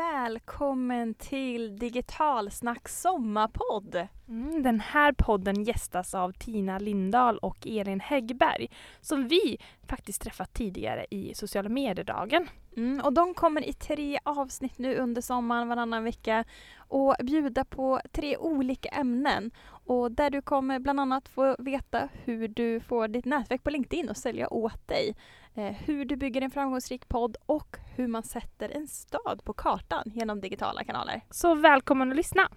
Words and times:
välkommen 0.00 1.14
till 1.14 1.76
Digitalsnack 1.76 2.88
sommarpodd. 2.88 4.08
Mm, 4.28 4.62
den 4.62 4.80
här 4.80 5.12
podden 5.12 5.64
gästas 5.64 6.14
av 6.14 6.32
Tina 6.32 6.78
Lindahl 6.78 7.38
och 7.38 7.66
Elin 7.66 8.00
Häggberg 8.00 8.70
som 9.00 9.28
vi 9.28 9.58
faktiskt 9.88 10.22
träffat 10.22 10.54
tidigare 10.54 11.06
i 11.10 11.34
sociala 11.34 11.68
medier-dagen. 11.68 12.48
Mm, 12.76 13.00
och 13.00 13.12
de 13.12 13.34
kommer 13.34 13.68
i 13.68 13.72
tre 13.72 14.18
avsnitt 14.24 14.78
nu 14.78 14.96
under 14.96 15.22
sommaren 15.22 15.68
varannan 15.68 16.04
vecka 16.04 16.44
och 16.76 17.16
bjuda 17.22 17.64
på 17.64 18.00
tre 18.12 18.36
olika 18.36 18.88
ämnen. 18.88 19.50
Och 19.68 20.12
där 20.12 20.30
du 20.30 20.42
kommer 20.42 20.78
bland 20.78 21.00
annat 21.00 21.28
få 21.28 21.56
veta 21.58 22.08
hur 22.24 22.48
du 22.48 22.80
får 22.80 23.08
ditt 23.08 23.24
nätverk 23.24 23.62
på 23.62 23.70
LinkedIn 23.70 24.08
att 24.08 24.18
sälja 24.18 24.52
åt 24.52 24.88
dig. 24.88 25.14
Eh, 25.54 25.64
hur 25.64 26.04
du 26.04 26.16
bygger 26.16 26.40
en 26.42 26.50
framgångsrik 26.50 27.08
podd 27.08 27.36
och 27.46 27.76
hur 27.96 28.06
man 28.06 28.22
sätter 28.22 28.68
en 28.68 28.88
stad 28.88 29.44
på 29.44 29.52
kartan 29.52 30.02
genom 30.06 30.40
digitala 30.40 30.84
kanaler. 30.84 31.20
Så 31.30 31.54
välkommen 31.54 32.10
att 32.10 32.16
lyssna! 32.16 32.48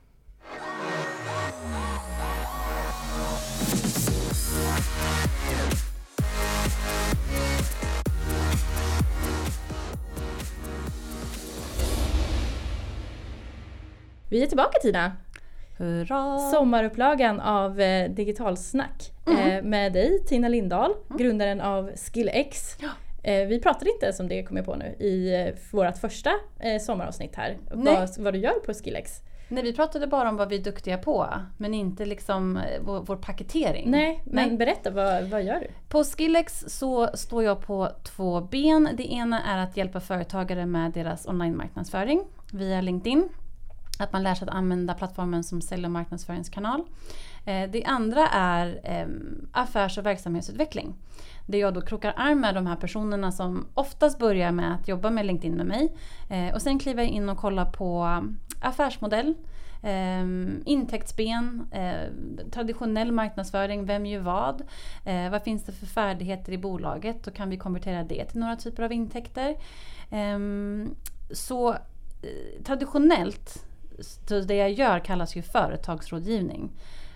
Vi 14.30 14.44
är 14.44 14.48
tillbaka 14.48 14.80
Tina! 14.82 15.12
Hurra! 15.78 16.38
Sommarupplagan 16.40 17.40
av 17.40 17.80
eh, 17.82 18.10
Digitalsnack 18.12 19.12
Mm. 19.28 19.40
eh, 19.52 19.64
med 19.64 19.94
dig 19.94 20.24
Tina 20.26 20.48
Lindahl, 20.48 20.92
Mm. 21.10 21.18
grundaren 21.18 21.62
av 21.62 21.92
SkillX. 21.96 22.78
Ja. 22.82 22.90
Eh, 23.24 23.48
vi 23.48 23.60
pratade 23.62 23.90
inte 23.92 24.06
ens 24.06 24.20
om 24.20 24.28
det 24.28 24.44
kom 24.44 24.58
jag 24.58 24.66
på 24.66 24.76
nu 24.76 24.86
i 25.00 25.36
eh, 25.48 25.54
vårt 25.72 25.98
första 25.98 26.30
eh, 26.60 26.80
sommaravsnitt 26.82 27.36
här. 27.36 27.58
Vad, 27.72 28.10
vad 28.20 28.34
du 28.34 28.40
gör 28.40 28.60
på 28.66 28.74
SkillX. 28.74 29.22
Nej, 29.48 29.64
vi 29.64 29.74
pratade 29.74 30.08
bara 30.08 30.30
om 30.30 30.38
vad 30.38 30.50
vi 30.50 30.56
är 30.58 30.64
duktiga 30.64 30.98
på, 30.98 31.28
men 31.58 31.74
inte 31.74 32.06
liksom 32.06 32.58
eh, 32.58 32.64
vår, 32.82 33.00
vår 33.00 33.16
paketering. 33.16 33.92
Nej, 33.92 34.22
men 34.26 34.48
Nej. 34.50 34.58
berätta 34.58 34.92
vad, 34.92 35.24
vad 35.24 35.44
gör 35.44 35.60
du? 35.60 35.68
På 35.90 36.04
Skillex 36.04 36.64
så 36.68 37.10
står 37.14 37.44
jag 37.44 37.62
på 37.62 37.90
två 38.04 38.42
ben. 38.42 38.90
Det 38.98 39.14
ena 39.14 39.42
är 39.44 39.58
att 39.64 39.78
hjälpa 39.78 40.00
företagare 40.00 40.66
med 40.66 40.92
deras 40.92 41.26
online-marknadsföring 41.28 42.24
via 42.54 42.82
LinkedIn. 42.82 43.30
Att 44.00 44.14
man 44.14 44.24
lär 44.24 44.36
sig 44.36 44.48
att 44.48 44.56
använda 44.56 44.94
plattformen 44.94 45.44
som 45.44 45.62
sälj 45.62 45.86
och 45.86 45.92
marknadsföringskanal. 45.92 46.84
Eh, 47.46 47.70
det 47.70 47.84
andra 47.86 48.28
är 48.28 48.80
ehm, 48.84 49.48
affärs 49.52 49.98
och 49.98 50.06
verksamhetsutveckling. 50.06 50.96
Där 51.46 51.58
jag 51.58 51.74
då 51.74 51.82
krokar 51.82 52.14
arm 52.18 52.40
med 52.40 52.56
de 52.56 52.68
här 52.68 52.76
personerna 52.76 53.32
som 53.32 53.66
oftast 53.74 54.20
börjar 54.20 54.52
med 54.52 54.76
att 54.76 54.88
jobba 54.88 55.10
med 55.10 55.26
LinkedIn 55.26 55.58
med 55.58 55.66
mig. 55.66 55.96
Eh, 56.30 56.54
och 56.54 56.62
sen 56.62 56.80
kliver 56.80 57.04
jag 57.04 57.12
in 57.12 57.30
och 57.30 57.38
kollar 57.38 57.66
på 57.66 58.22
affärsmodell, 58.62 59.34
eh, 59.82 60.24
intäktsben, 60.66 61.68
eh, 61.72 62.10
traditionell 62.52 63.12
marknadsföring, 63.12 63.86
vem 63.86 64.06
gör 64.06 64.22
vad? 64.22 64.62
Eh, 65.06 65.30
vad 65.30 65.44
finns 65.44 65.64
det 65.64 65.72
för 65.72 65.86
färdigheter 65.86 66.52
i 66.52 66.58
bolaget 66.58 67.28
och 67.28 67.34
kan 67.34 67.50
vi 67.50 67.58
konvertera 67.58 68.04
det 68.04 68.26
till 68.26 68.40
några 68.40 68.56
typer 68.56 68.84
av 68.84 68.92
intäkter? 68.92 69.56
Ehm, 70.12 70.96
så 71.32 71.72
eh, 71.72 72.64
traditionellt, 72.64 73.66
så 74.04 74.40
det 74.40 74.56
jag 74.56 74.72
gör 74.72 75.00
kallas 75.00 75.36
ju 75.36 75.42
företagsrådgivning. 75.42 76.72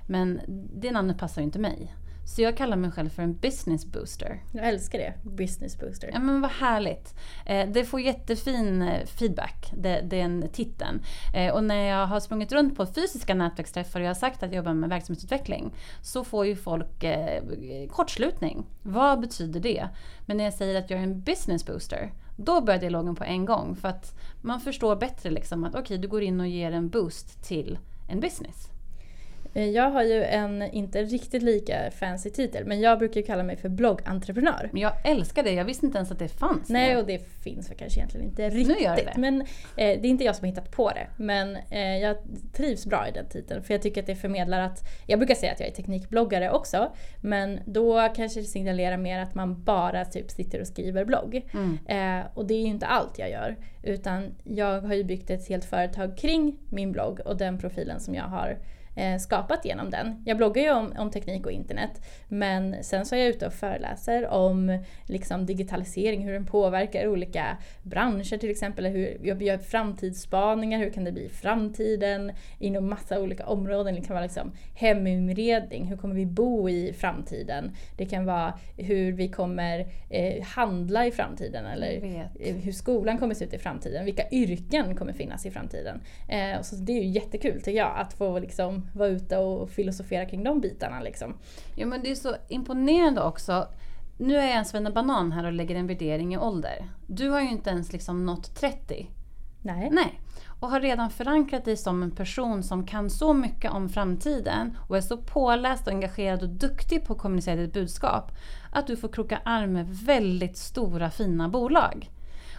Men 0.07 0.41
det 0.73 0.91
namnet 0.91 1.17
passar 1.17 1.41
ju 1.41 1.45
inte 1.45 1.59
mig. 1.59 1.93
Så 2.27 2.41
jag 2.41 2.57
kallar 2.57 2.77
mig 2.77 2.91
själv 2.91 3.09
för 3.09 3.23
en 3.23 3.35
business 3.35 3.85
booster. 3.85 4.43
Jag 4.51 4.67
älskar 4.67 4.99
det, 4.99 5.13
business 5.23 5.79
booster. 5.79 6.09
Ja 6.13 6.19
men 6.19 6.41
vad 6.41 6.51
härligt. 6.51 7.15
Eh, 7.45 7.69
det 7.69 7.85
får 7.85 8.01
jättefin 8.01 8.81
eh, 8.81 9.05
feedback, 9.05 9.71
det, 9.77 10.01
den 10.01 10.49
titeln. 10.53 11.01
Eh, 11.35 11.53
och 11.53 11.63
när 11.63 11.83
jag 11.83 12.07
har 12.07 12.19
sprungit 12.19 12.51
runt 12.51 12.77
på 12.77 12.85
fysiska 12.85 13.35
nätverksträffar 13.35 13.99
och 13.99 14.03
jag 14.03 14.09
har 14.09 14.15
sagt 14.15 14.43
att 14.43 14.49
jag 14.51 14.57
jobbar 14.57 14.73
med 14.73 14.89
verksamhetsutveckling 14.89 15.73
så 16.01 16.23
får 16.23 16.45
ju 16.45 16.55
folk 16.55 17.03
eh, 17.03 17.43
kortslutning. 17.89 18.65
Vad 18.83 19.19
betyder 19.19 19.59
det? 19.59 19.87
Men 20.25 20.37
när 20.37 20.43
jag 20.43 20.53
säger 20.53 20.79
att 20.79 20.89
jag 20.89 20.99
är 20.99 21.03
en 21.03 21.21
business 21.21 21.65
booster 21.65 22.11
då 22.37 22.61
börjar 22.61 22.79
dialogen 22.79 23.15
på 23.15 23.23
en 23.23 23.45
gång 23.45 23.75
för 23.75 23.87
att 23.87 24.19
man 24.41 24.59
förstår 24.59 24.95
bättre 24.95 25.29
liksom 25.29 25.63
att 25.63 25.75
okej 25.75 25.97
du 25.97 26.07
går 26.07 26.21
in 26.21 26.39
och 26.39 26.47
ger 26.47 26.71
en 26.71 26.89
boost 26.89 27.43
till 27.43 27.79
en 28.09 28.19
business. 28.19 28.76
Eh, 29.57 29.69
Jag 29.69 29.89
har 29.89 30.03
ju 30.03 30.23
en 30.23 30.61
inte 30.61 31.03
riktigt 31.03 31.43
lika 31.43 31.91
fancy 31.91 32.29
titel 32.29 32.65
men 32.65 32.79
jag 32.79 32.99
brukar 32.99 33.21
kalla 33.21 33.43
mig 33.43 33.57
för 33.57 33.69
bloggentreprenör. 33.69 34.69
Men 34.71 34.81
jag 34.81 34.93
älskar 35.03 35.43
det, 35.43 35.51
jag 35.51 35.65
visste 35.65 35.85
inte 35.85 35.97
ens 35.97 36.11
att 36.11 36.19
det 36.19 36.27
fanns. 36.27 36.69
Nej 36.69 36.89
mer. 36.89 37.01
och 37.01 37.07
det 37.07 37.19
finns 37.43 37.69
väl 37.69 37.77
kanske 37.77 37.99
egentligen 37.99 38.27
inte 38.27 38.49
riktigt. 38.49 38.81
gör 38.81 38.95
det 38.95 39.03
det. 39.03 39.13
Men 39.17 39.41
eh, 39.41 39.45
det 39.75 39.83
är 39.83 40.05
inte 40.05 40.23
jag 40.23 40.35
som 40.35 40.45
har 40.45 40.49
hittat 40.49 40.71
på 40.71 40.89
det. 40.89 41.07
Men 41.17 41.57
eh, 41.69 41.97
jag 41.97 42.17
trivs 42.53 42.85
bra 42.85 43.07
i 43.07 43.11
den 43.11 43.29
titeln 43.29 43.63
för 43.63 43.73
jag 43.73 43.81
tycker 43.81 44.01
att 44.01 44.07
det 44.07 44.15
förmedlar 44.15 44.59
att, 44.59 44.79
jag 45.07 45.19
brukar 45.19 45.35
säga 45.35 45.51
att 45.51 45.59
jag 45.59 45.69
är 45.69 45.73
teknikbloggare 45.73 46.51
också. 46.51 46.91
Men 47.21 47.59
då 47.65 48.09
kanske 48.15 48.39
det 48.39 48.45
signalerar 48.45 48.97
mer 48.97 49.19
att 49.19 49.35
man 49.35 49.63
bara 49.63 50.05
typ 50.05 50.31
sitter 50.31 50.61
och 50.61 50.67
skriver 50.67 51.05
blogg. 51.05 51.49
Mm. 51.53 51.77
Eh, 51.87 52.25
och 52.33 52.47
det 52.47 52.53
är 52.53 52.61
ju 52.61 52.67
inte 52.67 52.85
allt 52.85 53.19
jag 53.19 53.29
gör. 53.29 53.55
Utan 53.83 54.35
jag 54.43 54.81
har 54.81 54.93
ju 54.93 55.03
byggt 55.03 55.29
ett 55.29 55.49
helt 55.49 55.65
företag 55.65 56.17
kring 56.17 56.57
min 56.69 56.91
blogg 56.91 57.19
och 57.25 57.37
den 57.37 57.57
profilen 57.57 57.99
som 57.99 58.15
jag 58.15 58.23
har 58.23 58.57
skapat 59.19 59.65
genom 59.65 59.89
den. 59.89 60.23
Jag 60.25 60.37
bloggar 60.37 60.63
ju 60.63 60.71
om, 60.71 60.93
om 60.97 61.11
teknik 61.11 61.45
och 61.45 61.51
internet 61.51 62.01
men 62.27 62.83
sen 62.83 63.05
så 63.05 63.15
är 63.15 63.19
jag 63.19 63.29
ute 63.29 63.47
och 63.47 63.53
föreläser 63.53 64.27
om 64.27 64.83
liksom, 65.05 65.45
digitalisering, 65.45 66.23
hur 66.23 66.33
den 66.33 66.45
påverkar 66.45 67.07
olika 67.07 67.57
branscher 67.83 68.37
till 68.37 68.49
exempel. 68.49 68.85
Hur 68.85 69.17
jag 69.23 69.43
gör 69.43 69.57
framtidsspaningar, 69.57 70.79
hur 70.79 70.89
kan 70.89 71.03
det 71.03 71.11
bli 71.11 71.25
i 71.25 71.29
framtiden 71.29 72.31
inom 72.59 72.89
massa 72.89 73.19
olika 73.19 73.45
områden. 73.45 73.95
Det 73.95 74.01
kan 74.01 74.13
vara 74.13 74.23
liksom 74.23 74.51
heminredning, 74.75 75.85
hur 75.85 75.97
kommer 75.97 76.15
vi 76.15 76.25
bo 76.25 76.69
i 76.69 76.93
framtiden? 76.93 77.71
Det 77.97 78.05
kan 78.05 78.25
vara 78.25 78.53
hur 78.77 79.11
vi 79.11 79.27
kommer 79.27 79.87
eh, 80.09 80.43
handla 80.43 81.05
i 81.05 81.11
framtiden 81.11 81.65
eller 81.65 82.25
eh, 82.39 82.55
hur 82.55 82.71
skolan 82.71 83.17
kommer 83.17 83.33
se 83.33 83.45
ut 83.45 83.53
i 83.53 83.57
framtiden, 83.57 84.05
vilka 84.05 84.29
yrken 84.31 84.95
kommer 84.95 85.13
finnas 85.13 85.45
i 85.45 85.51
framtiden. 85.51 86.01
Eh, 86.27 86.61
så 86.61 86.75
det 86.75 86.91
är 86.91 87.03
ju 87.03 87.09
jättekul 87.09 87.61
tycker 87.61 87.77
jag 87.77 87.93
att 87.97 88.13
få 88.13 88.39
liksom 88.39 88.86
vara 88.93 89.09
ute 89.09 89.37
och 89.37 89.69
filosofera 89.69 90.25
kring 90.25 90.43
de 90.43 90.61
bitarna. 90.61 90.99
Liksom. 90.99 91.37
Ja 91.75 91.85
men 91.85 92.01
det 92.03 92.11
är 92.11 92.15
så 92.15 92.35
imponerande 92.47 93.21
också. 93.21 93.67
Nu 94.17 94.35
är 94.35 94.47
jag 94.47 94.55
en 94.55 94.65
svennebanan 94.65 95.31
här 95.31 95.45
och 95.45 95.53
lägger 95.53 95.75
en 95.75 95.87
värdering 95.87 96.33
i 96.33 96.37
ålder. 96.37 96.85
Du 97.07 97.29
har 97.29 97.41
ju 97.41 97.49
inte 97.49 97.69
ens 97.69 97.93
liksom 97.93 98.25
nått 98.25 98.55
30. 98.55 99.07
Nej. 99.61 99.89
Nej. 99.91 100.21
Och 100.59 100.69
har 100.69 100.81
redan 100.81 101.09
förankrat 101.09 101.65
dig 101.65 101.77
som 101.77 102.03
en 102.03 102.11
person 102.11 102.63
som 102.63 102.85
kan 102.85 103.09
så 103.09 103.33
mycket 103.33 103.71
om 103.71 103.89
framtiden 103.89 104.77
och 104.87 104.97
är 104.97 105.01
så 105.01 105.17
påläst 105.17 105.87
och 105.87 105.93
engagerad 105.93 106.43
och 106.43 106.49
duktig 106.49 107.05
på 107.05 107.13
att 107.13 107.19
kommunicera 107.19 107.61
ditt 107.61 107.73
budskap. 107.73 108.31
Att 108.71 108.87
du 108.87 108.97
får 108.97 109.07
kroka 109.07 109.41
arm 109.43 109.73
med 109.73 109.89
väldigt 109.89 110.57
stora 110.57 111.11
fina 111.11 111.49
bolag. 111.49 112.09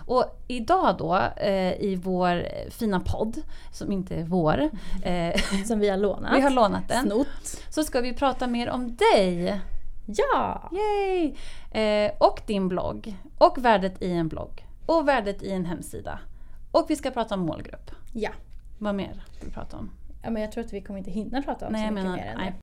Och 0.09 0.25
idag 0.47 0.97
då 0.99 1.17
eh, 1.37 1.73
i 1.81 2.01
vår 2.05 2.45
fina 2.71 3.01
podd, 3.01 3.37
som 3.73 3.93
inte 3.93 4.15
är 4.17 4.25
vår, 4.25 4.71
eh, 5.03 5.41
Som 5.67 5.79
vi 5.79 5.89
har 5.89 5.97
lånat. 5.97 6.37
vi 6.37 6.41
har 6.41 6.51
lånat 6.51 6.89
den, 6.89 7.05
Snott. 7.07 7.63
så 7.71 7.85
ska 7.85 8.01
vi 8.01 8.13
prata 8.15 8.47
mer 8.47 8.69
om 8.71 8.97
dig. 8.97 9.61
Ja! 10.07 10.71
Yay! 10.73 11.35
Eh, 11.83 12.13
och 12.19 12.41
din 12.47 12.69
blogg. 12.69 13.15
Och 13.39 13.59
värdet 13.65 14.03
i 14.03 14.13
en 14.13 14.29
blogg. 14.29 14.67
Och 14.87 15.09
värdet 15.09 15.43
i 15.43 15.53
en 15.53 15.65
hemsida. 15.65 16.19
Och 16.73 16.87
vi 16.89 16.97
ska 16.97 17.11
prata 17.11 17.35
om 17.35 17.41
målgrupp. 17.41 17.91
Ja. 18.13 18.31
Vad 18.79 18.95
mer 18.95 19.09
vill 19.41 19.49
vi 19.49 19.51
prata 19.51 19.77
om? 19.77 19.91
ja. 20.23 20.31
Men 20.31 20.43
jag 20.43 20.53
tror 20.53 20.65
att 20.65 20.73
vi 20.73 20.81
kommer 20.81 20.99
inte 20.99 21.11
hinna 21.11 21.43
prata 21.43 21.67
om 21.67 21.73
Nej, 21.73 21.89
så 21.89 21.93
mycket 21.95 22.05
menar- 22.05 22.17
mer 22.17 22.27
än 22.27 22.39
nej. 22.39 22.55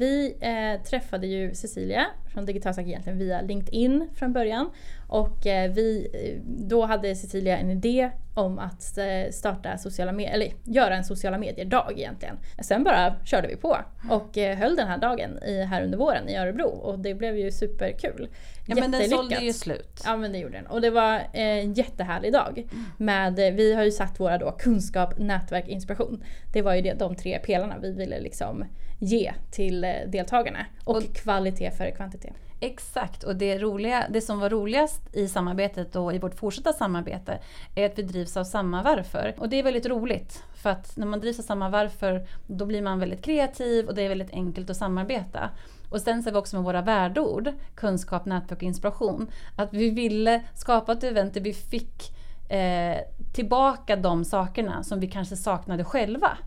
Vi 0.00 0.36
eh, 0.40 0.82
träffade 0.82 1.26
ju 1.26 1.54
Cecilia 1.54 2.06
från 2.32 2.46
Digitalsak 2.46 2.86
egentligen 2.86 3.18
via 3.18 3.40
LinkedIn 3.40 4.08
från 4.14 4.32
början. 4.32 4.70
Och 5.08 5.46
eh, 5.46 5.72
vi, 5.72 6.08
eh, 6.12 6.52
då 6.66 6.84
hade 6.84 7.14
Cecilia 7.14 7.58
en 7.58 7.70
idé 7.70 8.10
om 8.34 8.58
att 8.58 8.98
eh, 8.98 9.30
starta 9.30 9.78
sociala 9.78 10.12
medier, 10.12 10.34
eller 10.34 10.52
göra 10.64 10.96
en 10.96 11.04
sociala 11.04 11.38
medier-dag 11.38 11.92
egentligen. 11.96 12.38
Sen 12.62 12.84
bara 12.84 13.14
körde 13.24 13.48
vi 13.48 13.56
på 13.56 13.78
och 14.10 14.36
höll 14.36 14.76
den 14.76 14.88
här 14.88 14.98
dagen 14.98 15.38
i, 15.42 15.62
här 15.62 15.82
under 15.82 15.98
våren 15.98 16.28
i 16.28 16.36
Örebro 16.36 16.68
och 16.68 16.98
det 16.98 17.14
blev 17.14 17.36
ju 17.38 17.50
superkul. 17.52 18.28
Ja 18.66 18.74
men 18.74 18.90
den 18.90 19.10
sålde 19.10 19.36
ju 19.36 19.52
slut. 19.52 20.02
Ja 20.04 20.16
men 20.16 20.32
det 20.32 20.38
gjorde 20.38 20.56
den. 20.56 20.66
Och 20.66 20.80
det 20.80 20.90
var 20.90 21.22
en 21.32 21.74
jättehärlig 21.74 22.32
dag. 22.32 22.66
Med, 22.96 23.38
eh, 23.38 23.54
vi 23.54 23.74
har 23.74 23.84
ju 23.84 23.90
satt 23.90 24.20
våra 24.20 24.38
då 24.38 24.50
kunskap, 24.52 25.18
nätverk, 25.18 25.68
inspiration. 25.68 26.24
Det 26.52 26.62
var 26.62 26.74
ju 26.74 26.80
det, 26.82 26.94
de 26.94 27.16
tre 27.16 27.38
pelarna 27.38 27.78
vi 27.78 27.92
ville 27.92 28.20
liksom 28.20 28.64
ge 28.98 29.32
till 29.50 29.80
deltagarna. 30.06 30.66
Och, 30.84 30.96
Och- 30.96 31.14
kvalitet 31.14 31.70
före 31.70 31.90
kvantitet. 31.90 32.19
Exakt, 32.62 33.22
och 33.22 33.36
det, 33.36 33.58
roliga, 33.58 34.06
det 34.10 34.20
som 34.20 34.40
var 34.40 34.50
roligast 34.50 35.16
i 35.16 35.28
samarbetet 35.28 35.96
och 35.96 36.14
i 36.14 36.18
vårt 36.18 36.34
fortsatta 36.34 36.72
samarbete 36.72 37.38
är 37.74 37.86
att 37.86 37.98
vi 37.98 38.02
drivs 38.02 38.36
av 38.36 38.44
samma 38.44 38.82
varför. 38.82 39.34
Och 39.38 39.48
det 39.48 39.56
är 39.58 39.62
väldigt 39.62 39.86
roligt, 39.86 40.44
för 40.54 40.70
att 40.70 40.96
när 40.96 41.06
man 41.06 41.20
drivs 41.20 41.38
av 41.38 41.42
samma 41.42 41.68
varför 41.68 42.26
då 42.46 42.66
blir 42.66 42.82
man 42.82 42.98
väldigt 42.98 43.24
kreativ 43.24 43.86
och 43.86 43.94
det 43.94 44.02
är 44.02 44.08
väldigt 44.08 44.32
enkelt 44.32 44.70
att 44.70 44.76
samarbeta. 44.76 45.50
Och 45.90 46.00
sen 46.00 46.22
ser 46.22 46.30
vi 46.32 46.38
också 46.38 46.56
med 46.56 46.64
våra 46.64 46.82
värdeord, 46.82 47.52
kunskap, 47.74 48.24
nätverk 48.26 48.58
och 48.58 48.62
inspiration, 48.62 49.30
att 49.56 49.72
vi 49.72 49.90
ville 49.90 50.42
skapa 50.54 50.92
ett 50.92 51.04
event 51.04 51.34
där 51.34 51.40
vi 51.40 51.52
fick 51.52 52.16
eh, 52.50 52.98
tillbaka 53.32 53.96
de 53.96 54.24
sakerna 54.24 54.82
som 54.82 55.00
vi 55.00 55.06
kanske 55.06 55.36
saknade 55.36 55.84
själva 55.84 56.38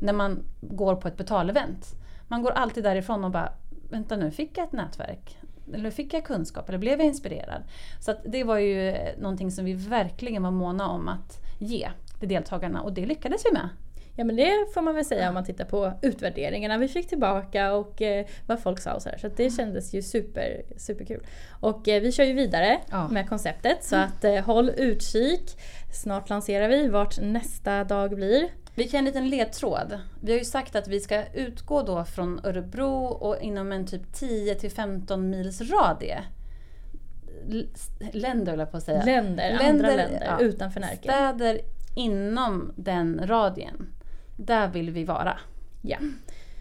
när 0.00 0.12
man 0.12 0.44
går 0.60 0.96
på 0.96 1.08
ett 1.08 1.16
betalevent. 1.16 1.86
Man 2.28 2.42
går 2.42 2.50
alltid 2.50 2.84
därifrån 2.84 3.24
och 3.24 3.30
bara, 3.30 3.52
vänta 3.90 4.16
nu, 4.16 4.30
fick 4.30 4.58
jag 4.58 4.64
ett 4.64 4.72
nätverk? 4.72 5.38
Eller 5.74 5.90
fick 5.90 6.14
jag 6.14 6.24
kunskap? 6.24 6.68
Eller 6.68 6.78
blev 6.78 6.98
jag 6.98 7.06
inspirerad? 7.06 7.62
Så 8.00 8.14
det 8.24 8.44
var 8.44 8.58
ju 8.58 8.94
någonting 9.18 9.50
som 9.50 9.64
vi 9.64 9.72
verkligen 9.72 10.42
var 10.42 10.50
måna 10.50 10.88
om 10.88 11.08
att 11.08 11.40
ge 11.58 11.88
till 12.18 12.28
deltagarna 12.28 12.82
och 12.82 12.92
det 12.92 13.06
lyckades 13.06 13.42
vi 13.46 13.52
med. 13.52 13.68
Ja 14.16 14.24
men 14.24 14.36
det 14.36 14.50
får 14.74 14.82
man 14.82 14.94
väl 14.94 15.04
säga 15.04 15.28
om 15.28 15.34
man 15.34 15.44
tittar 15.44 15.64
på 15.64 15.92
utvärderingarna 16.02 16.78
vi 16.78 16.88
fick 16.88 17.08
tillbaka 17.08 17.72
och 17.72 18.02
eh, 18.02 18.26
vad 18.46 18.62
folk 18.62 18.80
sa 18.80 18.92
och 18.94 19.02
så 19.02 19.08
här. 19.08 19.18
Så 19.18 19.28
det 19.36 19.50
kändes 19.50 19.94
ju 19.94 20.02
super, 20.02 20.62
superkul. 20.76 21.26
Och 21.60 21.88
eh, 21.88 22.02
vi 22.02 22.12
kör 22.12 22.24
ju 22.24 22.32
vidare 22.32 22.78
Ja. 22.90 23.08
med 23.08 23.28
konceptet 23.28 23.84
så 23.84 23.96
att 23.96 24.24
eh, 24.24 24.34
håll 24.44 24.70
utkik. 24.76 25.58
Snart 26.02 26.28
lanserar 26.30 26.68
vi 26.68 26.88
vart 26.88 27.20
nästa 27.20 27.84
dag 27.84 28.14
blir. 28.14 28.48
Vi 28.74 28.88
kan 28.88 28.98
en 28.98 29.04
liten 29.04 29.28
ledtråd. 29.28 29.98
Vi 30.20 30.32
har 30.32 30.38
ju 30.38 30.44
sagt 30.44 30.76
att 30.76 30.88
vi 30.88 31.00
ska 31.00 31.26
utgå 31.26 31.82
då 31.82 32.04
från 32.04 32.40
Örebro 32.44 33.04
och 33.04 33.40
inom 33.40 33.72
en 33.72 33.86
typ 33.86 34.12
10 34.12 34.54
till 34.54 34.70
15 34.70 35.30
mils 35.30 35.60
radie. 35.60 36.24
Länder 38.12 38.52
höll 38.52 38.58
jag 38.58 38.70
på 38.70 38.76
att 38.76 38.82
säga. 38.82 39.04
Länder, 39.04 39.50
andra 39.50 39.66
Länder, 39.66 39.96
länder 39.96 40.26
ja. 40.26 40.40
utanför 40.40 40.80
Närke. 40.80 41.02
Städer 41.02 41.60
inom 41.96 42.72
den 42.76 43.26
radien. 43.26 43.86
Där 44.36 44.68
vill 44.68 44.90
vi 44.90 45.04
vara. 45.04 45.38
Ja. 45.82 45.98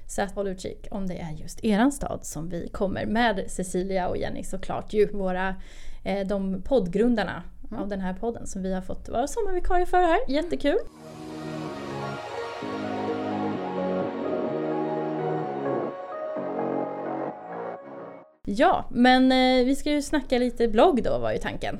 Så 0.07 0.21
att 0.21 0.35
håll 0.35 0.47
utkik 0.47 0.87
om 0.91 1.07
det 1.07 1.19
är 1.19 1.31
just 1.31 1.63
eran 1.63 1.91
stad 1.91 2.25
som 2.25 2.49
vi 2.49 2.69
kommer 2.69 3.05
med 3.05 3.43
Cecilia 3.47 4.07
och 4.07 4.17
Jenny 4.17 4.43
såklart 4.43 4.93
ju. 4.93 5.11
Våra, 5.11 5.55
eh, 6.03 6.27
de 6.27 6.61
poddgrundarna 6.61 7.43
av 7.77 7.87
den 7.87 7.99
här 7.99 8.13
podden 8.13 8.47
som 8.47 8.63
vi 8.63 8.73
har 8.73 8.81
fått 8.81 9.09
vara 9.09 9.27
sommarvikarie 9.27 9.85
för 9.85 9.97
här. 9.97 10.19
Jättekul! 10.27 10.79
Ja, 18.53 18.85
men 18.89 19.31
eh, 19.31 19.65
vi 19.65 19.75
ska 19.75 19.91
ju 19.91 20.01
snacka 20.01 20.37
lite 20.37 20.67
blogg 20.67 21.03
då 21.03 21.17
var 21.17 21.31
ju 21.31 21.37
tanken. 21.37 21.79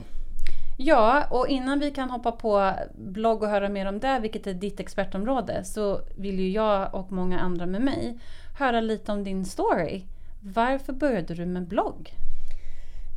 Ja, 0.77 1.23
och 1.29 1.47
innan 1.47 1.79
vi 1.79 1.91
kan 1.91 2.09
hoppa 2.09 2.31
på 2.31 2.73
blogg 2.95 3.44
och 3.44 3.50
höra 3.50 3.69
mer 3.69 3.85
om 3.85 4.00
det, 4.00 4.19
vilket 4.21 4.47
är 4.47 4.53
ditt 4.53 4.79
expertområde, 4.79 5.63
så 5.63 6.01
vill 6.15 6.39
ju 6.39 6.50
jag 6.50 6.95
och 6.95 7.12
många 7.12 7.39
andra 7.39 7.65
med 7.65 7.81
mig 7.81 8.19
höra 8.59 8.81
lite 8.81 9.12
om 9.12 9.23
din 9.23 9.45
story. 9.45 10.03
Varför 10.41 10.94
började 10.94 11.33
du 11.33 11.45
med 11.45 11.68
blogg? 11.68 12.13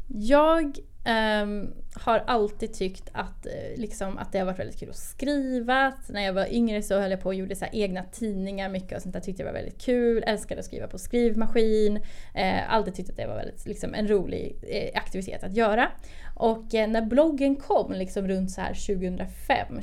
Jag 0.09 0.79
Um, 1.07 1.75
har 1.95 2.25
alltid 2.27 2.75
tyckt 2.75 3.11
att, 3.13 3.47
eh, 3.47 3.77
liksom, 3.77 4.19
att 4.19 4.33
det 4.33 4.39
har 4.39 4.47
varit 4.47 4.59
väldigt 4.59 4.81
kul 4.81 4.91
att 4.91 4.97
skriva. 4.97 5.93
När 6.09 6.23
jag 6.23 6.33
var 6.33 6.55
yngre 6.55 6.83
så 6.83 7.01
höll 7.01 7.11
jag 7.11 7.21
på 7.21 7.29
och 7.29 7.35
gjorde 7.35 7.57
så 7.57 7.65
här 7.65 7.75
egna 7.75 8.05
tidningar 8.05 8.69
mycket 8.69 8.97
och 8.97 9.03
sånt 9.03 9.13
där 9.13 9.21
tyckte 9.21 9.43
jag 9.43 9.47
var 9.47 9.59
väldigt 9.59 9.81
kul. 9.81 10.25
Älskade 10.27 10.59
att 10.59 10.65
skriva 10.65 10.87
på 10.87 10.99
skrivmaskin. 10.99 12.01
Eh, 12.35 12.73
alltid 12.73 12.95
tyckt 12.95 13.11
att 13.11 13.17
det 13.17 13.27
var 13.27 13.37
väldigt, 13.37 13.67
liksom, 13.67 13.95
en 13.95 14.09
rolig 14.09 14.57
eh, 14.63 15.01
aktivitet 15.01 15.45
att 15.45 15.57
göra. 15.57 15.91
Och 16.35 16.75
eh, 16.75 16.89
när 16.89 17.03
bloggen 17.03 17.57
kom 17.57 17.93
liksom 17.93 18.29
runt 18.29 18.51
så 18.51 18.61
här 18.61 18.75
2005, 18.75 19.83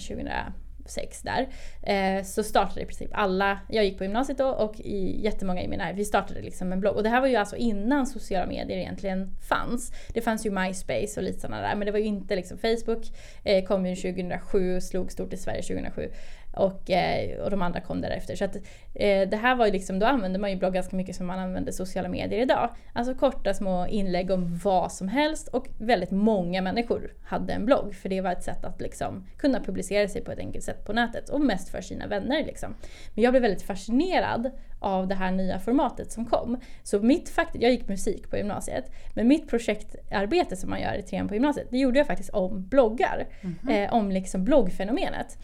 sex 0.86 1.22
där. 1.22 1.48
Eh, 1.84 2.24
så 2.24 2.44
startade 2.44 2.82
i 2.82 2.86
princip 2.86 3.10
alla, 3.14 3.60
jag 3.70 3.86
gick 3.86 3.98
på 3.98 4.04
gymnasiet 4.04 4.38
då 4.38 4.48
och 4.48 4.80
i, 4.80 5.22
jättemånga 5.24 5.64
i 5.64 5.68
min 5.68 5.80
närhet, 5.80 5.98
vi 5.98 6.06
startade 6.06 6.42
liksom 6.42 6.72
en 6.72 6.80
blogg. 6.80 6.96
Och 6.96 7.04
det 7.04 7.10
här 7.10 7.22
var 7.22 7.28
ju 7.28 7.36
alltså 7.36 7.56
innan 7.56 8.08
sociala 8.08 8.48
medier 8.48 8.78
egentligen 8.78 9.36
fanns. 9.50 9.92
Det 10.14 10.22
fanns 10.22 10.46
ju 10.46 10.52
MySpace 10.52 11.14
och 11.18 11.24
lite 11.24 11.40
sådana 11.40 11.62
där 11.62 11.76
men 11.76 11.86
det 11.86 11.92
var 11.92 12.00
ju 12.00 12.06
inte 12.06 12.36
liksom 12.36 12.58
Facebook. 12.58 13.12
Eh, 13.44 13.64
kom 13.64 13.86
ju 13.86 13.96
2007, 13.96 14.76
och 14.76 14.84
slog 14.84 15.12
stort 15.12 15.34
i 15.34 15.38
Sverige 15.38 15.62
2007. 15.62 16.10
Och, 16.54 16.90
eh, 16.90 17.40
och 17.40 17.50
de 17.50 17.62
andra 17.62 17.82
kom 17.82 18.02
därefter. 18.02 18.36
Så 18.36 18.46
att, 18.46 18.56
eh, 18.94 19.30
det 19.30 19.38
här 19.42 19.56
var 19.56 19.66
ju 19.66 19.72
liksom, 19.72 20.00
då 20.00 20.06
använde 20.06 20.40
man 20.40 20.50
ju 20.52 20.56
blogg 20.56 20.74
ganska 20.74 20.96
mycket 20.96 21.16
som 21.16 21.28
man 21.28 21.40
använder 21.40 21.72
sociala 21.72 22.10
medier 22.10 22.42
idag. 22.42 22.70
Alltså 22.94 23.16
korta 23.16 23.54
små 23.54 23.88
inlägg 23.88 24.32
om 24.32 24.58
vad 24.64 24.92
som 24.92 25.08
helst 25.08 25.48
och 25.48 25.68
väldigt 25.78 26.12
många 26.12 26.62
människor 26.62 27.14
hade 27.24 27.54
en 27.54 27.66
blogg. 27.66 27.96
För 27.96 28.10
det 28.10 28.22
var 28.22 28.32
ett 28.32 28.44
sätt 28.44 28.66
att 28.66 28.82
liksom 28.82 29.28
kunna 29.38 29.60
publicera 29.60 30.08
sig 30.08 30.24
på 30.24 30.32
ett 30.32 30.40
enkelt 30.40 30.64
sätt 30.64 30.86
på 30.86 30.94
nätet 30.94 31.30
och 31.30 31.42
mest 31.42 31.70
för 31.70 31.82
sina 31.82 32.08
vänner. 32.08 32.44
Liksom. 32.46 32.76
Men 33.14 33.24
jag 33.24 33.34
blev 33.34 33.42
väldigt 33.42 33.64
fascinerad 33.64 34.52
av 34.80 35.08
det 35.08 35.16
här 35.16 35.32
nya 35.32 35.60
formatet 35.60 36.12
som 36.12 36.26
kom. 36.26 36.60
Så 36.84 37.00
mitt 37.00 37.30
fakt- 37.30 37.56
jag 37.62 37.72
gick 37.72 37.88
musik 37.88 38.30
på 38.30 38.38
gymnasiet, 38.38 38.92
men 39.16 39.28
mitt 39.28 39.50
projektarbete 39.50 40.56
som 40.56 40.70
man 40.70 40.82
gör 40.82 40.94
i 40.94 41.02
trean 41.02 41.28
på 41.28 41.34
gymnasiet, 41.34 41.68
det 41.72 41.78
gjorde 41.78 41.98
jag 41.98 42.08
faktiskt 42.08 42.30
om 42.30 42.68
bloggar. 42.68 43.28
Eh, 43.70 43.94
om 43.94 44.12
liksom 44.12 44.44
bloggfenomenet. 44.44 45.38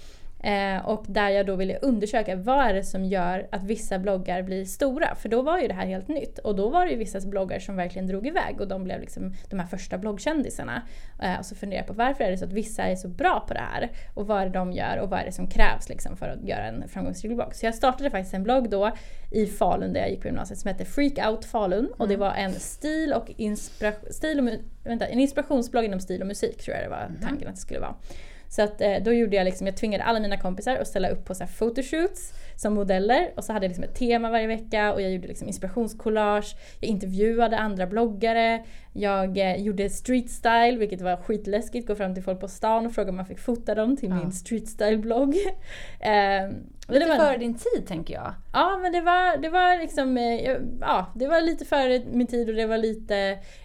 Eh, 0.44 0.86
och 0.86 1.06
där 1.08 1.30
jag 1.30 1.46
då 1.46 1.56
ville 1.56 1.78
undersöka 1.78 2.36
vad 2.36 2.66
är 2.66 2.74
det 2.74 2.84
som 2.84 3.06
gör 3.06 3.48
att 3.52 3.64
vissa 3.64 4.00
bloggar 4.00 4.42
blir 4.42 4.66
stora? 4.66 5.16
För 5.16 5.30
då 5.30 5.42
var 5.42 5.60
ju 5.60 5.68
det 5.68 5.74
här 5.74 5.86
helt 5.86 6.08
nytt 6.08 6.40
och 6.40 6.56
då 6.56 6.70
var 6.70 6.86
det 6.86 6.92
ju 6.92 6.98
vissa 6.98 7.20
bloggar 7.22 7.60
som 7.60 7.76
verkligen 7.76 8.08
drog 8.08 8.28
iväg 8.28 8.62
och 8.62 8.68
de 8.68 8.84
blev 8.84 9.02
liksom 9.02 9.34
de 9.50 9.60
här 9.60 9.68
första 9.68 9.98
bloggkändisarna. 9.98 10.82
Eh, 11.22 11.40
och 11.40 11.46
så 11.46 11.56
funderade 11.56 11.88
jag 11.88 11.88
på 11.88 12.04
varför 12.04 12.24
är 12.24 12.32
det 12.32 12.38
så 12.38 12.46
att 12.46 12.54
vissa 12.54 12.84
är 12.84 12.96
så 12.96 13.08
bra 13.08 13.46
på 13.48 13.54
det 13.54 13.60
här? 13.60 13.90
Och 14.14 14.28
vad 14.28 14.42
är 14.42 14.46
det 14.46 14.52
de 14.52 14.72
gör 14.72 14.98
och 14.98 15.10
vad 15.10 15.20
är 15.20 15.26
det 15.26 15.32
som 15.32 15.48
krävs 15.48 15.90
liksom 15.90 16.18
för 16.18 16.30
att 16.30 16.44
göra 16.44 16.64
en 16.64 16.88
framgångsrik 16.88 17.36
blogg? 17.36 17.56
Så 17.56 17.66
jag 17.66 17.76
startade 17.76 18.10
faktiskt 18.10 18.34
en 18.34 18.44
blogg 18.44 18.70
då 18.70 18.92
i 19.32 19.46
Falun 19.46 19.94
där 19.94 20.00
jag 20.00 20.10
gick 20.10 20.22
på 20.22 20.28
gymnasiet 20.28 20.60
som 20.60 20.68
hette 20.68 20.86
Freak 20.86 21.28
Out 21.28 21.46
Falun 21.46 21.94
och 21.98 22.08
det 22.08 22.18
var 22.18 22.34
en 22.34 22.52
stil 22.54 23.14
och, 23.14 23.30
inspira- 23.38 24.12
stil 24.12 24.40
och 24.40 24.50
vänta, 24.84 25.08
en 25.08 25.20
inspirationsblogg 25.20 25.86
inom 25.86 26.00
stil 26.00 26.22
och 26.22 26.28
musik 26.28 26.58
tror 26.64 26.76
jag 26.76 26.86
det 26.86 26.90
var 26.90 27.12
tanken 27.22 27.48
att 27.48 27.56
det 27.56 27.62
skulle 27.62 27.80
vara. 27.80 27.96
Så 28.50 28.62
att, 28.62 28.82
eh, 28.82 28.96
då 29.06 29.14
gjorde 29.14 29.36
jag 29.36 29.46
liksom, 29.46 29.68
jag 29.68 29.78
tvingade 29.78 30.04
alla 30.04 30.20
mina 30.20 30.38
kompisar 30.38 30.76
att 30.78 30.88
ställa 30.88 31.10
upp 31.10 31.26
på 31.26 31.36
så 31.36 31.44
här 31.44 31.52
photoshoots 31.52 32.34
som 32.56 32.74
modeller 32.74 33.32
och 33.36 33.44
så 33.44 33.54
hade 33.54 33.66
jag 33.66 33.70
liksom 33.70 33.84
ett 33.84 33.96
tema 33.96 34.30
varje 34.30 34.48
vecka 34.48 34.94
och 34.94 35.02
jag 35.02 35.12
gjorde 35.12 35.28
liksom 35.28 35.48
inspirationscollage, 35.48 36.56
jag 36.80 36.90
intervjuade 36.90 37.58
andra 37.58 37.88
bloggare, 37.88 38.64
jag 38.94 39.38
eh, 39.38 39.56
gjorde 39.62 39.90
street 39.90 40.30
style 40.30 40.78
vilket 40.78 41.02
var 41.02 41.18
skitläskigt, 41.18 41.88
gå 41.88 41.96
fram 41.96 42.14
till 42.14 42.24
folk 42.24 42.40
på 42.40 42.48
stan 42.48 42.86
och 42.86 42.94
fråga 42.94 43.10
om 43.10 43.16
man 43.16 43.26
fick 43.26 43.40
fota 43.40 43.76
dem 43.76 43.98
till 43.98 44.10
Ja. 44.10 44.16
min 44.16 44.32
street 44.32 44.68
style 44.68 44.98
blogg. 44.98 45.36
eh, 46.00 46.12
Lite 46.90 47.06
det 47.06 47.10
var- 47.10 47.16
före 47.26 47.38
din 47.38 47.54
tid 47.54 47.88
tänker 47.88 48.14
jag. 48.14 48.34
Ja 48.54 48.78
men 48.82 48.92
det 48.92 49.02
var, 49.02 49.38
det 49.38 49.50
var 49.50 49.78
liksom, 49.80 50.18
eh, 50.18 50.58
ja 50.82 51.06
det 51.16 51.28
var 51.28 51.42
lite 51.42 51.66
före 51.66 52.02
min 52.12 52.28
tid 52.28 52.50
och 52.50 52.56
det 52.56 52.66
var 52.66 52.78
lite, 52.78 53.18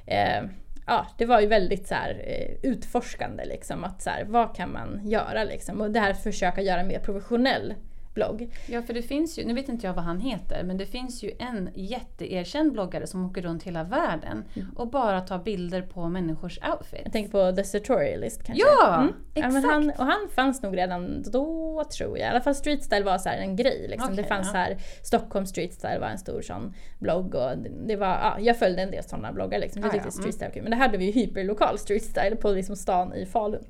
eh, 0.06 0.43
ja 0.87 1.06
det 1.19 1.27
var 1.27 1.41
ju 1.41 1.46
väldigt 1.46 1.86
så 1.86 1.94
här, 1.94 2.22
eh, 2.27 2.70
utforskande 2.70 3.44
liksom. 3.44 3.84
Att 3.84 4.03
så 4.03 4.10
här, 4.10 4.24
vad 4.24 4.56
kan 4.56 4.72
man 4.72 5.01
göra 5.05 5.44
liksom? 5.44 5.81
Och 5.81 5.91
det 5.91 6.01
här 6.01 6.10
att 6.10 6.22
försöka 6.22 6.60
göra 6.60 6.82
mer 6.82 6.98
professionell 6.98 7.74
blogg. 8.14 8.48
Ja, 8.69 8.82
för 8.82 8.94
det 8.94 9.02
finns 9.02 9.38
ju, 9.38 9.44
nu 9.44 9.54
vet 9.54 9.69
inte 9.69 9.86
jag 9.86 9.94
vad 9.94 10.04
han 10.04 10.20
heter, 10.20 10.64
men 10.64 10.76
det 10.76 10.86
finns 10.86 11.22
ju 11.22 11.31
en 11.38 11.70
jätteerkänd 11.74 12.72
bloggare 12.72 13.06
som 13.06 13.24
åker 13.26 13.42
runt 13.42 13.62
hela 13.62 13.84
världen 13.84 14.44
Mm. 14.56 14.70
och 14.76 14.90
bara 14.90 15.20
tar 15.20 15.38
bilder 15.38 15.82
på 15.82 16.08
människors 16.08 16.58
outfit. 16.72 17.00
Jag 17.04 17.12
tänker 17.12 17.31
på 17.31 17.56
The 17.56 17.64
Sartorialist 17.64 18.42
kanske? 18.42 18.64
Ja, 18.64 19.08
Ja, 19.34 19.42
men 19.44 19.56
exakt. 19.56 19.66
han, 19.72 19.90
och 19.90 20.04
han 20.06 20.28
fanns 20.34 20.62
nog 20.62 20.76
redan 20.76 21.22
då 21.32 21.84
tror 21.96 22.19
jag. 22.19 22.26
I 22.28 22.31
alla 22.31 22.40
fall 22.40 22.54
street 22.54 22.84
style 22.84 23.04
var 23.04 23.19
så 23.19 23.28
här 23.28 23.38
en 23.38 23.56
grej. 23.56 23.86
Liksom. 23.88 24.08
det 24.16 24.22
Okej, 24.22 24.28
fanns 24.28 24.50
ja. 24.52 24.58
här, 24.58 24.76
Stockholm 25.02 25.46
street 25.46 25.72
style 25.74 25.98
var 25.98 26.06
en 26.08 26.19
stor 26.19 26.42
sån 26.42 26.74
blogg. 26.98 27.34
Och 27.34 27.58
det, 27.58 27.70
det 27.86 27.96
var, 27.96 28.06
ja, 28.06 28.36
jag 28.40 28.58
följde 28.58 28.82
en 28.82 28.90
del 28.90 29.04
sådana 29.04 29.32
bloggar. 29.32 29.58
Liksom. 29.58 29.82
Jag 29.82 29.88
Ja, 29.88 29.92
tyckte 29.92 30.06
ja, 30.08 30.10
street 30.12 30.34
style 30.34 30.48
var 30.48 30.54
kul. 30.54 30.62
Men 30.62 30.70
det 30.70 30.76
hade 30.76 30.98
vi 30.98 31.04
ju 31.04 31.12
hyperlokal 31.12 31.78
street 31.78 32.02
style 32.04 32.36
på 32.36 32.50
liksom 32.50 32.76
stan 32.76 33.14
i 33.14 33.26
Falun. 33.26 33.64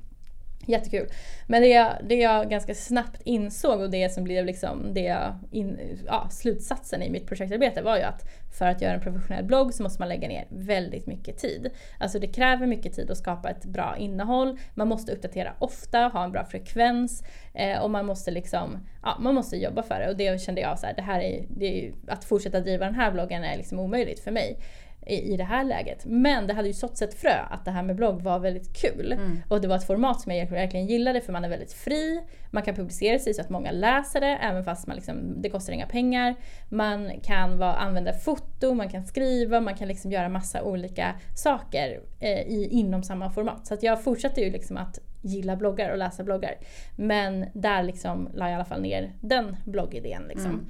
Jättekul. 0.67 1.09
Men 1.47 1.63
det 1.63 1.69
jag, 1.69 1.93
det 2.09 2.15
jag 2.15 2.51
ganska 2.51 2.75
snabbt 2.75 3.23
insåg 3.25 3.81
och 3.81 3.91
det 3.91 4.13
som 4.13 4.25
blev 4.25 4.47
liksom 4.47 4.95
det 4.95 5.01
jag 5.01 5.39
in, 5.51 5.79
ja, 6.07 6.29
slutsatsen 6.31 7.03
i 7.03 7.11
mitt 7.11 7.27
projektarbete 7.27 7.83
var 7.83 7.97
ju 7.97 8.03
att 8.03 8.29
för 8.59 8.67
att 8.67 8.83
göra 8.83 8.95
en 8.95 9.01
professionell 9.01 9.45
blogg 9.45 9.75
så 9.75 9.83
måste 9.83 10.01
man 10.01 10.09
lägga 10.09 10.29
ner 10.29 10.47
väldigt 10.49 11.07
mycket 11.07 11.39
tid. 11.39 11.71
Alltså 11.99 12.19
det 12.19 12.27
kräver 12.27 12.67
mycket 12.67 12.93
tid 12.93 13.11
att 13.11 13.19
skapa 13.19 13.51
ett 13.51 13.65
bra 13.65 13.97
innehåll. 13.99 14.59
Man 14.75 14.89
måste 14.89 15.13
uppdatera 15.13 15.53
ofta, 15.59 15.99
ha 15.99 16.25
en 16.25 16.33
bra 16.33 16.45
frekvens 16.45 17.23
eh, 17.55 17.83
och 17.83 17.91
man 17.91 18.07
måste 18.07 18.31
liksom, 18.31 18.87
ja, 19.03 19.17
man 19.21 19.35
måste 19.35 19.57
jobba 19.57 19.83
för 19.83 20.01
det. 20.01 20.09
Och 20.11 20.17
det 20.17 20.41
kände 20.41 20.61
jag 20.61 20.79
så 20.79 20.87
här, 20.87 20.95
det 20.95 21.03
här 21.03 21.21
är, 21.21 21.45
det 21.49 21.67
är 21.67 21.83
ju, 21.83 21.93
att 22.09 22.25
fortsätta 22.25 22.61
driva 22.61 22.85
den 22.85 22.95
här 22.95 23.13
bloggen 23.13 23.45
är 23.45 23.57
liksom 23.57 23.79
omöjligt 23.79 24.21
för 24.21 24.31
mig 24.31 24.59
i, 25.07 25.33
i 25.33 25.37
det 25.37 25.45
här 25.45 25.65
läget. 25.65 26.05
Men 26.05 26.47
det 26.47 26.55
hade 26.55 26.69
ju 26.69 26.75
såtts 26.75 27.03
ett 27.03 27.15
frö 27.15 27.35
att 27.51 27.65
det 27.65 27.71
här 27.71 27.83
med 27.83 27.97
blogg 27.97 28.23
var 28.23 28.39
väldigt 28.39 28.77
kul. 28.77 29.13
Mm. 29.13 29.43
Och 29.49 29.61
det 29.61 29.69
var 29.69 29.77
ett 29.77 29.87
format 29.87 30.21
som 30.21 30.33
jag 30.33 30.47
verkligen 30.47 30.87
gillade 30.87 31.21
för 31.21 31.33
man 31.33 31.45
är 31.45 31.49
väldigt 31.49 31.73
fri. 31.73 32.21
Man 32.51 32.63
kan 32.63 32.75
publicera 32.75 33.19
sig 33.19 33.35
så 33.35 33.41
att 33.41 33.51
många 33.51 33.71
läser 33.71 34.21
det 34.21 34.27
även 34.27 34.65
fast 34.65 34.87
man 34.87 34.97
liksom, 34.97 35.43
det 35.43 35.51
kostar 35.51 35.73
inga 35.73 35.87
pengar. 35.87 36.35
Man 36.69 37.11
kan 37.23 37.59
vara, 37.59 37.75
använda 37.75 38.13
foto, 38.13 38.75
man 38.75 38.89
kan 38.89 39.07
skriva, 39.07 39.61
man 39.61 39.75
kan 39.75 39.89
liksom 39.89 40.13
göra 40.13 40.29
massa 40.29 40.63
olika 40.63 41.15
saker 41.37 42.01
eh, 42.21 42.41
i, 42.41 42.69
inom 42.71 43.03
samma 43.03 43.31
format. 43.31 43.67
Så 43.67 43.77
jag 43.81 44.05
fortsatte 44.05 44.41
ju 44.41 44.51
liksom 44.51 44.77
att 44.77 44.99
gilla 45.23 45.57
bloggar 45.57 45.91
och 45.91 45.99
läsa 45.99 46.25
bloggar. 46.25 46.55
Men 46.97 47.47
där 47.53 47.83
liksom 47.83 48.29
la 48.35 48.45
jag 48.45 48.53
i 48.53 48.55
alla 48.55 48.65
fall 48.65 48.83
ner 48.83 49.13
den 49.21 49.57
bloggidén. 49.65 50.23
Liksom. 50.29 50.51
Mm. 50.51 50.67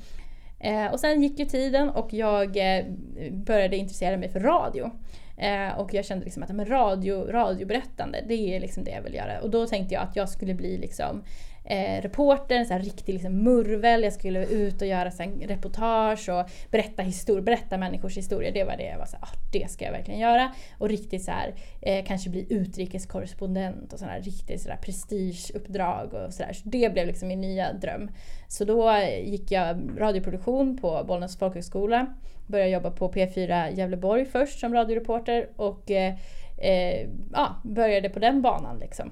Eh, 0.62 0.92
och 0.92 1.00
sen 1.00 1.22
gick 1.22 1.38
ju 1.38 1.44
tiden 1.44 1.90
och 1.90 2.14
jag 2.14 2.56
eh, 2.56 2.84
började 3.30 3.76
intressera 3.76 4.16
mig 4.16 4.28
för 4.28 4.40
radio. 4.40 4.90
Eh, 5.36 5.78
och 5.78 5.94
jag 5.94 6.04
kände 6.04 6.24
liksom 6.24 6.42
att 6.42 6.50
men 6.50 6.66
radio, 6.66 7.26
radioberättande, 7.30 8.24
det 8.28 8.56
är 8.56 8.60
liksom 8.60 8.84
det 8.84 8.90
jag 8.90 9.02
vill 9.02 9.14
göra. 9.14 9.40
Och 9.40 9.50
då 9.50 9.66
tänkte 9.66 9.94
jag 9.94 10.02
att 10.02 10.16
jag 10.16 10.28
skulle 10.28 10.54
bli 10.54 10.78
liksom 10.78 11.22
eh, 11.64 12.02
reporter, 12.02 12.56
en 12.56 12.66
här 12.66 12.80
riktig 12.80 13.12
liksom 13.12 13.44
murvel. 13.44 14.02
Jag 14.02 14.12
skulle 14.12 14.46
ut 14.46 14.82
och 14.82 14.88
göra 14.88 15.10
så 15.10 15.22
här, 15.22 15.30
reportage 15.30 16.28
och 16.28 16.50
berätta, 16.70 17.02
histor 17.02 17.40
berätta 17.40 17.78
människors 17.78 18.16
historier. 18.16 18.52
Det 18.52 18.64
var 18.64 18.76
det 18.76 18.86
jag 18.86 18.98
var 18.98 19.06
så 19.06 19.16
här, 19.16 19.24
ah, 19.24 19.36
det 19.52 19.70
ska 19.70 19.84
jag 19.84 19.92
verkligen 19.92 20.20
göra. 20.20 20.52
Och 20.78 20.88
riktigt 20.88 21.24
så 21.24 21.30
här, 21.30 21.54
eh, 21.80 22.04
kanske 22.04 22.30
bli 22.30 22.46
utrikeskorrespondent 22.50 23.92
och 23.92 23.98
sådana 23.98 24.18
riktigt 24.18 24.60
så 24.60 24.68
där 24.68 24.76
prestigeuppdrag 24.76 26.14
och 26.14 26.34
sådär. 26.34 26.52
Så 26.52 26.68
det 26.68 26.92
blev 26.92 27.06
liksom 27.06 27.28
min 27.28 27.40
nya 27.40 27.72
dröm. 27.72 28.10
Så 28.48 28.64
då 28.64 28.92
gick 29.24 29.50
jag 29.50 29.80
radioproduktion 29.98 30.78
på 30.78 31.04
Bollnäs 31.06 31.38
folkhögskola. 31.38 32.06
Började 32.46 32.70
jobba 32.70 32.90
på 32.90 33.12
P4 33.12 33.74
Gävleborg 33.74 34.24
först 34.24 34.60
som 34.60 34.74
radioreporter 34.74 35.48
och 35.56 35.90
eh, 35.90 36.14
eh, 36.58 37.08
ja, 37.32 37.56
började 37.64 38.08
på 38.08 38.18
den 38.18 38.42
banan 38.42 38.78
liksom. 38.78 39.10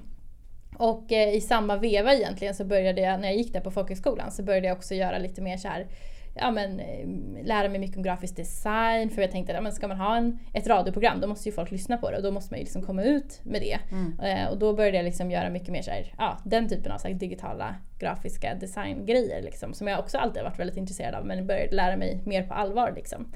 Och 0.77 1.11
eh, 1.11 1.35
i 1.35 1.41
samma 1.41 1.77
veva 1.77 2.13
egentligen 2.13 2.55
så 2.55 2.65
började 2.65 3.01
jag, 3.01 3.19
när 3.19 3.27
jag 3.27 3.37
gick 3.37 3.53
där 3.53 3.61
på 3.61 3.71
folkhögskolan, 3.71 4.31
så 4.31 4.43
började 4.43 4.67
jag 4.67 4.77
också 4.77 4.95
göra 4.95 5.17
lite 5.17 5.41
mer 5.41 5.57
så 5.57 5.67
här 5.67 5.87
ja, 6.35 6.51
men, 6.51 6.79
eh, 6.79 7.07
lära 7.43 7.69
mig 7.69 7.79
mycket 7.79 7.97
om 7.97 8.03
grafisk 8.03 8.35
design. 8.35 9.09
För 9.09 9.21
jag 9.21 9.31
tänkte 9.31 9.57
att 9.57 9.63
ja, 9.63 9.71
ska 9.71 9.87
man 9.87 9.97
ha 9.97 10.17
en, 10.17 10.39
ett 10.53 10.67
radioprogram 10.67 11.21
då 11.21 11.27
måste 11.27 11.49
ju 11.49 11.55
folk 11.55 11.71
lyssna 11.71 11.97
på 11.97 12.11
det 12.11 12.17
och 12.17 12.23
då 12.23 12.31
måste 12.31 12.53
man 12.53 12.59
ju 12.59 12.63
liksom 12.63 12.81
komma 12.81 13.03
ut 13.03 13.39
med 13.43 13.61
det. 13.61 13.79
Mm. 13.91 14.19
Eh, 14.19 14.51
och 14.51 14.57
då 14.57 14.73
började 14.73 14.97
jag 14.97 15.03
liksom 15.03 15.31
göra 15.31 15.49
mycket 15.49 15.69
mer 15.69 15.81
så 15.81 15.91
här, 15.91 16.13
ja, 16.17 16.37
den 16.45 16.69
typen 16.69 16.91
av 16.91 16.97
så 16.97 17.07
här, 17.07 17.15
digitala 17.15 17.75
grafiska 17.99 18.55
designgrejer. 18.55 19.41
Liksom, 19.41 19.73
som 19.73 19.87
jag 19.87 19.99
också 19.99 20.17
alltid 20.17 20.43
varit 20.43 20.59
väldigt 20.59 20.77
intresserad 20.77 21.15
av 21.15 21.25
men 21.25 21.47
började 21.47 21.75
lära 21.75 21.97
mig 21.97 22.19
mer 22.25 22.43
på 22.43 22.53
allvar. 22.53 22.93
Liksom. 22.95 23.27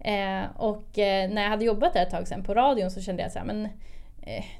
Eh, 0.00 0.44
och 0.56 0.98
eh, 0.98 1.30
när 1.30 1.42
jag 1.42 1.50
hade 1.50 1.64
jobbat 1.64 1.92
där 1.92 2.02
ett 2.02 2.10
tag 2.10 2.28
sedan 2.28 2.44
på 2.44 2.54
radion 2.54 2.90
så 2.90 3.00
kände 3.00 3.22
jag 3.22 3.32
Eh, 3.32 3.70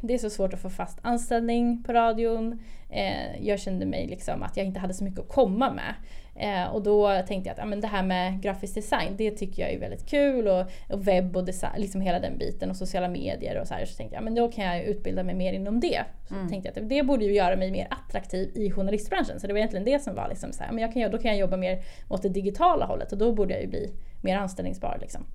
det 0.01 0.15
är 0.15 0.19
så 0.19 0.31
svårt 0.31 0.55
att 0.55 0.61
få 0.61 0.71
fast 0.71 0.99
anställning 1.03 1.83
på 1.83 1.93
radion. 1.93 2.59
Eh, 2.91 3.47
jag 3.47 3.61
kände 3.61 3.87
mig 3.87 4.07
liksom 4.07 4.43
att 4.43 4.57
jag 4.57 4.67
inte 4.67 4.81
hade 4.81 4.95
så 4.95 5.05
mycket 5.05 5.21
att 5.21 5.29
komma 5.29 5.73
med. 5.73 5.95
Eh, 6.37 6.75
och 6.75 6.83
då 6.83 7.23
tänkte 7.29 7.51
jag 7.51 7.61
att 7.61 7.69
men 7.69 7.81
det 7.81 7.87
här 7.87 8.03
med 8.03 8.43
grafisk 8.43 8.75
design, 8.75 9.15
det 9.17 9.31
tycker 9.31 9.63
jag 9.63 9.73
är 9.73 9.79
väldigt 9.79 10.07
kul. 10.07 10.49
Och, 10.49 10.67
webb 11.07 11.37
och 11.37 11.45
design, 11.45 11.73
liksom 11.77 12.01
hela 12.01 12.19
den 12.21 12.39
biten 12.39 12.71
och 12.71 12.77
sociala 12.77 13.09
medier 13.09 13.61
och 13.61 13.67
så 13.67 13.75
här. 13.75 13.85
Så 13.85 13.97
tänkte 13.97 14.15
jag 14.15 14.21
ja, 14.21 14.25
men 14.25 14.35
då 14.35 14.53
kan 14.53 14.65
jag 14.65 14.85
utbilda 14.85 15.23
mig 15.23 15.35
mer 15.35 15.53
inom 15.53 15.81
det. 15.81 16.05
Så 16.29 16.35
mm. 16.35 16.49
tänkte 16.49 16.69
jag 16.75 16.83
att 16.83 16.89
det 16.89 17.03
borde 17.03 17.25
ju 17.25 17.33
göra 17.33 17.57
mig 17.57 17.71
mer 17.71 17.87
attraktiv 17.91 18.53
i 18.55 18.71
journalistbranschen. 18.71 19.41
Så 19.41 19.47
det 19.47 19.53
var 19.53 19.59
egentligen 19.59 19.85
det 19.85 20.03
som 20.03 20.15
var 20.15 20.29
liksom 20.29 20.53
så 20.53 20.65
här, 20.65 20.73
men 20.73 20.83
jag 20.83 20.93
kan, 20.93 21.11
då 21.11 21.19
kan 21.19 21.31
jag 21.31 21.41
jobba 21.41 21.57
mer 21.57 21.83
åt 22.09 22.23
det 22.23 22.29
digitala 22.29 22.87
hållet 22.87 23.13
och 23.13 23.19
då 23.19 23.33
borde 23.33 23.55
jag 23.55 23.63
ju 23.63 23.69
bli 23.69 23.93
mer 24.23 24.37
anställningsbar. 24.37 24.99
Liksom. 25.01 25.27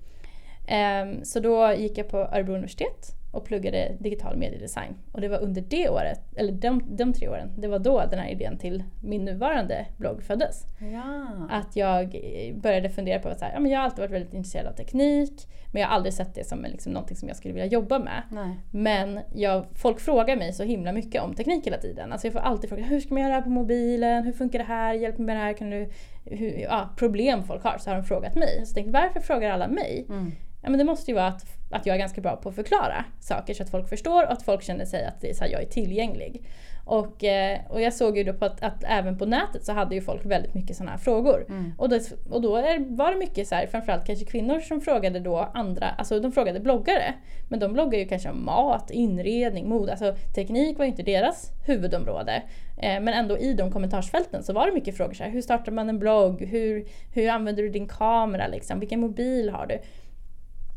Så 1.22 1.40
då 1.40 1.72
gick 1.72 1.98
jag 1.98 2.08
på 2.08 2.18
Örebro 2.18 2.52
universitet 2.52 3.19
och 3.30 3.44
pluggade 3.44 3.96
digital 3.98 4.36
mediedesign. 4.36 4.94
Och 5.12 5.20
det 5.20 5.28
var 5.28 5.38
under 5.38 5.62
det 5.62 5.88
året, 5.88 6.20
eller 6.36 6.52
de, 6.52 6.96
de 6.96 7.12
tre 7.12 7.28
åren, 7.28 7.52
det 7.56 7.68
var 7.68 7.78
då 7.78 8.04
den 8.10 8.18
här 8.18 8.28
idén 8.28 8.58
till 8.58 8.84
min 9.02 9.24
nuvarande 9.24 9.86
blogg 9.96 10.22
föddes. 10.22 10.66
Ja. 10.92 11.26
Att 11.50 11.76
jag 11.76 12.16
började 12.54 12.90
fundera 12.90 13.18
på 13.18 13.28
att 13.28 13.40
ja, 13.40 13.60
men 13.60 13.70
jag 13.70 13.78
har 13.78 13.84
alltid 13.84 13.98
varit 13.98 14.10
väldigt 14.10 14.34
intresserad 14.34 14.66
av 14.66 14.72
teknik 14.72 15.46
men 15.72 15.82
jag 15.82 15.88
har 15.88 15.94
aldrig 15.94 16.12
sett 16.12 16.34
det 16.34 16.44
som 16.44 16.62
liksom 16.62 16.92
någonting 16.92 17.16
som 17.16 17.28
jag 17.28 17.36
skulle 17.36 17.54
vilja 17.54 17.66
jobba 17.66 17.98
med. 17.98 18.22
Nej. 18.30 18.56
Men 18.70 19.20
jag, 19.34 19.66
folk 19.74 20.00
frågar 20.00 20.36
mig 20.36 20.52
så 20.52 20.62
himla 20.62 20.92
mycket 20.92 21.22
om 21.22 21.34
teknik 21.34 21.66
hela 21.66 21.78
tiden. 21.78 22.12
Alltså 22.12 22.26
jag 22.26 22.32
får 22.32 22.40
alltid 22.40 22.70
fråga 22.70 22.84
hur 22.84 23.00
ska 23.00 23.14
man 23.14 23.22
göra 23.22 23.30
det 23.30 23.36
här 23.36 23.42
på 23.42 23.50
mobilen? 23.50 24.24
Hur 24.24 24.32
funkar 24.32 24.58
det 24.58 24.64
här? 24.64 24.94
Hjälp 24.94 25.18
mig 25.18 25.26
med 25.26 25.36
det 25.36 25.40
här. 25.40 25.52
Kan 25.52 25.70
du, 25.70 25.90
hur, 26.24 26.58
ja, 26.58 26.88
problem 26.96 27.42
folk 27.42 27.62
har 27.64 27.78
så 27.78 27.90
har 27.90 27.96
de 27.96 28.04
frågat 28.04 28.34
mig. 28.34 28.66
Så 28.66 28.70
jag 28.70 28.74
tänkte 28.74 28.92
varför 28.92 29.20
frågar 29.20 29.50
alla 29.50 29.68
mig? 29.68 30.06
Mm. 30.08 30.32
Ja, 30.62 30.70
men 30.70 30.78
det 30.78 30.84
måste 30.84 31.10
ju 31.10 31.14
vara 31.14 31.26
att 31.26 31.60
att 31.70 31.86
jag 31.86 31.94
är 31.94 31.98
ganska 31.98 32.20
bra 32.20 32.36
på 32.36 32.48
att 32.48 32.54
förklara 32.54 33.04
saker 33.20 33.54
så 33.54 33.62
att 33.62 33.70
folk 33.70 33.88
förstår 33.88 34.24
och 34.24 34.32
att 34.32 34.42
folk 34.42 34.62
känner 34.62 34.84
sig 34.84 35.04
att 35.04 35.20
det 35.20 35.30
är 35.30 35.34
så 35.34 35.44
här, 35.44 35.50
jag 35.50 35.62
är 35.62 35.66
tillgänglig. 35.66 36.42
Och, 36.84 37.24
eh, 37.24 37.58
och 37.68 37.80
jag 37.80 37.92
såg 37.92 38.18
ju 38.18 38.24
då 38.24 38.32
på 38.32 38.44
att, 38.44 38.62
att, 38.62 38.84
även 38.84 39.18
på 39.18 39.26
nätet 39.26 39.64
så 39.64 39.72
hade 39.72 39.94
ju 39.94 40.00
folk 40.00 40.24
väldigt 40.24 40.54
mycket 40.54 40.76
sådana 40.76 40.90
här 40.90 40.98
frågor. 40.98 41.46
Mm. 41.48 41.72
Och, 41.78 41.88
det, 41.88 42.12
och 42.30 42.42
då 42.42 42.56
är, 42.56 42.96
var 42.96 43.12
det 43.12 43.18
mycket 43.18 43.48
så 43.48 43.54
här, 43.54 43.66
framförallt 43.66 44.06
kanske 44.06 44.24
kvinnor 44.24 44.60
som 44.60 44.80
frågade 44.80 45.20
då 45.20 45.50
andra, 45.54 45.88
alltså 45.88 46.20
de 46.20 46.32
frågade 46.32 46.60
bloggare. 46.60 47.14
Men 47.48 47.58
de 47.60 47.72
bloggar 47.72 47.98
ju 47.98 48.08
kanske 48.08 48.30
om 48.30 48.44
mat, 48.44 48.90
inredning, 48.90 49.68
mode, 49.68 49.92
alltså 49.92 50.14
teknik 50.34 50.78
var 50.78 50.84
ju 50.84 50.90
inte 50.90 51.02
deras 51.02 51.50
huvudområde. 51.66 52.42
Eh, 52.76 53.00
men 53.00 53.08
ändå 53.08 53.38
i 53.38 53.54
de 53.54 53.72
kommentarsfälten 53.72 54.42
så 54.42 54.52
var 54.52 54.66
det 54.66 54.72
mycket 54.72 54.96
frågor 54.96 55.14
så 55.14 55.24
här, 55.24 55.30
hur 55.30 55.42
startar 55.42 55.72
man 55.72 55.88
en 55.88 55.98
blogg? 55.98 56.42
Hur, 56.42 56.84
hur 57.12 57.28
använder 57.28 57.62
du 57.62 57.68
din 57.68 57.88
kamera 57.88 58.46
liksom? 58.46 58.80
Vilken 58.80 59.00
mobil 59.00 59.50
har 59.50 59.66
du? 59.66 59.78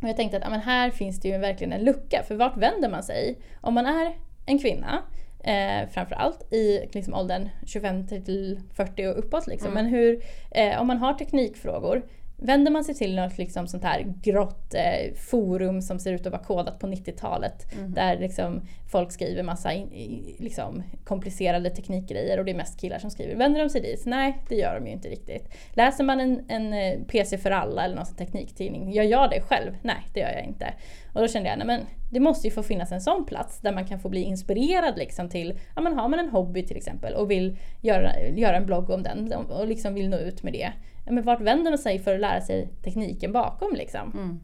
Och 0.03 0.09
jag 0.09 0.15
tänkte 0.15 0.37
att 0.37 0.49
men 0.49 0.61
här 0.61 0.89
finns 0.89 1.19
det 1.19 1.27
ju 1.27 1.37
verkligen 1.37 1.73
en 1.73 1.83
lucka, 1.83 2.23
för 2.27 2.35
vart 2.35 2.57
vänder 2.57 2.89
man 2.89 3.03
sig? 3.03 3.37
Om 3.61 3.73
man 3.73 3.85
är 3.85 4.15
en 4.45 4.59
kvinna, 4.59 5.01
eh, 5.43 5.89
framförallt 5.89 6.53
i 6.53 6.89
liksom, 6.93 7.13
åldern 7.13 7.49
25 7.65 8.07
till 8.07 8.59
40 8.73 9.07
och 9.07 9.19
uppåt. 9.19 9.47
Liksom. 9.47 9.71
Mm. 9.71 9.83
Men 9.83 9.93
hur, 9.93 10.23
eh, 10.51 10.81
om 10.81 10.87
man 10.87 10.97
har 10.97 11.13
teknikfrågor, 11.13 12.03
Vänder 12.37 12.71
man 12.71 12.83
sig 12.83 12.95
till 12.95 13.15
något 13.15 13.37
liksom 13.37 13.67
sånt 13.67 13.83
här 13.83 14.13
grått 14.23 14.73
eh, 14.73 15.13
forum 15.15 15.81
som 15.81 15.99
ser 15.99 16.13
ut 16.13 16.25
att 16.25 16.31
vara 16.31 16.43
kodat 16.43 16.79
på 16.79 16.87
90-talet 16.87 17.73
mm. 17.73 17.93
där 17.93 18.19
liksom 18.19 18.61
folk 18.93 19.11
skriver 19.11 19.43
massa 19.43 19.73
in, 19.73 20.35
liksom 20.39 20.83
komplicerade 21.03 21.69
teknikgrejer 21.69 22.39
och 22.39 22.45
det 22.45 22.51
är 22.51 22.55
mest 22.55 22.81
killar 22.81 22.99
som 22.99 23.11
skriver. 23.11 23.35
Vänder 23.35 23.59
de 23.59 23.69
sig 23.69 23.81
dit? 23.81 24.03
Nej, 24.05 24.37
det 24.49 24.55
gör 24.55 24.75
de 24.79 24.87
ju 24.87 24.93
inte 24.93 25.09
riktigt. 25.09 25.49
Läser 25.73 26.03
man 26.03 26.19
en, 26.19 26.45
en 26.47 26.73
eh, 26.73 26.99
PC 27.07 27.37
för 27.37 27.51
alla 27.51 27.85
eller 27.85 27.95
någon 27.95 28.05
sån 28.05 28.15
tekniktidning, 28.15 28.91
gör 28.91 29.03
jag 29.03 29.29
det 29.29 29.41
själv? 29.41 29.77
Nej, 29.81 30.03
det 30.13 30.19
gör 30.19 30.31
jag 30.31 30.43
inte. 30.43 30.73
Och 31.13 31.21
då 31.21 31.27
kände 31.27 31.49
jag, 31.49 31.57
nej 31.57 31.67
men 31.67 31.81
det 32.11 32.19
måste 32.19 32.47
ju 32.47 32.53
få 32.53 32.63
finnas 32.63 32.91
en 32.91 33.01
sån 33.01 33.25
plats 33.25 33.59
där 33.61 33.73
man 33.73 33.85
kan 33.85 33.99
få 33.99 34.09
bli 34.09 34.21
inspirerad 34.21 34.97
liksom 34.97 35.29
till, 35.29 35.59
ja 35.75 35.81
men 35.81 35.93
har 35.93 36.07
man 36.07 36.19
en 36.19 36.29
hobby 36.29 36.65
till 36.65 36.77
exempel 36.77 37.13
och 37.13 37.31
vill 37.31 37.57
göra, 37.81 38.19
göra 38.29 38.57
en 38.57 38.65
blogg 38.65 38.89
om 38.89 39.03
den 39.03 39.33
och 39.33 39.67
liksom 39.67 39.93
vill 39.93 40.09
nå 40.09 40.17
ut 40.17 40.43
med 40.43 40.53
det 40.53 40.71
ja, 41.05 41.11
men 41.11 41.23
vart 41.23 41.41
vänder 41.41 41.71
man 41.71 41.77
sig 41.77 41.99
för 41.99 42.13
att 42.15 42.21
lära 42.21 42.41
sig 42.41 42.69
tekniken 42.83 43.31
bakom 43.31 43.75
liksom? 43.75 44.11
Mm. 44.13 44.39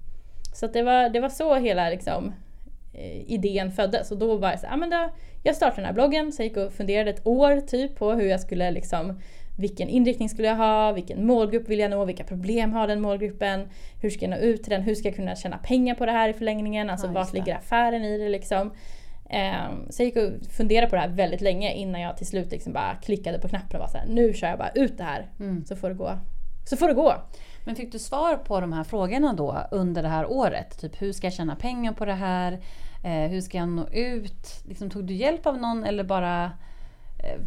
Så 0.53 0.67
det, 0.67 0.83
var, 0.83 1.09
det 1.09 1.19
var 1.19 1.29
så 1.29 1.55
hela 1.55 1.89
liksom, 1.89 2.33
idén 3.27 3.71
föddes 3.71 4.11
och 4.11 4.17
då 4.17 4.35
var 4.35 4.49
jag 4.49 4.59
så 4.59 4.67
ja, 4.69 4.77
men 4.77 4.89
då, 4.89 5.09
jag 5.43 5.55
startade 5.55 5.75
den 5.75 5.85
här 5.85 5.93
bloggen 5.93 6.31
så 6.31 6.41
jag 6.41 6.47
gick 6.47 6.57
och 6.57 6.73
funderade 6.73 7.09
ett 7.09 7.27
år 7.27 7.61
typ 7.61 7.95
på 7.95 8.11
hur 8.11 8.25
jag 8.25 8.39
skulle 8.39 8.71
liksom 8.71 9.19
vilken 9.57 9.89
inriktning 9.89 10.29
skulle 10.29 10.47
jag 10.47 10.55
ha, 10.55 10.91
vilken 10.91 11.25
målgrupp 11.25 11.69
vill 11.69 11.79
jag 11.79 11.91
nå, 11.91 12.05
vilka 12.05 12.23
problem 12.23 12.73
har 12.73 12.87
den 12.87 13.01
målgruppen, 13.01 13.67
hur 14.01 14.09
ska 14.09 14.25
jag 14.25 14.29
nå 14.29 14.37
ut 14.37 14.63
till 14.63 14.71
den, 14.71 14.81
hur 14.81 14.95
ska 14.95 15.07
jag 15.07 15.15
kunna 15.15 15.35
tjäna 15.35 15.57
pengar 15.57 15.95
på 15.95 16.05
det 16.05 16.11
här 16.11 16.29
i 16.29 16.33
förlängningen, 16.33 16.89
alltså 16.89 17.07
ja, 17.07 17.13
vart 17.13 17.33
ligger 17.33 17.55
affären 17.55 18.03
i 18.05 18.17
det 18.17 18.29
liksom. 18.29 18.71
Um, 19.31 19.91
så 19.91 20.01
jag 20.01 20.05
gick 20.05 20.15
och 20.15 20.51
funderade 20.51 20.89
på 20.89 20.95
det 20.95 21.01
här 21.01 21.09
väldigt 21.09 21.41
länge 21.41 21.73
innan 21.73 22.01
jag 22.01 22.17
till 22.17 22.27
slut 22.27 22.51
liksom 22.51 22.73
bara 22.73 22.95
klickade 22.95 23.39
på 23.39 23.47
knappen 23.47 23.75
och 23.75 23.79
var 23.79 23.87
såhär, 23.87 24.07
nu 24.07 24.33
kör 24.33 24.47
jag 24.47 24.57
bara 24.57 24.71
ut 24.75 24.97
det 24.97 25.03
här 25.03 25.27
mm. 25.39 25.65
så 25.65 25.75
får 25.75 25.89
det 25.89 25.95
gå 25.95 26.17
så 26.69 26.77
får 26.77 26.87
det 26.87 26.93
gå. 26.93 27.15
Men 27.65 27.75
fick 27.75 27.91
du 27.91 27.99
svar 27.99 28.35
på 28.35 28.61
de 28.61 28.73
här 28.73 28.83
frågorna 28.83 29.33
då 29.33 29.57
under 29.71 30.03
det 30.03 30.09
här 30.09 30.31
året? 30.31 30.79
Typ 30.81 31.01
hur 31.01 31.11
ska 31.11 31.27
jag 31.27 31.33
tjäna 31.33 31.55
pengar 31.55 31.93
på 31.93 32.05
det 32.05 32.13
här? 32.13 32.59
Eh, 33.03 33.29
hur 33.29 33.41
ska 33.41 33.57
jag 33.57 33.69
nå 33.69 33.87
ut? 33.91 34.63
Liksom, 34.67 34.89
tog 34.89 35.05
du 35.05 35.13
hjälp 35.13 35.45
av 35.45 35.57
någon 35.57 35.83
eller 35.83 36.03
bara 36.03 36.43
eh, 37.23 37.41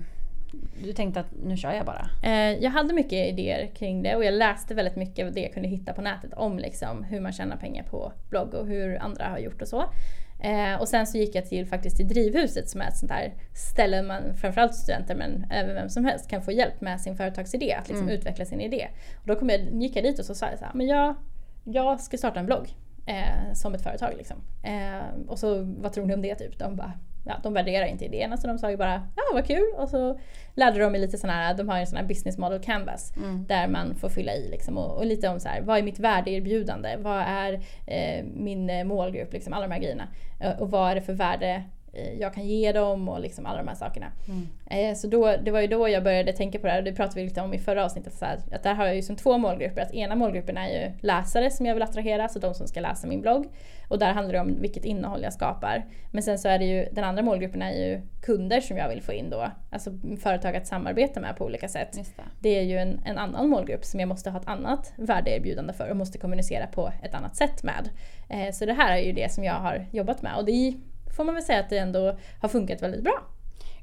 du 0.85 0.93
tänkte 0.93 1.21
att 1.21 1.33
nu 1.45 1.57
kör 1.57 1.73
jag 1.73 1.87
bara? 1.87 2.11
Eh, 2.23 2.63
jag 2.63 2.71
hade 2.71 2.95
mycket 2.95 3.29
idéer 3.29 3.67
kring 3.75 4.03
det 4.03 4.17
och 4.17 4.25
jag 4.25 4.35
läste 4.35 4.75
väldigt 4.75 4.97
mycket 4.97 5.27
av 5.27 5.33
det 5.33 5.41
jag 5.41 5.53
kunde 5.53 5.69
hitta 5.69 5.93
på 5.93 6.03
nätet 6.03 6.33
om 6.35 6.59
liksom, 6.59 7.05
hur 7.05 7.21
man 7.21 7.33
tjänar 7.33 7.57
pengar 7.57 7.83
på 7.83 8.13
blogg 8.31 8.55
och 8.55 8.67
hur 8.67 9.03
andra 9.03 9.25
har 9.25 9.39
gjort 9.39 9.63
och 9.63 9.69
så. 9.69 9.85
Och 10.81 10.89
sen 10.89 11.07
så 11.07 11.19
gick 11.19 11.35
jag 11.35 11.47
till, 11.47 11.67
faktiskt 11.67 11.97
till 11.97 12.09
Drivhuset 12.09 12.69
som 12.69 12.81
är 12.81 12.89
ett 12.89 12.97
sånt 12.97 13.13
här 13.13 13.35
ställe 13.55 14.03
man, 14.03 14.35
framförallt 14.35 14.75
studenter 14.75 15.15
men 15.15 15.47
även 15.51 15.75
vem 15.75 15.89
som 15.89 16.05
helst 16.05 16.31
kan 16.31 16.43
få 16.43 16.53
hjälp 16.53 16.81
med 16.81 17.01
sin 17.01 17.17
företagsidé, 17.17 17.73
att 17.73 17.89
liksom 17.89 18.07
mm. 18.07 18.19
utveckla 18.19 18.45
sin 18.45 18.61
idé. 18.61 18.89
Och 19.21 19.27
då 19.27 19.35
kom 19.35 19.51
jag, 19.51 19.61
gick 19.83 19.97
jag 19.97 20.05
dit 20.05 20.19
och 20.19 20.25
så 20.25 20.35
sa 20.35 20.47
jag 20.47 20.59
så 20.59 20.65
här, 20.65 20.75
men 20.75 20.87
jag, 20.87 21.15
jag 21.65 22.01
ska 22.01 22.19
starta 22.19 22.41
en 22.41 22.47
blogg 22.47 22.75
eh, 23.07 23.53
som 23.55 23.75
ett 23.75 23.83
företag. 23.83 24.15
Liksom. 24.17 24.37
Eh, 24.63 25.29
och 25.29 25.39
så 25.39 25.63
vad 25.63 25.93
tror 25.93 26.07
ni 26.07 26.15
om 26.15 26.23
det? 26.23 26.35
Typ? 26.35 26.59
De 26.59 26.77
bara, 26.77 26.93
ja, 27.25 27.35
de 27.43 27.55
värderar 27.55 27.87
inte 27.87 28.05
idéerna 28.05 28.37
så 28.37 28.47
de 28.47 28.59
sa 28.59 28.71
ju 28.71 28.77
bara 28.77 29.09
ja 29.17 29.23
vad 29.33 29.47
kul 29.47 29.73
och 29.77 29.89
så 29.89 30.19
lärde 30.55 30.79
de 30.79 30.93
mig 30.93 31.01
lite 31.01 31.19
sån 31.19 31.31
här, 31.31 31.55
de 31.55 31.69
har 31.69 31.79
en 31.79 31.87
sån 31.87 31.97
här 31.97 32.05
business 32.05 32.39
model 32.39 32.61
canvas 32.61 33.13
mm. 33.17 33.47
där 33.47 33.69
man 33.69 33.95
får 33.95 34.09
fylla 34.09 34.35
i 34.35 34.49
liksom 34.49 34.79
och, 34.79 34.97
och, 34.97 35.07
lite 35.07 35.29
om 35.29 35.41
så 35.41 35.49
här, 35.49 35.61
vad 35.61 35.79
är 35.79 35.83
mitt 35.83 35.99
värdeerbjudande? 35.99 36.97
Vad 36.97 37.23
är 37.27 37.53
eh, 37.87 38.25
min 38.25 38.87
målgrupp? 38.89 39.33
Liksom, 39.33 39.53
alla 39.53 39.67
de 39.67 39.73
här 39.73 39.81
grejerna. 39.81 40.09
Eh, 40.41 40.61
och 40.61 40.71
vad 40.71 40.91
är 40.91 40.95
det 40.95 41.03
för 41.03 41.13
värde 41.13 41.65
jag 42.21 42.35
kan 42.35 42.47
ge 42.47 42.73
dem 42.73 43.09
och 43.09 43.21
liksom 43.21 43.47
alla 43.47 43.59
de 43.59 43.69
här 43.69 43.75
sakerna. 43.75 44.07
Mm. 44.29 44.49
Eh, 44.91 44.95
Så 44.95 45.07
då, 45.07 45.37
det 45.43 45.51
var 45.51 45.61
ju 45.61 45.67
då 45.67 45.89
jag 45.89 46.05
började 46.05 46.33
tänka 46.33 46.59
på 46.59 46.67
det 46.67 46.73
här 46.73 46.79
och 46.79 46.85
det 46.85 46.93
pratade 46.93 47.21
vi 47.21 47.27
lite 47.27 47.41
om 47.41 47.55
i 47.55 47.59
förra 47.59 47.85
avsnittet. 47.85 48.15
Så 48.15 48.25
här, 48.25 48.39
att 48.53 48.63
där 48.63 48.75
har 48.75 48.87
jag 48.87 48.95
ju 48.95 49.03
som 49.03 49.17
två 49.17 49.39
målgrupper. 49.39 49.83
Att 49.83 49.95
ena 49.95 50.15
målgruppen 50.15 50.57
är 50.57 50.69
ju 50.69 50.93
läsare 51.01 51.51
som 51.51 51.67
jag 51.67 51.75
vill 51.75 51.83
attrahera, 51.83 52.29
så 52.29 52.39
de 52.39 52.55
som 52.55 52.67
ska 52.67 52.81
läsa 52.81 53.07
min 53.07 53.21
blogg. 53.21 53.47
Och 53.89 53.99
där 53.99 54.13
handlar 54.13 54.33
det 54.33 54.41
om 54.41 54.61
vilket 54.61 54.85
innehåll 54.85 55.23
jag 55.23 55.33
skapar. 55.33 55.85
Men 56.11 56.23
sen 56.23 56.39
så 56.39 56.49
är 56.49 56.59
det 56.59 56.65
ju, 56.65 56.89
den 56.93 57.05
andra 57.05 57.23
målgruppen 57.23 57.63
är 57.63 57.73
ju 57.73 58.01
kunder 58.23 58.61
som 58.61 58.77
jag 58.77 58.89
vill 58.89 59.03
få 59.03 59.13
in 59.13 59.31
då. 59.31 59.51
Alltså 59.71 59.91
företag 60.21 60.57
att 60.57 60.67
samarbeta 60.67 61.21
med 61.21 61.37
på 61.37 61.45
olika 61.45 61.69
sätt. 61.69 61.93
Det. 61.93 62.23
Det 62.41 62.59
är 62.59 62.63
ju 62.63 62.79
en, 62.79 63.01
en 63.05 63.19
annan 63.19 63.49
målgrupp 63.49 63.85
som 63.85 64.01
jag 64.01 64.09
måste 64.09 64.31
ha 64.31 64.41
ett 64.41 64.49
annat 64.49 64.93
värdeerbjudande 64.97 65.73
för 65.73 65.91
och 65.91 65.97
måste 65.97 66.19
kommunicera 66.19 66.67
på 66.67 66.93
ett 67.03 67.15
annat 67.15 67.37
sätt 67.37 67.63
med. 67.63 67.89
Eh, 68.29 68.53
så 68.53 68.67
det 68.67 68.73
här 68.73 68.93
är 68.93 69.03
ju 69.03 69.13
det 69.13 69.33
som 69.33 69.45
jag 69.45 69.55
har 69.55 69.87
jobbat 69.93 70.23
med 70.23 70.37
och 70.37 70.45
det 70.45 70.53
får 71.17 71.25
man 71.25 71.35
väl 71.35 71.45
säga 71.45 71.61
att 71.61 71.71
det 71.71 71.79
ändå 71.79 72.19
har 72.41 72.49
funkat 72.49 72.83
väldigt 72.83 73.03
bra. 73.05 73.23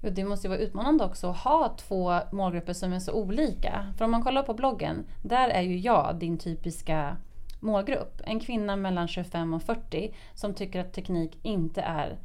Jo, 0.02 0.10
det 0.10 0.24
måste 0.24 0.48
ju 0.48 0.50
vara 0.50 0.60
utmanande 0.60 1.06
också 1.06 1.30
att 1.30 1.38
ha 1.38 1.76
två 1.78 2.20
målgrupper 2.32 2.74
som 2.74 2.94
är 2.94 3.00
så 3.00 3.14
olika. 3.14 3.94
För 3.98 4.06
om 4.06 4.12
man 4.12 4.24
kollar 4.24 4.44
på 4.44 4.54
bloggen, 4.54 5.06
där 5.22 5.50
är 5.50 5.62
ju 5.62 5.78
jag 5.78 6.16
din 6.20 6.38
typiska 6.38 7.18
målgrupp. 7.60 8.22
En 8.26 8.40
kvinna 8.40 8.76
mellan 8.76 9.08
25 9.08 9.54
och 9.54 9.64
40 9.64 10.14
som 10.34 10.54
tycker 10.54 10.80
att 10.80 10.94
teknik 10.94 11.40
inte 11.42 11.82
är 11.82 12.18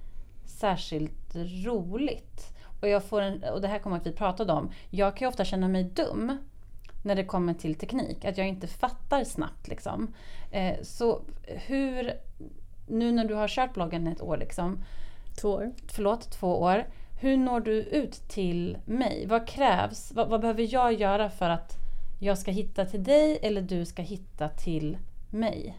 särskilt 0.45 1.37
roligt. 1.67 2.55
Och, 2.81 2.89
jag 2.89 3.05
får 3.05 3.21
en, 3.21 3.45
och 3.45 3.61
det 3.61 3.69
här 3.69 3.79
kommer 3.79 3.97
att 3.97 4.07
vi 4.07 4.13
pratade 4.13 4.53
om. 4.53 4.71
Jag 4.91 5.17
kan 5.17 5.27
ju 5.27 5.29
ofta 5.29 5.45
känna 5.45 5.69
mig 5.69 5.85
dum 5.85 6.39
när 7.03 7.15
det 7.15 7.25
kommer 7.25 7.55
till 7.55 7.75
teknik. 7.75 8.25
Att 8.25 8.39
jag 8.39 8.49
inte 8.49 8.67
fattar 8.67 9.25
snabbt 9.25 9.69
liksom. 9.69 10.15
Eh, 10.51 10.77
så 10.83 11.21
hur, 11.43 12.13
nu 12.87 13.13
när 13.13 13.25
du 13.25 13.35
har 13.35 13.49
kört 13.49 13.75
bloggen 13.75 14.07
ett 14.07 14.23
år 14.23 14.37
liksom, 14.37 14.85
Två 15.41 15.49
år. 15.49 15.73
förlåt, 15.87 16.31
två 16.31 16.61
år. 16.61 16.87
Hur 17.21 17.37
når 17.37 17.61
du 17.61 17.73
ut 17.73 18.29
till 18.29 18.79
mig? 18.85 19.27
Vad 19.27 19.47
krävs? 19.49 20.13
Vad, 20.13 20.29
vad 20.29 20.41
behöver 20.41 20.75
jag 20.75 20.93
göra 20.93 21.31
för 21.31 21.51
att 21.51 21.77
jag 22.21 22.39
ska 22.39 22.51
hitta 22.51 22.85
till 22.85 23.05
dig 23.05 23.39
eller 23.43 23.63
du 23.63 23.85
ska 23.85 24.03
hitta 24.03 24.49
till 24.49 24.99
mig? 25.31 25.79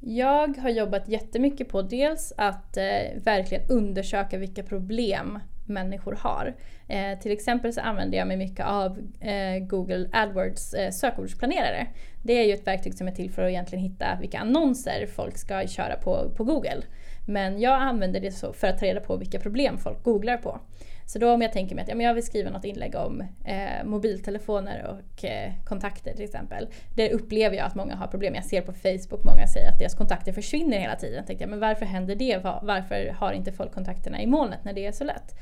Jag 0.00 0.58
har 0.58 0.70
jobbat 0.70 1.08
jättemycket 1.08 1.68
på 1.68 1.82
dels 1.82 2.32
att 2.36 2.76
eh, 2.76 3.22
verkligen 3.24 3.70
undersöka 3.70 4.38
vilka 4.38 4.62
problem 4.62 5.38
människor 5.66 6.18
har. 6.20 6.54
Eh, 6.88 7.18
till 7.18 7.32
exempel 7.32 7.72
så 7.72 7.80
använder 7.80 8.18
jag 8.18 8.28
mig 8.28 8.36
mycket 8.36 8.66
av 8.66 8.98
eh, 9.20 9.58
Google 9.66 10.08
AdWords 10.12 10.74
eh, 10.74 10.90
sökordsplanerare. 10.90 11.86
Det 12.22 12.32
är 12.32 12.44
ju 12.44 12.54
ett 12.54 12.66
verktyg 12.66 12.94
som 12.94 13.08
är 13.08 13.12
till 13.12 13.30
för 13.30 13.42
att 13.42 13.50
egentligen 13.50 13.84
hitta 13.84 14.18
vilka 14.20 14.38
annonser 14.38 15.06
folk 15.06 15.38
ska 15.38 15.66
köra 15.66 15.96
på, 15.96 16.30
på 16.36 16.44
Google. 16.44 16.82
Men 17.26 17.60
jag 17.60 17.82
använder 17.82 18.20
det 18.20 18.30
så 18.30 18.52
för 18.52 18.66
att 18.66 18.78
ta 18.78 18.86
reda 18.86 19.00
på 19.00 19.16
vilka 19.16 19.38
problem 19.38 19.78
folk 19.78 20.02
googlar 20.02 20.36
på. 20.36 20.60
Så 21.06 21.18
då 21.18 21.32
om 21.32 21.42
jag 21.42 21.52
tänker 21.52 21.74
mig 21.74 21.82
att 21.82 21.88
ja, 21.88 21.94
men 21.94 22.06
jag 22.06 22.14
vill 22.14 22.26
skriva 22.26 22.50
något 22.50 22.64
inlägg 22.64 22.94
om 22.94 23.20
eh, 23.44 23.84
mobiltelefoner 23.84 24.86
och 24.86 25.24
eh, 25.24 25.52
kontakter 25.64 26.12
till 26.12 26.24
exempel. 26.24 26.68
Det 26.96 27.12
upplever 27.12 27.56
jag 27.56 27.66
att 27.66 27.74
många 27.74 27.94
har 27.94 28.06
problem. 28.06 28.34
Jag 28.34 28.44
ser 28.44 28.60
på 28.60 28.72
Facebook 28.72 29.24
många 29.24 29.46
säger 29.46 29.68
att 29.68 29.78
deras 29.78 29.94
kontakter 29.94 30.32
försvinner 30.32 30.78
hela 30.78 30.96
tiden. 30.96 31.24
Tänkte 31.24 31.42
jag, 31.42 31.50
men 31.50 31.60
varför 31.60 31.86
händer 31.86 32.14
det? 32.14 32.38
Varför 32.62 33.16
har 33.18 33.32
inte 33.32 33.52
folk 33.52 33.72
kontakterna 33.72 34.22
i 34.22 34.26
molnet 34.26 34.64
när 34.64 34.72
det 34.72 34.86
är 34.86 34.92
så 34.92 35.04
lätt? 35.04 35.34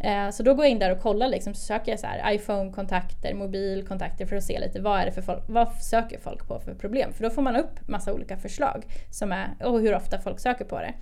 Eh, 0.00 0.30
så 0.30 0.42
då 0.42 0.54
går 0.54 0.64
jag 0.64 0.72
in 0.72 0.78
där 0.78 0.92
och 0.92 1.00
kollar, 1.00 1.28
liksom, 1.28 1.54
så 1.54 1.60
söker 1.60 1.92
jag 1.92 2.00
så 2.00 2.06
här, 2.06 2.34
iPhone-kontakter, 2.34 3.34
mobilkontakter 3.34 4.26
för 4.26 4.36
att 4.36 4.44
se 4.44 4.60
lite 4.60 4.80
vad 4.80 5.00
är 5.00 5.06
det 5.06 5.12
för 5.12 5.22
folk, 5.22 5.42
vad 5.46 5.72
söker 5.82 6.18
folk 6.18 6.48
på 6.48 6.60
för 6.60 6.74
problem? 6.74 7.12
För 7.12 7.22
då 7.24 7.30
får 7.30 7.42
man 7.42 7.56
upp 7.56 7.88
massa 7.88 8.12
olika 8.12 8.36
förslag 8.36 8.84
som 9.10 9.32
är, 9.32 9.48
och 9.64 9.80
hur 9.80 9.94
ofta 9.94 10.18
folk 10.18 10.40
söker 10.40 10.64
på 10.64 10.80
det. 10.80 10.94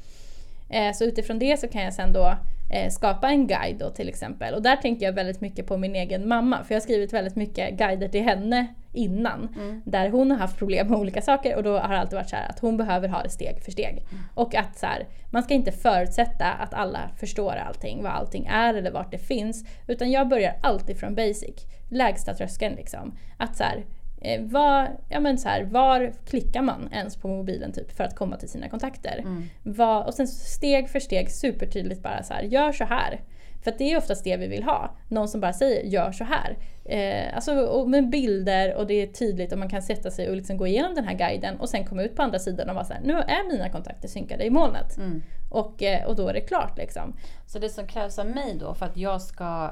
Eh, 0.72 0.92
Så 0.92 1.04
utifrån 1.04 1.38
det 1.38 1.60
så 1.60 1.68
kan 1.68 1.82
jag 1.82 1.92
sen 1.94 2.12
då 2.12 2.34
eh, 2.70 2.90
skapa 2.90 3.28
en 3.28 3.46
guide 3.46 3.78
då 3.78 3.90
till 3.90 4.08
exempel. 4.08 4.54
Och 4.54 4.62
där 4.62 4.76
tänker 4.76 5.06
jag 5.06 5.12
väldigt 5.12 5.40
mycket 5.40 5.66
på 5.66 5.76
min 5.76 5.96
egen 5.96 6.28
mamma. 6.28 6.64
För 6.64 6.74
jag 6.74 6.80
har 6.80 6.82
skrivit 6.82 7.12
väldigt 7.12 7.36
mycket 7.36 7.78
guider 7.78 8.08
till 8.08 8.22
henne 8.22 8.66
innan. 8.92 9.48
Där 9.84 10.08
hon 10.08 10.30
har 10.30 10.38
haft 10.38 10.58
problem 10.58 10.88
med 10.88 10.98
olika 10.98 11.22
saker 11.22 11.56
och 11.56 11.62
då 11.62 11.78
har 11.78 11.94
det 11.94 12.00
alltid 12.00 12.16
varit 12.16 12.28
så 12.28 12.36
här 12.36 12.48
att 12.48 12.58
hon 12.58 12.76
behöver 12.76 13.08
ha 13.08 13.22
det 13.22 13.28
steg 13.28 13.62
för 13.64 13.72
steg. 13.72 14.02
Och 14.34 14.54
att 14.54 14.78
så 14.78 14.86
här, 14.86 15.06
man 15.30 15.42
ska 15.42 15.54
inte 15.54 15.72
förutsätta 15.72 16.44
att 16.52 16.74
alla 16.74 17.10
förstår 17.20 17.52
allting, 17.52 18.02
vad 18.02 18.12
allting 18.12 18.46
är 18.46 18.74
eller 18.74 18.90
vart 18.90 19.10
det 19.10 19.18
finns. 19.18 19.64
Utan 19.88 20.10
jag 20.10 20.28
börjar 20.28 20.54
alltid 20.62 20.96
från 21.00 21.14
basic. 21.14 21.66
Lägsta 21.90 22.34
tröskeln 22.34 22.74
liksom. 22.74 23.16
Att 23.38 23.56
så 23.56 23.64
här, 23.64 23.84
eh, 24.24 24.42
var, 24.42 24.90
ja 25.08 25.20
men 25.20 25.38
så 25.38 25.48
här, 25.48 25.62
var 25.62 26.12
klickar 26.26 26.62
man 26.62 26.88
ens 26.92 27.16
på 27.16 27.28
mobilen 27.28 27.72
typ 27.72 27.92
för 27.92 28.04
att 28.04 28.16
komma 28.16 28.36
till 28.36 28.48
sina 28.48 28.68
kontakter? 28.68 29.24
Vad, 29.62 30.06
och 30.06 30.14
sen 30.14 30.28
steg 30.28 30.88
för 30.88 31.00
steg 31.00 31.30
supertydligt 31.30 32.02
bara 32.02 32.22
så 32.22 32.34
här, 32.34 32.42
gör 32.42 32.72
så 32.72 32.84
här. 32.84 33.20
För 33.64 33.74
det 33.78 33.92
är 33.92 33.96
oftast 33.96 34.24
det 34.24 34.36
vi 34.36 34.46
vill 34.46 34.62
ha. 34.62 34.90
Någon 35.08 35.28
som 35.28 35.40
bara 35.40 35.52
säger 35.52 35.84
gör 35.84 36.12
så 36.12 36.24
här. 36.24 36.56
Eh, 36.84 37.34
alltså 37.34 37.54
och 37.54 37.90
med 37.90 38.10
bilder 38.10 38.74
och 38.74 38.86
det 38.86 38.94
är 38.94 39.06
tydligt 39.06 39.52
och 39.52 39.58
man 39.58 39.68
kan 39.68 39.82
sätta 39.82 40.10
sig 40.10 40.30
och 40.30 40.36
liksom 40.36 40.56
gå 40.56 40.66
igenom 40.66 40.94
den 40.94 41.04
här 41.04 41.14
guiden 41.14 41.60
och 41.60 41.68
sen 41.68 41.84
komma 41.84 42.02
ut 42.02 42.16
på 42.16 42.22
andra 42.22 42.38
sidan 42.38 42.68
och 42.68 42.74
vara 42.74 42.84
så 42.84 42.92
här, 42.92 43.00
nu 43.04 43.12
är 43.12 43.52
mina 43.52 43.68
kontakter 43.68 44.08
synkade 44.08 44.44
i 44.44 44.50
molnet. 44.50 44.96
Mm. 44.96 45.22
Och, 45.50 45.82
eh, 45.82 46.06
och 46.06 46.16
då 46.16 46.28
är 46.28 46.32
det 46.32 46.40
klart 46.40 46.78
liksom. 46.78 47.16
Så 47.46 47.58
det 47.58 47.68
som 47.68 47.86
krävs 47.86 48.18
av 48.18 48.26
mig 48.26 48.56
då 48.60 48.74
för 48.74 48.86
att 48.86 48.96
jag 48.96 49.22
ska 49.22 49.70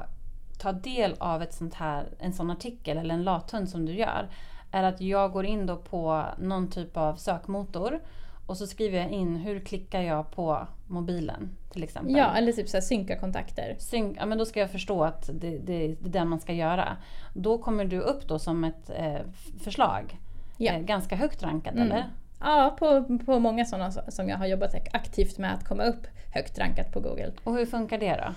ta 0.61 0.71
del 0.71 1.15
av 1.19 1.41
ett 1.41 1.53
sånt 1.53 1.73
här, 1.73 2.07
en 2.19 2.33
sån 2.33 2.51
artikel 2.51 2.97
eller 2.97 3.13
en 3.13 3.23
lathund 3.23 3.69
som 3.69 3.85
du 3.85 3.93
gör 3.93 4.29
är 4.71 4.83
att 4.83 5.01
jag 5.01 5.31
går 5.31 5.45
in 5.45 5.65
då 5.65 5.77
på 5.77 6.25
någon 6.37 6.69
typ 6.69 6.97
av 6.97 7.15
sökmotor 7.15 7.99
och 8.45 8.57
så 8.57 8.67
skriver 8.67 8.97
jag 8.97 9.09
in 9.09 9.35
hur 9.35 9.59
klickar 9.59 10.01
jag 10.01 10.31
på 10.31 10.67
mobilen 10.87 11.49
till 11.71 11.83
exempel. 11.83 12.15
Ja, 12.15 12.35
eller 12.35 12.51
typ 12.51 12.69
så 12.69 12.77
här, 12.77 12.81
synka 12.81 13.19
kontakter. 13.19 13.75
Synk, 13.79 14.17
ja, 14.19 14.25
men 14.25 14.37
då 14.37 14.45
ska 14.45 14.59
jag 14.59 14.71
förstå 14.71 15.03
att 15.03 15.29
det, 15.33 15.57
det, 15.57 15.57
det 15.57 15.85
är 15.85 16.09
det 16.09 16.25
man 16.25 16.39
ska 16.39 16.53
göra. 16.53 16.97
Då 17.33 17.57
kommer 17.57 17.85
du 17.85 17.99
upp 17.99 18.27
då 18.27 18.39
som 18.39 18.63
ett 18.63 18.89
eh, 18.89 19.19
förslag. 19.63 20.19
Ja. 20.57 20.73
Eh, 20.73 20.79
ganska 20.79 21.15
högt 21.15 21.43
rankad 21.43 21.73
Mm. 21.75 21.91
eller? 21.91 22.05
Ja, 22.39 22.75
på, 22.79 23.17
på 23.25 23.39
många 23.39 23.65
sådana 23.65 23.91
som 23.91 24.29
jag 24.29 24.37
har 24.37 24.45
jobbat 24.45 24.75
aktivt 24.93 25.37
med 25.37 25.53
att 25.53 25.67
komma 25.67 25.83
upp 25.83 26.07
högt 26.33 26.59
rankat 26.59 26.91
på 26.93 26.99
Google. 26.99 27.31
Och 27.43 27.53
hur 27.53 27.65
funkar 27.65 27.97
det 27.97 28.15
då? 28.15 28.33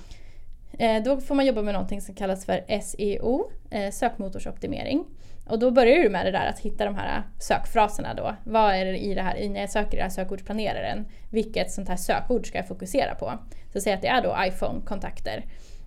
Eh, 0.79 1.03
då 1.03 1.21
får 1.21 1.35
man 1.35 1.47
jobba 1.47 1.63
med 1.63 1.75
någonting 1.75 2.01
som 2.01 2.15
kallas 2.15 2.45
för 2.45 2.81
SEO, 2.81 3.51
eh, 3.71 3.91
sökmotorsoptimering. 3.91 5.05
Och 5.47 5.59
då 5.59 5.71
börjar 5.71 6.03
du 6.03 6.09
med 6.09 6.27
det 6.27 6.33
där 6.33 6.47
att 6.47 6.59
hitta 6.59 6.85
de 6.85 6.95
här 6.95 7.23
sökfraserna 7.41 8.15
då. 8.15 8.35
Vad 8.45 8.75
är 8.75 8.85
det 8.85 8.99
i 8.99 9.15
det 9.15 9.23
här, 9.23 9.49
när 9.49 9.61
jag 9.61 9.71
söker 9.71 9.93
i 9.93 9.97
den 9.97 10.03
här 10.03 10.11
sökordsplaneraren, 10.11 11.07
vilket 11.31 11.71
sånt 11.71 11.89
här 11.89 11.97
sökord 11.97 12.47
ska 12.47 12.59
jag 12.59 12.69
fokusera 12.69 13.15
på? 13.15 13.33
Så 13.73 13.81
säg 13.81 13.93
att 13.93 14.03
det 14.03 14.09
är 14.09 14.23
då 14.23 14.37
iPhone-kontakter. 14.47 15.45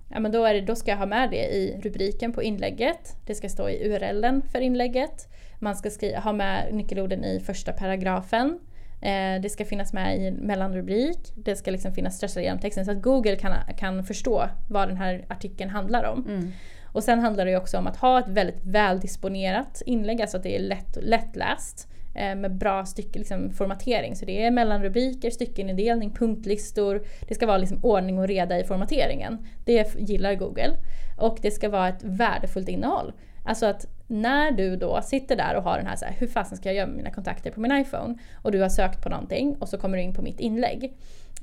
Ja 0.10 0.20
men 0.20 0.32
då, 0.32 0.46
är 0.46 0.54
det, 0.54 0.62
då 0.62 0.76
ska 0.76 0.92
jag 0.92 0.98
ha 0.98 1.06
med 1.06 1.30
det 1.32 1.46
i 1.56 1.80
rubriken 1.82 2.34
på 2.34 2.44
inlägget. 2.44 3.16
Det 3.26 3.36
ska 3.36 3.50
stå 3.50 3.70
i 3.70 3.90
URLen 3.90 4.42
för 4.52 4.62
inlägget. 4.62 5.28
Man 5.60 5.76
ska 5.76 5.90
skriva, 5.90 6.20
ha 6.20 6.34
med 6.34 6.74
nyckelorden 6.74 7.24
i 7.24 7.40
första 7.40 7.74
paragrafen. 7.74 8.60
Eh, 9.02 9.42
det 9.42 9.50
ska 9.50 9.66
finnas 9.66 9.94
med 9.94 10.18
i 10.18 10.28
en 10.28 10.34
mellanrubrik. 10.34 11.34
Det 11.36 11.56
ska 11.56 11.72
liksom 11.72 11.94
finnas 11.94 12.18
stressat 12.18 12.44
genom 12.44 12.60
texten 12.60 12.86
så 12.86 12.92
att 12.92 13.02
Google 13.02 13.36
kan, 13.36 13.54
kan 13.78 14.04
förstå 14.04 14.50
vad 14.70 14.88
den 14.88 14.98
här 14.98 15.26
artikeln 15.28 15.70
handlar 15.70 16.04
om. 16.04 16.26
Mm. 16.28 16.52
Och 16.86 17.04
sen 17.04 17.20
handlar 17.20 17.46
det 17.46 17.58
också 17.58 17.78
om 17.78 17.88
att 17.88 17.98
ha 17.98 18.20
ett 18.20 18.28
väldigt 18.28 18.66
väldisponerat 18.66 19.82
inlägg, 19.86 20.22
alltså 20.22 20.38
att 20.38 20.44
det 20.44 20.56
är 20.56 20.60
lätt, 20.60 20.98
lättläst 21.02 21.88
eh, 22.16 22.36
med 22.36 22.56
bra 22.56 22.86
stycke, 22.86 23.20
liksom, 23.20 23.52
formatering. 23.52 24.16
Så 24.16 24.26
det 24.26 24.46
är 24.46 24.52
mellanrubriker, 24.52 25.32
styckenindelning, 25.32 26.12
punktlistor. 26.12 27.02
Det 27.28 27.36
ska 27.36 27.48
vara 27.48 27.58
liksom 27.58 27.80
ordning 27.84 28.20
och 28.20 28.28
reda 28.28 28.60
i 28.60 28.64
formateringen. 28.64 29.48
Det 29.66 29.96
gillar 30.00 30.36
Google. 30.36 30.74
Och 31.18 31.38
det 31.42 31.52
ska 31.52 31.70
vara 31.70 31.90
ett 31.90 32.04
värdefullt 32.04 32.70
innehåll. 32.70 33.14
Alltså 33.48 33.66
att 33.66 33.88
när 34.08 34.52
du 34.52 34.76
då 34.76 35.02
sitter 35.02 35.36
där 35.36 35.56
och 35.56 35.64
har 35.64 35.78
den 35.78 35.88
här, 35.88 35.96
så 35.96 36.06
här 36.06 36.14
hur 36.20 36.28
fasen 36.28 36.58
ska 36.58 36.70
jag 36.70 36.76
göra 36.76 36.88
med 36.88 36.98
mina 36.98 37.12
kontakter 37.12 37.52
på 37.52 37.60
min 37.60 37.72
iPhone? 37.72 38.16
Och 38.42 38.52
du 38.52 38.62
har 38.62 38.70
sökt 38.70 39.04
på 39.04 39.10
någonting 39.10 39.56
och 39.60 39.70
så 39.70 39.78
kommer 39.78 39.98
du 39.98 40.04
in 40.04 40.14
på 40.14 40.22
mitt 40.22 40.40
inlägg. 40.40 40.94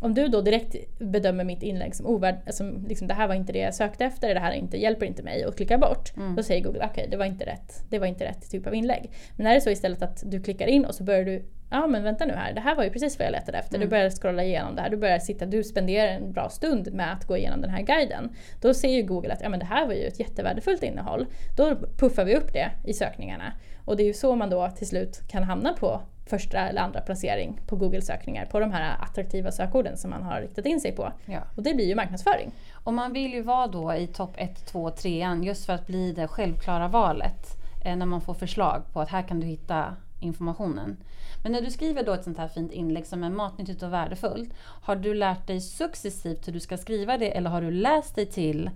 Om 0.01 0.15
du 0.15 0.29
då 0.29 0.41
direkt 0.41 0.77
bedömer 0.99 1.45
mitt 1.45 1.63
inlägg 1.63 1.95
som 1.95 2.07
ovärd, 2.07 2.35
som 2.51 2.87
liksom, 2.89 3.09
det 3.09 3.15
här 3.15 3.29
var 3.29 3.35
inte 3.35 3.53
det 3.53 3.59
jag 3.59 3.75
sökte 3.75 4.05
efter, 4.05 4.35
det 4.35 4.41
här 4.41 4.53
inte, 4.53 4.77
hjälper 4.77 5.07
inte 5.07 5.23
mig 5.23 5.47
och 5.47 5.57
klickar 5.57 5.79
bort. 5.79 6.13
Då 6.37 6.43
säger 6.43 6.65
Google 6.65 6.89
okej, 6.93 7.09
det 7.11 7.17
var 7.17 7.25
inte 7.25 7.47
rätt. 7.47 7.85
Det 7.91 7.99
var 7.99 8.07
inte 8.07 8.25
rätt 8.25 8.51
typ 8.51 8.67
av 8.67 8.75
inlägg. 8.75 9.11
Men 9.37 9.47
är 9.47 9.55
det 9.55 9.61
så 9.61 9.71
istället 9.71 10.03
att 10.03 10.23
du 10.27 10.43
klickar 10.43 10.67
in 10.67 10.85
och 10.85 10.95
så 10.95 11.05
börjar 11.05 11.25
du 11.25 11.45
Ja 11.75 11.87
men 11.87 12.03
vänta 12.03 12.25
nu 12.25 12.33
här, 12.33 12.53
det 12.53 12.61
här 12.61 12.75
var 12.75 12.85
ju 12.85 12.91
precis 12.91 13.19
vad 13.19 13.27
jag 13.27 13.33
letade 13.33 13.59
efter. 13.59 13.79
Du 13.79 13.87
börjar 13.87 14.11
scrolla 14.11 14.45
igenom 14.45 14.75
det 14.77 14.83
här, 14.83 14.91
du 14.91 14.97
börjar 14.97 15.19
sitta, 15.19 15.47
du 15.47 15.65
spenderar 15.65 16.09
en 16.09 16.33
bra 16.33 16.49
stund 16.49 16.93
med 16.93 17.13
att 17.13 17.25
gå 17.25 17.37
igenom 17.37 17.61
den 17.61 17.71
här 17.71 17.83
guiden. 17.83 18.31
Då 18.61 18.75
ser 18.75 18.89
ju 18.89 19.03
Google 19.03 19.33
att 19.33 19.41
ja, 19.41 19.49
men 19.49 19.61
det 19.61 19.67
här 19.67 19.87
var 19.87 19.95
ju 19.95 20.07
ett 20.07 20.21
jättevärdefullt 20.21 20.83
innehåll. 20.83 21.27
Då 21.57 21.77
puffar 21.99 22.25
vi 22.25 22.37
upp 22.37 22.53
det 22.53 22.71
i 22.85 22.95
sökningarna. 22.95 23.53
Och 23.85 23.97
det 23.97 24.03
är 24.03 24.07
ju 24.07 24.13
så 24.13 24.37
man 24.37 24.51
då 24.51 24.71
till 24.71 24.87
slut 24.87 25.23
kan 25.29 25.43
hamna 25.43 25.73
på 25.73 26.01
första 26.27 26.59
eller 26.59 26.81
andra 26.81 27.01
placering 27.01 27.61
på 27.67 27.77
Google-sökningar 27.77 28.47
på 28.47 28.61
de 28.61 28.73
här 28.73 28.97
attraktiva 29.01 29.53
sökorden 29.53 29.97
som 29.97 30.11
man 30.11 30.23
har 30.23 30.41
riktat 30.41 30.67
in 30.67 30.81
sig 30.81 30.93
på. 30.93 31.13
Ja. 31.27 31.41
Och 31.57 31.63
det 31.63 31.75
blir 31.75 31.87
ju 31.87 31.95
marknadsföring. 31.95 32.53
Och 32.85 32.95
man 32.95 33.13
vill 33.13 33.33
ju 33.33 33.43
vara 33.43 33.67
då 33.67 33.95
i 33.95 34.07
topp 34.07 34.35
1, 34.37 34.67
2, 34.67 34.91
3 34.91 35.41
just 35.43 35.67
för 35.67 35.73
att 35.73 35.87
bli 35.87 36.13
det 36.13 36.29
självklara 36.29 36.89
valet. 36.89 37.65
Eh, 37.85 37.97
när 37.97 38.07
man 38.07 38.21
får 38.21 38.35
förslag 38.35 38.83
på 38.93 39.01
att 39.01 39.09
här 39.09 39.23
kan 39.23 39.41
du 39.41 39.47
hitta 39.47 39.97
informationen. 40.25 40.97
Men 41.43 41.53
när 41.53 41.61
du 41.61 41.71
skriver 41.71 42.05
då 42.05 42.13
ett 42.13 42.25
sånt 42.25 42.39
här 42.39 42.49
fint 42.49 42.73
inlägg 42.73 43.07
som 43.07 43.25
är 43.25 43.31
matnyttigt 43.31 43.83
och 43.83 43.93
värdefullt, 43.93 44.55
har 44.83 44.97
du 44.97 45.15
lärt 45.15 45.47
dig 45.47 45.61
successivt 45.61 46.49
hur 46.49 46.53
du 46.53 46.61
ska 46.61 46.77
skriva 46.77 47.19
det 47.19 47.37
eller 47.37 47.51
har 47.51 47.61
du 47.61 47.71
läst 47.71 48.15
dig 48.15 48.27
till 48.27 48.71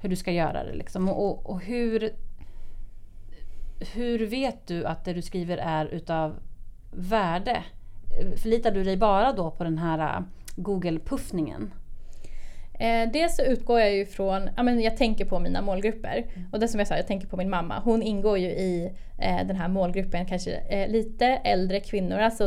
hur 0.00 0.08
du 0.08 0.16
ska 0.16 0.32
göra 0.32 0.64
det? 0.64 0.74
Liksom? 0.74 1.08
Och, 1.08 1.50
och 1.50 1.60
hur, 1.62 2.10
hur 3.94 4.26
vet 4.26 4.66
du 4.66 4.84
att 4.84 5.04
det 5.04 5.12
du 5.12 5.22
skriver 5.22 5.56
är 5.56 5.86
utav 5.86 6.34
värde? 6.92 7.62
Förlitar 8.36 8.70
du 8.70 8.84
dig 8.84 8.96
bara 8.96 9.32
då 9.32 9.50
på 9.50 9.64
den 9.64 9.78
här 9.78 10.16
äh, 10.16 10.22
Google-puffningen? 10.56 11.70
Eh, 12.78 13.10
dels 13.12 13.36
så 13.36 13.42
utgår 13.42 13.80
jag 13.80 13.94
ju 13.94 14.06
från, 14.06 14.50
ja 14.56 14.62
men 14.62 14.80
jag 14.80 14.96
tänker 14.96 15.24
på 15.24 15.38
mina 15.38 15.62
målgrupper. 15.62 16.26
Och 16.52 16.60
det 16.60 16.68
som 16.68 16.78
jag 16.78 16.88
sa, 16.88 16.96
jag 16.96 17.06
tänker 17.06 17.26
på 17.26 17.36
min 17.36 17.50
mamma. 17.50 17.80
Hon 17.84 18.02
ingår 18.02 18.38
ju 18.38 18.48
i 18.48 18.92
den 19.18 19.56
här 19.56 19.68
målgruppen, 19.68 20.26
kanske 20.26 20.52
eh, 20.56 20.88
lite 20.88 21.26
äldre 21.26 21.80
kvinnor, 21.80 22.18
alltså 22.18 22.44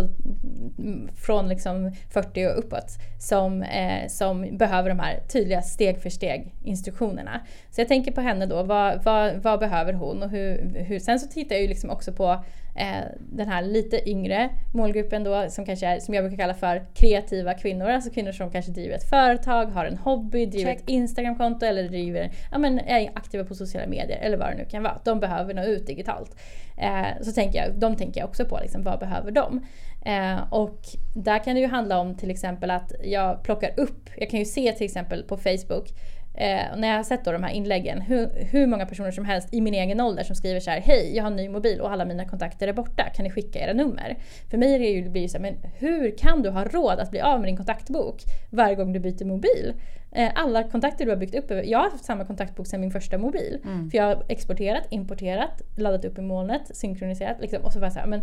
mm, 0.78 1.10
från 1.16 1.48
liksom 1.48 1.92
40 2.10 2.48
och 2.48 2.60
uppåt. 2.60 2.98
Som, 3.20 3.64
eh, 3.64 4.08
som 4.08 4.58
behöver 4.58 4.90
de 4.90 5.00
här 5.00 5.20
tydliga 5.28 5.62
steg 5.62 6.00
för 6.00 6.10
steg 6.10 6.54
instruktionerna. 6.64 7.42
Så 7.70 7.82
jag 7.82 7.88
tänker 7.88 8.12
på 8.12 8.22
henne 8.22 8.46
då, 8.46 8.64
vad, 8.64 9.04
vad, 9.04 9.36
vad 9.36 9.60
behöver 9.60 9.94
hon? 9.94 10.24
Och 10.24 10.30
hur, 10.30 10.76
hur, 10.76 11.00
sen 11.00 11.20
så 11.20 11.28
tittar 11.28 11.56
jag 11.56 11.62
ju 11.62 11.68
liksom 11.68 11.90
också 11.90 12.14
på 12.14 12.44
eh, 12.76 13.04
den 13.20 13.48
här 13.48 13.62
lite 13.62 14.10
yngre 14.10 14.50
målgruppen 14.74 15.24
då 15.24 15.50
som 15.50 15.66
kanske 15.66 15.88
är, 15.88 16.00
som 16.00 16.14
jag 16.14 16.24
brukar 16.24 16.38
kalla 16.38 16.54
för 16.54 16.86
kreativa 16.94 17.54
kvinnor. 17.54 17.90
Alltså 17.90 18.10
kvinnor 18.10 18.32
som 18.32 18.52
kanske 18.52 18.72
driver 18.72 18.96
ett 18.96 19.10
företag, 19.10 19.66
har 19.66 19.86
en 19.86 19.98
hobby, 19.98 20.46
driver 20.46 20.72
Check. 20.72 20.80
ett 20.80 20.90
Instagramkonto 20.90 21.66
eller 21.66 21.90
driver, 21.90 22.32
ja, 22.52 22.58
men 22.58 22.80
är 22.80 23.10
aktiva 23.14 23.44
på 23.44 23.56
sociala 23.56 23.88
medier 23.88 24.20
eller 24.22 24.38
vad 24.38 24.48
det 24.48 24.56
nu 24.56 24.66
kan 24.66 24.84
vara. 24.84 25.00
De 25.04 25.20
behöver 25.20 25.54
nå 25.54 25.64
ut 25.64 25.88
digitalt. 25.88 26.36
Eh, 26.78 27.24
så 27.24 27.32
tänker 27.32 27.60
jag, 27.60 27.80
de 27.80 27.95
tänker 27.95 28.19
jag 28.19 28.30
också 28.30 28.45
på, 28.45 28.60
liksom, 28.62 28.84
vad 28.84 29.00
behöver 29.00 29.32
de? 29.32 29.65
Eh, 30.06 30.54
och 30.54 30.80
där 31.13 31.43
kan 31.43 31.56
det 31.56 31.62
ju 31.62 31.67
handla 31.67 32.00
om 32.00 32.15
till 32.15 32.32
exempel 32.32 32.71
att 32.71 32.91
jag 33.04 33.43
plockar 33.43 33.80
upp, 33.80 34.10
jag 34.17 34.30
kan 34.30 34.39
ju 34.39 34.45
se 34.45 34.71
till 34.71 34.86
exempel 34.86 35.24
på 35.24 35.38
Facebook 35.38 35.89
Eh, 36.34 36.78
när 36.78 36.88
jag 36.88 36.96
har 36.96 37.04
sett 37.04 37.26
då 37.26 37.32
de 37.32 37.44
här 37.44 37.52
inläggen, 37.52 38.02
hur, 38.02 38.30
hur 38.52 38.67
många 38.67 38.86
personer 38.86 39.12
som 39.12 39.26
helst 39.26 39.54
i 39.54 39.62
min 39.62 39.74
egen 39.74 40.02
ålder 40.02 40.24
som 40.24 40.36
skriver 40.36 40.60
så 40.60 40.72
här: 40.72 40.80
Hej, 40.80 41.15
jag 41.15 41.24
har 41.24 41.32
en 41.32 41.36
ny 41.36 41.50
mobil 41.50 41.82
och 41.82 41.91
alla 41.91 42.06
mina 42.06 42.26
kontakter 42.26 42.67
är 42.67 42.74
borta. 42.74 43.04
Kan 43.15 43.24
ni 43.24 43.32
skicka 43.32 43.60
era 43.60 43.74
nummer? 43.74 44.17
För 44.50 44.58
mig 44.58 44.76
är 44.76 44.80
det 44.80 44.86
ju, 44.86 45.10
blir 45.10 45.22
det 45.22 45.30
så 45.30 45.38
här, 45.38 45.41
men 45.41 45.56
hur 45.78 46.17
kan 46.17 46.41
du 46.41 46.50
ha 46.50 46.63
råd 46.63 47.00
att 47.00 47.12
bli 47.12 47.22
av 47.22 47.39
med 47.39 47.48
din 47.48 47.58
kontaktbok 47.58 48.22
varje 48.50 48.76
gång 48.76 48.94
du 48.94 49.00
byter 49.00 49.26
mobil? 49.26 49.74
Eh, 50.12 50.30
alla 50.36 50.63
kontakter 50.63 51.06
du 51.06 51.12
har 51.12 51.17
byggt 51.17 51.36
upp, 51.36 51.52
jag 51.65 51.80
har 51.80 51.89
haft 51.91 52.06
samma 52.06 52.26
kontaktbok 52.26 52.67
sedan 52.67 52.82
min 52.82 52.91
första 52.91 53.17
mobil. 53.17 53.60
För 53.91 53.98
jag 53.98 54.04
har 54.04 54.24
exporterat, 54.28 54.84
importerat, 54.89 55.62
laddat 55.78 56.06
upp 56.06 56.17
i 56.17 56.22
molnet, 56.22 56.62
synkroniserat 56.78 57.38
liksom, 57.41 57.62
och 57.63 57.74
så 57.74 57.80
var 57.80 57.86
jag 57.86 57.94
så 57.94 58.00
här, 58.00 58.08
men 58.08 58.22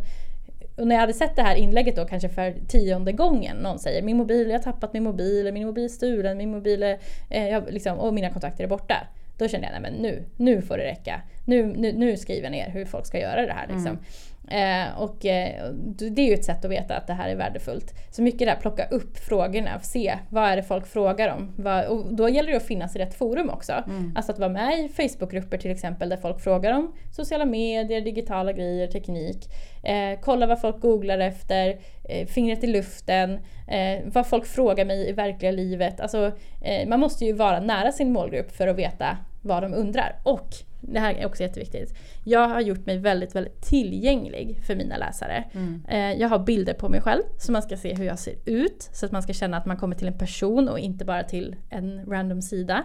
och 0.78 0.86
när 0.86 0.94
jag 0.94 1.00
hade 1.00 1.12
sett 1.12 1.36
det 1.36 1.42
här 1.42 1.54
inlägget 1.54 1.96
då 1.96 2.04
kanske 2.04 2.28
för 2.28 2.54
tionde 2.68 3.12
gången, 3.12 3.56
någon 3.56 3.78
säger 3.78 4.02
min 4.02 4.16
mobil, 4.16 4.48
jag 4.50 4.58
har 4.58 4.62
tappat 4.62 4.92
min 4.92 5.02
mobil, 5.02 5.52
min 5.52 5.66
mobil 5.66 5.84
är 5.84 5.88
stulen, 5.88 6.38
min 6.38 6.50
mobil 6.50 6.82
är, 6.82 6.98
eh, 7.30 7.48
jag, 7.48 7.72
liksom, 7.72 7.98
och 7.98 8.14
mina 8.14 8.30
kontakter 8.30 8.64
är 8.64 8.68
borta. 8.68 9.06
Då 9.38 9.48
kände 9.48 9.66
jag, 9.66 9.80
nej 9.80 9.92
men 9.92 10.02
nu, 10.02 10.24
nu 10.36 10.62
får 10.62 10.78
det 10.78 10.84
räcka. 10.84 11.20
Nu, 11.44 11.66
nu, 11.66 11.92
nu 11.92 12.16
skriver 12.16 12.42
jag 12.42 12.52
ner 12.52 12.70
hur 12.70 12.84
folk 12.84 13.06
ska 13.06 13.20
göra 13.20 13.46
det 13.46 13.52
här. 13.52 13.66
Liksom. 13.66 13.86
Mm. 13.86 14.04
Eh, 14.50 15.00
och 15.00 15.26
eh, 15.26 15.72
det 16.10 16.22
är 16.22 16.26
ju 16.26 16.34
ett 16.34 16.44
sätt 16.44 16.64
att 16.64 16.70
veta 16.70 16.96
att 16.96 17.06
det 17.06 17.12
här 17.12 17.28
är 17.28 17.36
värdefullt. 17.36 17.94
Så 18.10 18.22
mycket 18.22 18.48
där, 18.48 18.56
plocka 18.56 18.86
upp 18.88 19.18
frågorna, 19.18 19.80
se 19.80 20.18
vad 20.30 20.44
är 20.44 20.56
det 20.56 20.62
folk 20.62 20.86
frågar 20.86 21.34
om. 21.34 21.52
Vad, 21.56 21.84
och 21.84 22.14
då 22.14 22.28
gäller 22.28 22.50
det 22.50 22.56
att 22.56 22.66
finnas 22.66 22.96
i 22.96 22.98
rätt 22.98 23.14
forum 23.14 23.50
också. 23.50 23.72
Alltså 24.16 24.32
att 24.32 24.38
vara 24.38 24.50
med 24.50 24.78
i 24.78 24.88
Facebookgrupper 24.88 25.58
till 25.58 25.70
exempel 25.70 26.08
där 26.08 26.16
folk 26.16 26.40
frågar 26.40 26.72
om 26.72 26.92
sociala 27.16 27.44
medier, 27.44 28.00
digitala 28.00 28.52
grejer, 28.52 28.86
teknik. 28.86 29.48
Eh, 29.82 30.20
kolla 30.20 30.46
vad 30.46 30.60
folk 30.60 30.80
googlar 30.80 31.18
efter, 31.18 31.78
eh, 32.08 32.26
fingret 32.26 32.64
i 32.64 32.66
luften, 32.66 33.38
eh, 33.68 34.00
vad 34.04 34.26
folk 34.26 34.46
frågar 34.46 34.84
mig 34.84 35.08
i 35.08 35.12
verkliga 35.12 35.52
livet. 35.52 36.00
Alltså, 36.00 36.32
eh, 36.62 36.88
man 36.88 37.00
måste 37.00 37.24
ju 37.24 37.32
vara 37.32 37.60
nära 37.60 37.92
sin 37.92 38.12
målgrupp 38.12 38.50
för 38.56 38.68
att 38.68 38.76
veta 38.76 39.18
vad 39.42 39.62
de 39.62 39.74
undrar. 39.74 40.16
Och 40.22 40.48
det 40.80 41.00
här 41.00 41.14
är 41.14 41.26
också 41.26 41.42
jätteviktigt. 41.42 41.94
Jag 42.24 42.48
har 42.48 42.60
gjort 42.60 42.86
mig 42.86 42.98
väldigt, 42.98 43.34
väldigt 43.34 43.62
tillgänglig 43.62 44.60
för 44.66 44.76
mina 44.76 44.96
läsare. 44.96 45.44
Eh, 45.88 46.12
jag 46.12 46.28
har 46.28 46.38
bilder 46.38 46.74
på 46.74 46.88
mig 46.88 47.00
själv 47.00 47.22
så 47.38 47.52
man 47.52 47.62
ska 47.62 47.76
se 47.76 47.94
hur 47.94 48.04
jag 48.04 48.18
ser 48.18 48.34
ut. 48.44 48.88
Så 48.92 49.06
att 49.06 49.12
man 49.12 49.22
ska 49.22 49.32
känna 49.32 49.56
att 49.56 49.66
man 49.66 49.76
kommer 49.76 49.96
till 49.96 50.06
en 50.06 50.18
person 50.18 50.68
och 50.68 50.78
inte 50.78 51.04
bara 51.04 51.22
till 51.22 51.56
en 51.70 52.06
random 52.06 52.42
sida. 52.42 52.84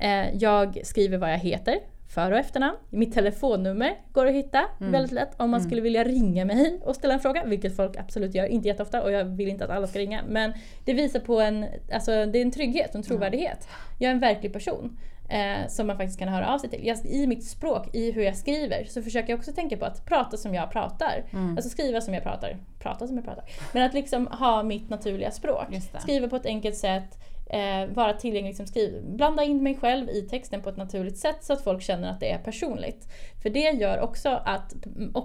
Eh, 0.00 0.36
jag 0.36 0.80
skriver 0.84 1.18
vad 1.18 1.32
jag 1.32 1.38
heter, 1.38 1.78
för 2.14 2.32
och 2.32 2.38
efternamn. 2.38 2.76
Mitt 2.90 3.14
telefonnummer 3.14 3.96
går 4.12 4.26
att 4.26 4.32
hitta 4.32 4.64
väldigt 4.78 5.12
lätt 5.12 5.30
om 5.36 5.50
man 5.50 5.60
skulle 5.60 5.80
vilja 5.80 6.04
ringa 6.04 6.44
mig 6.44 6.80
och 6.82 6.96
ställa 6.96 7.14
en 7.14 7.20
fråga, 7.20 7.44
vilket 7.44 7.76
folk 7.76 7.96
absolut 7.96 8.34
gör, 8.34 8.46
inte 8.46 8.68
jätteofta 8.68 9.02
och 9.02 9.12
jag 9.12 9.24
vill 9.24 9.48
inte 9.48 9.64
att 9.64 9.70
alla 9.70 9.86
ska 9.86 9.98
ringa. 9.98 10.22
Men 10.28 10.52
det 10.84 10.92
visar 10.92 11.20
på 11.20 11.40
en, 11.40 11.66
alltså 11.92 12.10
det 12.10 12.38
är 12.38 12.42
en 12.42 12.50
trygghet 12.50 12.90
och 12.90 12.96
en 12.96 13.02
trovärdighet. 13.02 13.68
Jag 13.98 14.08
är 14.08 14.14
en 14.14 14.20
verklig 14.20 14.52
person. 14.52 14.98
Eh, 15.28 15.66
som 15.68 15.86
man 15.86 15.96
faktiskt 15.96 16.18
kan 16.18 16.28
höra 16.28 16.54
av 16.54 16.58
sig 16.58 16.70
till. 16.70 16.86
Jag, 16.86 16.98
I 17.06 17.26
mitt 17.26 17.44
språk, 17.44 17.94
i 17.94 18.12
hur 18.12 18.22
jag 18.22 18.36
skriver, 18.36 18.84
så 18.84 19.02
försöker 19.02 19.30
jag 19.30 19.38
också 19.38 19.52
tänka 19.52 19.76
på 19.76 19.84
att 19.84 20.06
prata 20.06 20.36
som 20.36 20.54
jag 20.54 20.70
pratar. 20.70 21.24
Alltså 21.56 21.70
skriva 21.70 22.00
som 22.00 22.14
jag 22.14 22.22
pratar. 22.22 22.56
Prata 22.78 23.06
som 23.06 23.16
jag 23.16 23.24
pratar. 23.24 23.44
Men 23.72 23.82
att 23.82 23.94
liksom 23.94 24.26
ha 24.26 24.62
mitt 24.62 24.88
naturliga 24.90 25.30
språk. 25.30 25.66
Skriva 26.00 26.28
på 26.28 26.36
ett 26.36 26.46
enkelt 26.46 26.76
sätt. 26.76 27.18
Eh, 27.46 27.86
vara 27.94 28.12
tillgänglig 28.12 28.56
som 28.56 28.66
skriver. 28.66 29.00
Blanda 29.00 29.42
in 29.42 29.62
mig 29.62 29.74
själv 29.80 30.08
i 30.08 30.22
texten 30.22 30.62
på 30.62 30.68
ett 30.68 30.76
naturligt 30.76 31.18
sätt 31.18 31.36
så 31.40 31.52
att 31.52 31.64
folk 31.64 31.82
känner 31.82 32.10
att 32.10 32.20
det 32.20 32.30
är 32.30 32.38
personligt. 32.38 33.08
För 33.42 33.50
det 33.50 33.70
gör 33.70 34.00
också 34.00 34.28
att 34.28 34.74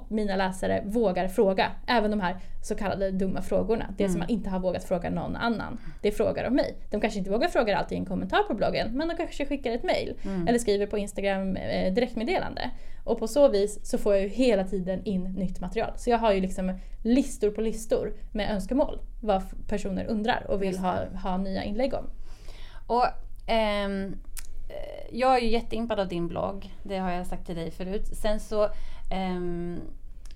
mina 0.10 0.36
läsare 0.36 0.84
vågar 0.86 1.28
fråga. 1.28 1.72
Även 1.88 2.12
de 2.12 2.20
här 2.20 2.38
så 2.64 2.76
kallade 2.76 3.12
dumma 3.12 3.42
frågorna. 3.42 3.94
Det 3.98 4.10
som 4.10 4.20
man 4.20 4.30
inte 4.30 4.50
har 4.50 4.60
vågat 4.60 4.84
fråga 4.84 5.10
någon 5.10 5.36
annan. 5.36 5.80
Det 6.02 6.12
frågar 6.12 6.44
de 6.44 6.56
mig. 6.56 6.76
De 6.92 7.02
kanske 7.02 7.20
inte 7.20 7.32
vågar 7.32 7.48
fråga 7.48 7.78
allt 7.78 7.92
i 7.92 7.96
en 7.96 8.06
kommentar 8.06 8.44
på 8.44 8.54
bloggen 8.54 8.98
men 8.98 9.08
de 9.08 9.18
kanske 9.18 9.46
skickar 9.46 9.72
ett 9.72 9.84
mail. 9.84 10.14
Eller 10.48 10.60
skriver 10.60 10.88
på 10.88 10.98
Instagram 10.98 11.56
eh, 11.56 11.94
direktmeddelande. 11.94 12.72
Och 13.04 13.20
på 13.20 13.28
så 13.28 13.48
vis 13.50 13.86
så 13.86 13.98
får 13.98 14.14
jag 14.14 14.24
ju 14.24 14.30
hela 14.30 14.64
tiden 14.64 15.04
in 15.04 15.24
nytt 15.24 15.60
material. 15.60 15.92
Så 15.96 16.10
jag 16.10 16.18
har 16.18 16.34
ju 16.34 16.42
liksom 16.42 16.80
listor 17.04 17.52
på 17.52 17.62
listor 17.62 18.14
med 18.32 18.52
önskemål. 18.52 19.00
Vad 19.20 19.44
personer 19.68 20.06
undrar 20.06 20.46
och 20.50 20.62
vill 20.62 20.78
ha, 20.78 21.06
ha 21.24 21.38
nya 21.38 21.64
inlägg 21.64 21.94
om. 21.94 22.06
Och 22.88 23.06
ehm, 23.48 24.16
eh, 24.70 25.18
jag 25.20 25.38
är 25.38 25.42
ju 25.42 25.48
jätteimpad 25.48 26.00
av 26.00 26.08
din 26.08 26.28
blogg. 26.28 26.74
Det 26.84 26.98
har 26.98 27.12
jag 27.12 27.28
sagt 27.28 27.46
till 27.46 27.56
dig 27.56 27.72
förut. 27.72 28.08
Sen 28.08 28.40
så 28.40 28.70
ehm, 29.12 29.82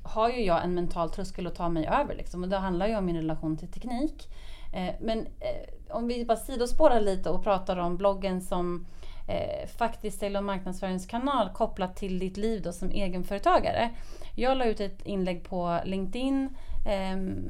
har 0.04 0.30
ju 0.30 0.46
jag 0.46 0.64
en 0.64 0.74
mental 0.74 1.10
tröskel 1.10 1.48
att 1.48 1.56
ta 1.56 1.70
mig 1.70 1.88
över. 1.88 2.16
Liksom, 2.16 2.44
och 2.44 2.50
det 2.50 2.58
handlar 2.58 2.88
ju 2.88 2.98
om 2.98 3.06
min 3.06 3.16
relation 3.16 3.58
till 3.58 3.72
teknik. 3.72 4.28
Eh, 4.74 4.96
men 5.00 5.20
eh, 5.20 5.96
om 5.96 6.08
vi 6.08 6.26
bara 6.26 6.38
sidospårar 6.38 7.02
lite 7.02 7.30
och 7.30 7.44
pratar 7.44 7.78
om 7.78 7.98
bloggen 7.98 8.42
som 8.42 8.86
eh, 9.28 9.68
faktiskt 9.68 10.20
sälj 10.20 10.38
och 10.38 10.44
marknadsföringskanal 10.44 11.50
kopplat 11.50 11.96
till 11.96 12.20
ditt 12.20 12.38
liv 12.38 12.62
då 12.62 12.72
som 12.72 12.92
egenföretagare. 12.92 13.90
Jag 14.36 14.58
la 14.58 14.66
ut 14.66 14.80
ett 14.80 15.06
inlägg 15.06 15.44
på 15.44 15.80
LinkedIn 15.86 16.50
Ehm, 16.86 17.46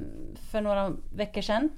för 0.52 0.62
några 0.62 0.94
veckor 1.16 1.42
sedan 1.42 1.70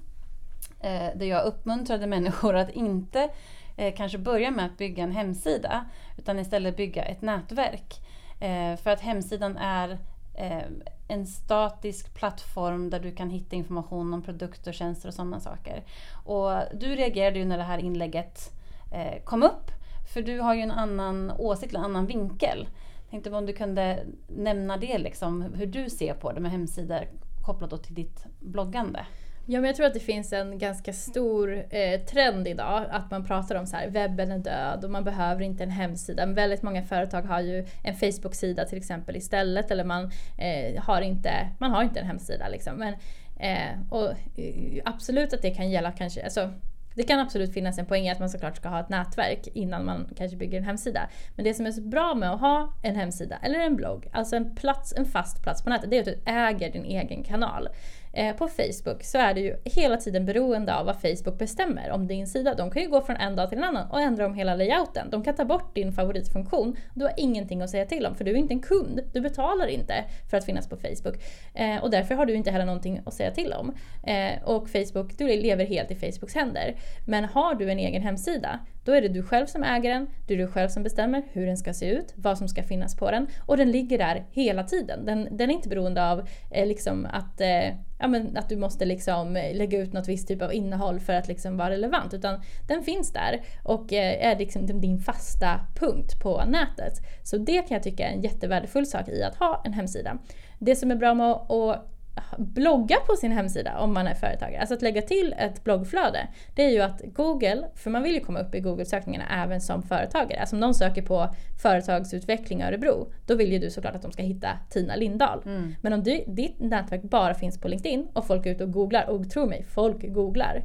eh, 0.79 1.09
där 1.15 1.25
jag 1.25 1.45
uppmuntrade 1.45 2.07
människor 2.07 2.55
att 2.55 2.69
inte 2.69 3.29
eh, 3.77 3.93
kanske 3.95 4.17
börja 4.17 4.51
med 4.51 4.65
att 4.65 4.77
bygga 4.77 5.03
en 5.03 5.11
hemsida 5.11 5.85
utan 6.17 6.39
istället 6.39 6.77
bygga 6.77 7.03
ett 7.03 7.21
nätverk. 7.21 8.01
Eh, 8.39 8.75
för 8.75 8.89
att 8.89 9.01
hemsidan 9.01 9.57
är 9.57 9.97
eh, 10.33 10.63
en 11.07 11.25
statisk 11.25 12.13
plattform 12.13 12.89
där 12.89 12.99
du 12.99 13.11
kan 13.11 13.29
hitta 13.29 13.55
information 13.55 14.13
om 14.13 14.21
produkter, 14.21 14.71
tjänster 14.71 15.07
och 15.07 15.13
sådana 15.13 15.39
saker. 15.39 15.83
Och 16.25 16.51
du 16.73 16.95
reagerade 16.95 17.39
ju 17.39 17.45
när 17.45 17.57
det 17.57 17.63
här 17.63 17.77
inlägget 17.77 18.51
eh, 18.93 19.23
kom 19.23 19.43
upp 19.43 19.71
för 20.13 20.21
du 20.21 20.39
har 20.39 20.55
ju 20.55 20.61
en 20.61 20.71
annan 20.71 21.31
åsikt, 21.31 21.73
en 21.73 21.83
annan 21.83 22.05
vinkel. 22.05 22.67
Tänkte 23.09 23.31
om 23.31 23.45
du 23.45 23.53
kunde 23.53 24.05
nämna 24.27 24.77
det, 24.77 24.97
liksom, 24.97 25.41
hur 25.41 25.65
du 25.65 25.89
ser 25.89 26.13
på 26.13 26.31
det 26.31 26.39
med 26.39 26.51
hemsidor 26.51 27.07
kopplat 27.45 27.69
då 27.69 27.77
till 27.77 27.93
ditt 27.95 28.25
bloggande. 28.39 29.05
Ja, 29.47 29.59
men 29.59 29.67
jag 29.67 29.75
tror 29.75 29.85
att 29.85 29.93
det 29.93 29.99
finns 29.99 30.33
en 30.33 30.57
ganska 30.57 30.93
stor 30.93 31.65
eh, 31.69 31.99
trend 31.99 32.47
idag 32.47 32.85
att 32.89 33.11
man 33.11 33.25
pratar 33.25 33.55
om 33.55 33.65
så 33.65 33.75
här, 33.75 33.89
webben 33.89 34.31
är 34.31 34.37
död 34.37 34.83
och 34.83 34.91
man 34.91 35.03
behöver 35.03 35.41
inte 35.41 35.63
en 35.63 35.69
hemsida. 35.69 36.25
Men 36.25 36.35
väldigt 36.35 36.61
många 36.61 36.83
företag 36.83 37.21
har 37.21 37.41
ju 37.41 37.65
en 37.83 37.95
Facebook-sida 37.95 38.65
till 38.65 38.77
exempel 38.77 39.15
istället 39.15 39.71
eller 39.71 39.83
man, 39.83 40.11
eh, 40.37 40.83
har, 40.83 41.01
inte, 41.01 41.49
man 41.59 41.71
har 41.71 41.83
inte 41.83 41.99
en 41.99 42.07
hemsida. 42.07 42.47
Liksom. 42.47 42.75
Men, 42.75 42.93
eh, 43.39 43.79
och, 43.89 44.09
eh, 44.39 44.81
absolut 44.85 45.33
att 45.33 45.41
det 45.41 45.51
kan 45.51 45.69
gälla 45.69 45.91
kanske, 45.91 46.23
alltså, 46.23 46.51
det 46.95 47.03
kan 47.03 47.19
absolut 47.19 47.53
finnas 47.53 47.77
en 47.77 47.85
poäng 47.85 48.07
i 48.07 48.09
att 48.09 48.19
man 48.19 48.29
såklart 48.29 48.57
ska 48.57 48.69
ha 48.69 48.79
ett 48.79 48.89
nätverk 48.89 49.47
innan 49.53 49.85
man 49.85 50.13
kanske 50.17 50.37
bygger 50.37 50.57
en 50.57 50.63
hemsida. 50.63 51.09
Men 51.35 51.45
det 51.45 51.53
som 51.53 51.65
är 51.65 51.71
så 51.71 51.81
bra 51.81 52.15
med 52.15 52.31
att 52.31 52.39
ha 52.39 52.73
en 52.83 52.95
hemsida 52.95 53.37
eller 53.41 53.59
en 53.59 53.75
blogg, 53.75 54.07
alltså 54.11 54.35
en, 54.35 54.55
plats, 54.55 54.93
en 54.97 55.05
fast 55.05 55.43
plats 55.43 55.63
på 55.63 55.69
nätet, 55.69 55.89
det 55.89 55.97
är 55.97 55.99
att 55.99 56.05
du 56.05 56.21
äger 56.25 56.71
din 56.71 56.85
egen 56.85 57.23
kanal. 57.23 57.69
Eh, 58.17 58.35
på 58.35 58.47
Facebook 58.47 59.03
så 59.03 59.17
är 59.17 59.33
du 59.33 59.41
ju 59.41 59.55
hela 59.63 59.97
tiden 59.97 60.25
beroende 60.25 60.75
av 60.75 60.85
vad 60.85 60.95
Facebook 60.95 61.37
bestämmer 61.37 61.91
om 61.91 62.07
din 62.07 62.27
sida. 62.27 62.55
De 62.55 62.71
kan 62.71 62.81
ju 62.81 62.89
gå 62.89 63.01
från 63.01 63.15
en 63.15 63.35
dag 63.35 63.49
till 63.49 63.57
en 63.57 63.63
annan 63.63 63.91
och 63.91 64.01
ändra 64.01 64.25
om 64.25 64.33
hela 64.33 64.55
layouten. 64.55 65.09
De 65.09 65.23
kan 65.23 65.35
ta 65.35 65.45
bort 65.45 65.75
din 65.75 65.93
favoritfunktion. 65.93 66.75
Du 66.93 67.05
har 67.05 67.13
ingenting 67.17 67.61
att 67.61 67.69
säga 67.69 67.85
till 67.85 68.05
om 68.05 68.15
för 68.15 68.23
du 68.23 68.31
är 68.31 68.35
inte 68.35 68.53
en 68.53 68.61
kund. 68.61 69.01
Du 69.13 69.21
betalar 69.21 69.67
inte 69.67 69.93
för 70.29 70.37
att 70.37 70.45
finnas 70.45 70.69
på 70.69 70.77
Facebook. 70.77 71.15
Eh, 71.53 71.83
och 71.83 71.91
därför 71.91 72.15
har 72.15 72.25
du 72.25 72.33
inte 72.33 72.51
heller 72.51 72.65
någonting 72.65 73.01
att 73.05 73.13
säga 73.13 73.31
till 73.31 73.53
om. 73.53 73.73
Eh, 74.03 74.43
och 74.43 74.69
Facebook, 74.69 75.17
du 75.17 75.27
lever 75.27 75.65
helt 75.65 75.91
i 75.91 75.95
Facebooks 75.95 76.35
händer. 76.35 76.75
Men 77.07 77.25
har 77.25 77.55
du 77.55 77.71
en 77.71 77.79
egen 77.79 78.01
hemsida 78.01 78.59
då 78.85 78.91
är 78.91 79.01
det 79.01 79.07
du 79.07 79.23
själv 79.23 79.45
som 79.45 79.63
äger 79.63 79.93
den, 79.93 80.07
det 80.27 80.33
är 80.33 80.37
du 80.37 80.47
själv 80.47 80.69
som 80.69 80.83
bestämmer 80.83 81.23
hur 81.31 81.45
den 81.45 81.57
ska 81.57 81.73
se 81.73 81.91
ut, 81.91 82.13
vad 82.15 82.37
som 82.37 82.47
ska 82.47 82.63
finnas 82.63 82.95
på 82.95 83.11
den 83.11 83.27
och 83.45 83.57
den 83.57 83.71
ligger 83.71 83.97
där 83.97 84.25
hela 84.31 84.63
tiden. 84.63 85.05
Den, 85.05 85.27
den 85.31 85.49
är 85.49 85.53
inte 85.53 85.69
beroende 85.69 86.11
av 86.11 86.27
eh, 86.51 86.67
liksom 86.67 87.07
att, 87.11 87.41
eh, 87.41 87.67
ja, 87.99 88.07
men 88.07 88.37
att 88.37 88.49
du 88.49 88.55
måste 88.55 88.85
liksom 88.85 89.37
eh, 89.37 89.55
lägga 89.55 89.79
ut 89.79 89.93
något 89.93 90.07
visst 90.07 90.27
typ 90.27 90.41
av 90.41 90.53
innehåll 90.53 90.99
för 90.99 91.13
att 91.13 91.27
liksom 91.27 91.57
vara 91.57 91.69
relevant 91.69 92.13
utan 92.13 92.41
den 92.67 92.83
finns 92.83 93.13
där 93.13 93.41
och 93.63 93.93
eh, 93.93 94.27
är 94.27 94.39
liksom 94.39 94.81
din 94.81 94.99
fasta 94.99 95.59
punkt 95.79 96.19
på 96.21 96.43
nätet. 96.47 96.93
Så 97.23 97.37
det 97.37 97.61
kan 97.61 97.75
jag 97.75 97.83
tycka 97.83 98.07
är 98.07 98.13
en 98.13 98.21
jättevärdefull 98.21 98.85
sak 98.85 99.09
i 99.09 99.23
att 99.23 99.35
ha 99.35 99.61
en 99.65 99.73
hemsida. 99.73 100.17
Det 100.59 100.75
som 100.75 100.91
är 100.91 100.95
bra 100.95 101.13
med 101.13 101.31
att 101.31 101.94
blogga 102.37 102.95
på 103.07 103.15
sin 103.15 103.31
hemsida 103.31 103.79
om 103.79 103.93
man 103.93 104.07
är 104.07 104.13
företagare. 104.13 104.59
Alltså 104.59 104.75
att 104.75 104.81
lägga 104.81 105.01
till 105.01 105.35
ett 105.37 105.63
bloggflöde. 105.63 106.27
Det 106.55 106.63
är 106.63 106.69
ju 106.69 106.81
att 106.81 107.01
Google, 107.05 107.67
för 107.75 107.89
man 107.89 108.03
vill 108.03 108.13
ju 108.13 108.19
komma 108.19 108.39
upp 108.39 108.55
i 108.55 108.59
Google-sökningarna 108.59 109.43
även 109.43 109.61
som 109.61 109.83
företagare. 109.83 110.39
Alltså 110.39 110.55
om 110.55 110.59
någon 110.59 110.75
söker 110.75 111.01
på 111.01 111.35
företagsutveckling 111.61 112.63
Örebro, 112.63 113.11
då 113.25 113.35
vill 113.35 113.51
ju 113.51 113.59
du 113.59 113.69
såklart 113.69 113.95
att 113.95 114.01
de 114.01 114.11
ska 114.11 114.23
hitta 114.23 114.49
Tina 114.69 114.95
Lindahl. 114.95 115.41
Mm. 115.45 115.75
Men 115.81 115.93
om 115.93 116.03
du, 116.03 116.23
ditt 116.27 116.59
nätverk 116.59 117.01
bara 117.01 117.33
finns 117.33 117.61
på 117.61 117.67
LinkedIn 117.67 118.07
och 118.13 118.27
folk 118.27 118.45
är 118.45 118.51
ute 118.51 118.63
och 118.63 118.71
googlar, 118.71 119.09
och 119.09 119.29
tro 119.29 119.45
mig, 119.45 119.65
folk 119.69 120.13
googlar. 120.13 120.63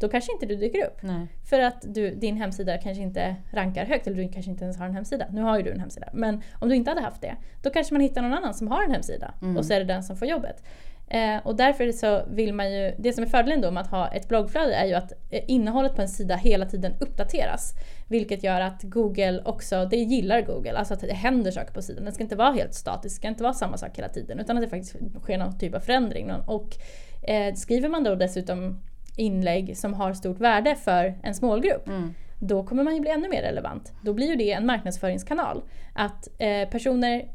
Då 0.00 0.08
kanske 0.08 0.32
inte 0.32 0.46
du 0.46 0.56
dyker 0.56 0.86
upp. 0.86 1.02
Nej. 1.02 1.26
För 1.50 1.60
att 1.60 1.94
du, 1.94 2.14
din 2.14 2.36
hemsida 2.36 2.78
kanske 2.78 3.02
inte 3.02 3.36
rankar 3.52 3.84
högt 3.84 4.06
eller 4.06 4.16
du 4.16 4.28
kanske 4.28 4.50
inte 4.50 4.64
ens 4.64 4.78
har 4.78 4.86
en 4.86 4.94
hemsida. 4.94 5.26
Nu 5.32 5.42
har 5.42 5.56
ju 5.56 5.62
du 5.62 5.70
en 5.70 5.80
hemsida. 5.80 6.08
Men 6.12 6.42
om 6.60 6.68
du 6.68 6.74
inte 6.74 6.90
hade 6.90 7.00
haft 7.00 7.20
det, 7.20 7.36
då 7.62 7.70
kanske 7.70 7.94
man 7.94 8.00
hittar 8.00 8.22
någon 8.22 8.34
annan 8.34 8.54
som 8.54 8.68
har 8.68 8.84
en 8.84 8.90
hemsida. 8.90 9.34
Mm. 9.42 9.56
Och 9.56 9.64
så 9.64 9.72
är 9.72 9.78
det 9.78 9.84
den 9.84 10.02
som 10.02 10.16
får 10.16 10.28
jobbet. 10.28 10.62
Eh, 11.10 11.46
och 11.46 11.56
därför 11.56 11.92
så 11.92 12.22
vill 12.30 12.54
man 12.54 12.72
ju, 12.72 12.94
det 12.98 13.12
som 13.12 13.24
är 13.24 13.28
fördelen 13.28 13.60
då 13.60 13.70
med 13.70 13.80
att 13.80 13.90
ha 13.90 14.08
ett 14.08 14.28
bloggflöde 14.28 14.74
är 14.74 14.86
ju 14.86 14.94
att 14.94 15.12
eh, 15.30 15.42
innehållet 15.46 15.96
på 15.96 16.02
en 16.02 16.08
sida 16.08 16.36
hela 16.36 16.66
tiden 16.66 16.92
uppdateras. 17.00 17.74
Vilket 18.08 18.44
gör 18.44 18.60
att 18.60 18.82
Google 18.82 19.42
också, 19.44 19.84
det 19.90 19.96
gillar 19.96 20.40
Google, 20.40 20.78
alltså 20.78 20.94
att 20.94 21.00
det 21.00 21.12
händer 21.12 21.50
saker 21.50 21.72
på 21.72 21.82
sidan. 21.82 22.04
Den 22.04 22.14
ska 22.14 22.22
inte 22.22 22.36
vara 22.36 22.52
helt 22.52 22.74
statisk, 22.74 23.14
det 23.14 23.16
ska 23.16 23.28
inte 23.28 23.42
vara 23.42 23.54
samma 23.54 23.76
sak 23.76 23.98
hela 23.98 24.08
tiden 24.08 24.40
utan 24.40 24.56
att 24.56 24.62
det 24.62 24.68
faktiskt 24.68 24.96
sker 25.22 25.38
någon 25.38 25.58
typ 25.58 25.74
av 25.74 25.80
förändring. 25.80 26.32
Och 26.46 26.76
eh, 27.22 27.54
skriver 27.54 27.88
man 27.88 28.04
då 28.04 28.14
dessutom 28.14 28.80
inlägg 29.20 29.76
som 29.76 29.94
har 29.94 30.12
stort 30.14 30.40
värde 30.40 30.76
för 30.76 31.14
en 31.22 31.34
målgrupp 31.42 31.88
mm. 31.88 32.14
då 32.38 32.64
kommer 32.64 32.84
man 32.84 32.94
ju 32.94 33.00
bli 33.00 33.10
ännu 33.10 33.28
mer 33.28 33.42
relevant. 33.42 33.92
Då 34.02 34.12
blir 34.12 34.26
ju 34.26 34.36
det 34.36 34.52
en 34.52 34.66
marknadsföringskanal. 34.66 35.62
Att 35.94 36.28
eh, 36.38 36.68
personer, 36.68 37.28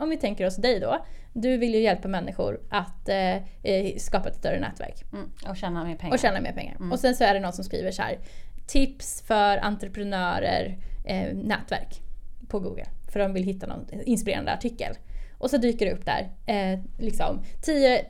om 0.00 0.10
vi 0.10 0.16
tänker 0.16 0.46
oss 0.46 0.56
dig 0.56 0.80
då, 0.80 1.04
du 1.32 1.56
vill 1.56 1.74
ju 1.74 1.80
hjälpa 1.80 2.08
människor 2.08 2.60
att 2.70 3.08
eh, 3.08 3.36
eh, 3.62 3.96
skapa 3.96 4.28
ett 4.28 4.36
större 4.36 4.60
nätverk. 4.60 5.04
Mm, 5.12 5.30
och 5.48 5.56
tjäna 5.56 5.84
mer 5.84 5.96
pengar. 5.96 6.14
Och 6.14 6.18
tjäna 6.18 6.40
mer 6.40 6.52
pengar. 6.52 6.76
Mm. 6.76 6.92
Och 6.92 6.98
sen 6.98 7.14
så 7.14 7.24
är 7.24 7.34
det 7.34 7.40
någon 7.40 7.52
som 7.52 7.64
skriver 7.64 7.90
så 7.90 8.02
här, 8.02 8.18
tips 8.66 9.22
för 9.26 9.58
entreprenörer, 9.58 10.78
eh, 11.04 11.34
nätverk 11.34 12.00
på 12.48 12.58
Google. 12.60 12.86
För 13.12 13.20
de 13.20 13.32
vill 13.32 13.42
hitta 13.42 13.66
någon 13.66 13.86
inspirerande 14.04 14.52
artikel. 14.52 14.94
Och 15.42 15.50
så 15.50 15.56
dyker 15.56 15.86
det 15.86 15.92
upp 15.92 16.06
där, 16.06 16.28
eh, 16.46 16.78
liksom 16.98 17.42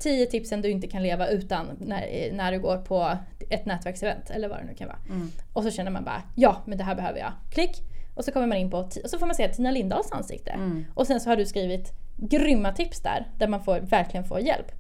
10 0.00 0.26
tipsen 0.26 0.62
du 0.62 0.70
inte 0.70 0.86
kan 0.86 1.02
leva 1.02 1.28
utan 1.28 1.66
när, 1.78 2.32
när 2.32 2.52
du 2.52 2.60
går 2.60 2.76
på 2.76 3.16
ett 3.50 3.66
nätverksevent 3.66 4.30
eller 4.30 4.48
vad 4.48 4.58
det 4.58 4.64
nu 4.64 4.74
kan 4.74 4.88
vara. 4.88 4.98
Mm. 5.08 5.30
Och 5.52 5.62
så 5.62 5.70
känner 5.70 5.90
man 5.90 6.04
bara, 6.04 6.22
ja 6.34 6.62
men 6.64 6.78
det 6.78 6.84
här 6.84 6.94
behöver 6.94 7.18
jag. 7.18 7.32
Klick! 7.50 7.82
Och 8.14 8.24
så 8.24 8.32
kommer 8.32 8.46
man 8.46 8.58
in 8.58 8.70
på, 8.70 8.78
och 8.78 9.10
så 9.10 9.18
får 9.18 9.26
man 9.26 9.34
se 9.34 9.48
Tina 9.48 9.70
Lindahls 9.70 10.12
ansikte. 10.12 10.50
Mm. 10.50 10.84
Och 10.94 11.06
sen 11.06 11.20
så 11.20 11.30
har 11.30 11.36
du 11.36 11.46
skrivit 11.46 11.92
grymma 12.16 12.72
tips 12.72 13.00
där, 13.00 13.26
där 13.38 13.48
man 13.48 13.64
får, 13.64 13.80
verkligen 13.80 14.24
får 14.24 14.40
hjälp. 14.40 14.72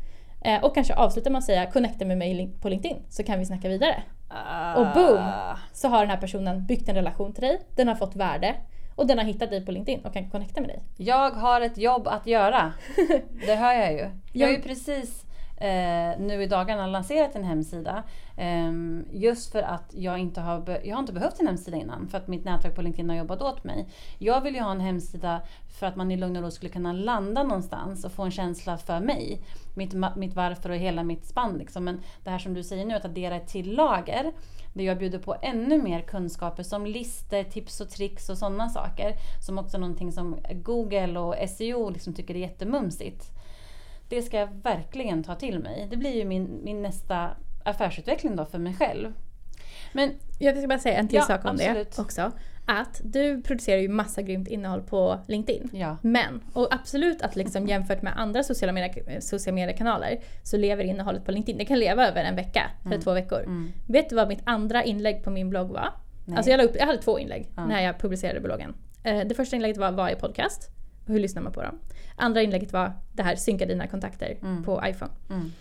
Eh, 0.44 0.64
och 0.64 0.74
kanske 0.74 0.94
avslutar 0.94 1.30
man 1.30 1.42
säga 1.42 1.70
connecta 1.70 2.04
med 2.04 2.18
mig 2.18 2.50
på 2.60 2.68
LinkedIn 2.68 3.02
så 3.08 3.22
kan 3.22 3.38
vi 3.38 3.44
snacka 3.46 3.68
vidare. 3.68 4.02
Uh. 4.30 4.80
Och 4.80 4.94
boom! 4.94 5.32
Så 5.72 5.88
har 5.88 6.00
den 6.00 6.10
här 6.10 6.20
personen 6.20 6.66
byggt 6.66 6.88
en 6.88 6.94
relation 6.94 7.32
till 7.32 7.44
dig, 7.44 7.60
den 7.76 7.88
har 7.88 7.94
fått 7.94 8.16
värde 8.16 8.54
och 8.96 9.06
den 9.06 9.18
har 9.18 9.24
hittat 9.24 9.50
dig 9.50 9.64
på 9.64 9.72
LinkedIn 9.72 10.04
och 10.04 10.12
kan 10.12 10.30
connecta 10.30 10.60
med 10.60 10.70
dig. 10.70 10.82
Jag 10.96 11.30
har 11.30 11.60
ett 11.60 11.78
jobb 11.78 12.08
att 12.08 12.26
göra. 12.26 12.72
Det 13.46 13.54
hör 13.54 13.72
jag 13.72 13.92
ju. 13.92 14.10
Jag 14.32 14.48
har 14.48 14.54
ju 14.54 14.62
precis 14.62 15.24
eh, 15.62 16.18
nu 16.18 16.42
i 16.42 16.46
dagarna 16.46 16.86
lanserat 16.86 17.36
en 17.36 17.44
hemsida. 17.44 18.02
Eh, 18.36 18.72
just 19.10 19.52
för 19.52 19.62
att 19.62 19.94
jag 19.94 20.18
inte 20.18 20.40
har, 20.40 20.80
jag 20.84 20.96
har 20.96 21.00
inte 21.00 21.12
behövt 21.12 21.40
en 21.40 21.46
hemsida 21.46 21.76
innan 21.76 22.08
för 22.08 22.18
att 22.18 22.28
mitt 22.28 22.44
nätverk 22.44 22.74
på 22.74 22.82
LinkedIn 22.82 23.10
har 23.10 23.16
jobbat 23.16 23.42
åt 23.42 23.64
mig. 23.64 23.88
Jag 24.18 24.40
vill 24.40 24.54
ju 24.54 24.60
ha 24.60 24.70
en 24.70 24.80
hemsida 24.80 25.40
för 25.78 25.86
att 25.86 25.96
man 25.96 26.10
i 26.10 26.16
lugn 26.16 26.36
och 26.36 26.42
ro 26.42 26.50
skulle 26.50 26.72
kunna 26.72 26.92
landa 26.92 27.42
någonstans 27.42 28.04
och 28.04 28.12
få 28.12 28.22
en 28.22 28.30
känsla 28.30 28.78
för 28.78 29.00
mig. 29.00 29.40
Mitt, 29.74 29.94
mitt 30.16 30.34
varför 30.34 30.70
och 30.70 30.76
hela 30.76 31.02
mitt 31.02 31.26
spann. 31.26 31.58
Liksom. 31.58 31.84
Men 31.84 32.00
det 32.24 32.30
här 32.30 32.38
som 32.38 32.54
du 32.54 32.62
säger 32.62 32.84
nu, 32.84 32.94
att 32.94 33.04
addera 33.04 33.36
ett 33.36 33.48
till 33.48 33.74
lager 33.74 34.32
där 34.72 34.84
jag 34.84 34.98
bjuder 34.98 35.18
på 35.18 35.36
ännu 35.42 35.82
mer 35.82 36.00
kunskaper 36.00 36.62
som 36.62 36.86
listor, 36.86 37.42
tips 37.42 37.80
och 37.80 37.90
tricks 37.90 38.28
och 38.28 38.38
sådana 38.38 38.68
saker. 38.68 39.14
Som 39.46 39.58
också 39.58 39.76
är 39.76 39.80
någonting 39.80 40.12
som 40.12 40.36
Google 40.52 41.18
och 41.18 41.34
SEO 41.48 41.90
liksom 41.90 42.14
tycker 42.14 42.34
är 42.34 42.38
jättemumsigt. 42.38 43.32
Det 44.12 44.22
ska 44.22 44.38
jag 44.38 44.48
verkligen 44.62 45.24
ta 45.24 45.34
till 45.34 45.58
mig. 45.58 45.86
Det 45.90 45.96
blir 45.96 46.16
ju 46.16 46.24
min, 46.24 46.60
min 46.64 46.82
nästa 46.82 47.30
affärsutveckling 47.64 48.36
då 48.36 48.44
för 48.44 48.58
mig 48.58 48.74
själv. 48.74 49.12
Men 49.92 50.10
jag 50.38 50.56
ska 50.56 50.68
bara 50.68 50.78
säga 50.78 50.98
en 50.98 51.08
till 51.08 51.16
ja, 51.16 51.22
sak 51.22 51.44
om 51.44 51.50
absolut. 51.50 51.96
det 51.96 52.02
också. 52.02 52.32
Att 52.66 53.00
du 53.04 53.42
producerar 53.42 53.80
ju 53.80 53.88
massa 53.88 54.22
grymt 54.22 54.48
innehåll 54.48 54.82
på 54.82 55.18
LinkedIn. 55.26 55.70
Ja. 55.72 55.96
Men, 56.02 56.40
och 56.52 56.74
absolut 56.74 57.22
att 57.22 57.36
liksom 57.36 57.66
jämfört 57.66 58.02
med 58.02 58.12
andra 58.16 58.42
sociala, 58.42 58.72
mediekanaler 59.52 60.20
så 60.42 60.56
lever 60.56 60.84
innehållet 60.84 61.24
på 61.24 61.32
LinkedIn, 61.32 61.58
det 61.58 61.64
kan 61.64 61.78
leva 61.78 62.08
över 62.08 62.24
en 62.24 62.36
vecka 62.36 62.70
eller 62.80 62.94
mm. 62.94 63.02
två 63.02 63.12
veckor. 63.12 63.40
Mm. 63.40 63.72
Vet 63.88 64.08
du 64.08 64.16
vad 64.16 64.28
mitt 64.28 64.42
andra 64.44 64.84
inlägg 64.84 65.24
på 65.24 65.30
min 65.30 65.50
blogg 65.50 65.70
var? 65.70 65.88
Nej. 66.24 66.36
Alltså 66.36 66.50
jag, 66.50 66.64
upp, 66.64 66.76
jag 66.78 66.86
hade 66.86 67.02
två 67.02 67.18
inlägg 67.18 67.48
ja. 67.56 67.66
när 67.66 67.82
jag 67.82 67.98
publicerade 67.98 68.40
bloggen. 68.40 68.74
Eh, 69.04 69.20
det 69.20 69.34
första 69.34 69.56
inlägget 69.56 69.76
var 69.76 69.92
Vad 69.92 70.10
är 70.10 70.14
podcast? 70.14 70.70
Hur 71.06 71.20
lyssnar 71.20 71.42
man 71.42 71.52
på 71.52 71.62
dem? 71.62 71.78
Andra 72.16 72.42
inlägget 72.42 72.72
var 72.72 72.92
det 73.12 73.22
här 73.22 73.36
synka 73.36 73.66
dina 73.66 73.86
kontakter 73.86 74.38
mm. 74.42 74.64
på 74.64 74.82
iPhone. 74.84 75.12
Mm. 75.30 75.52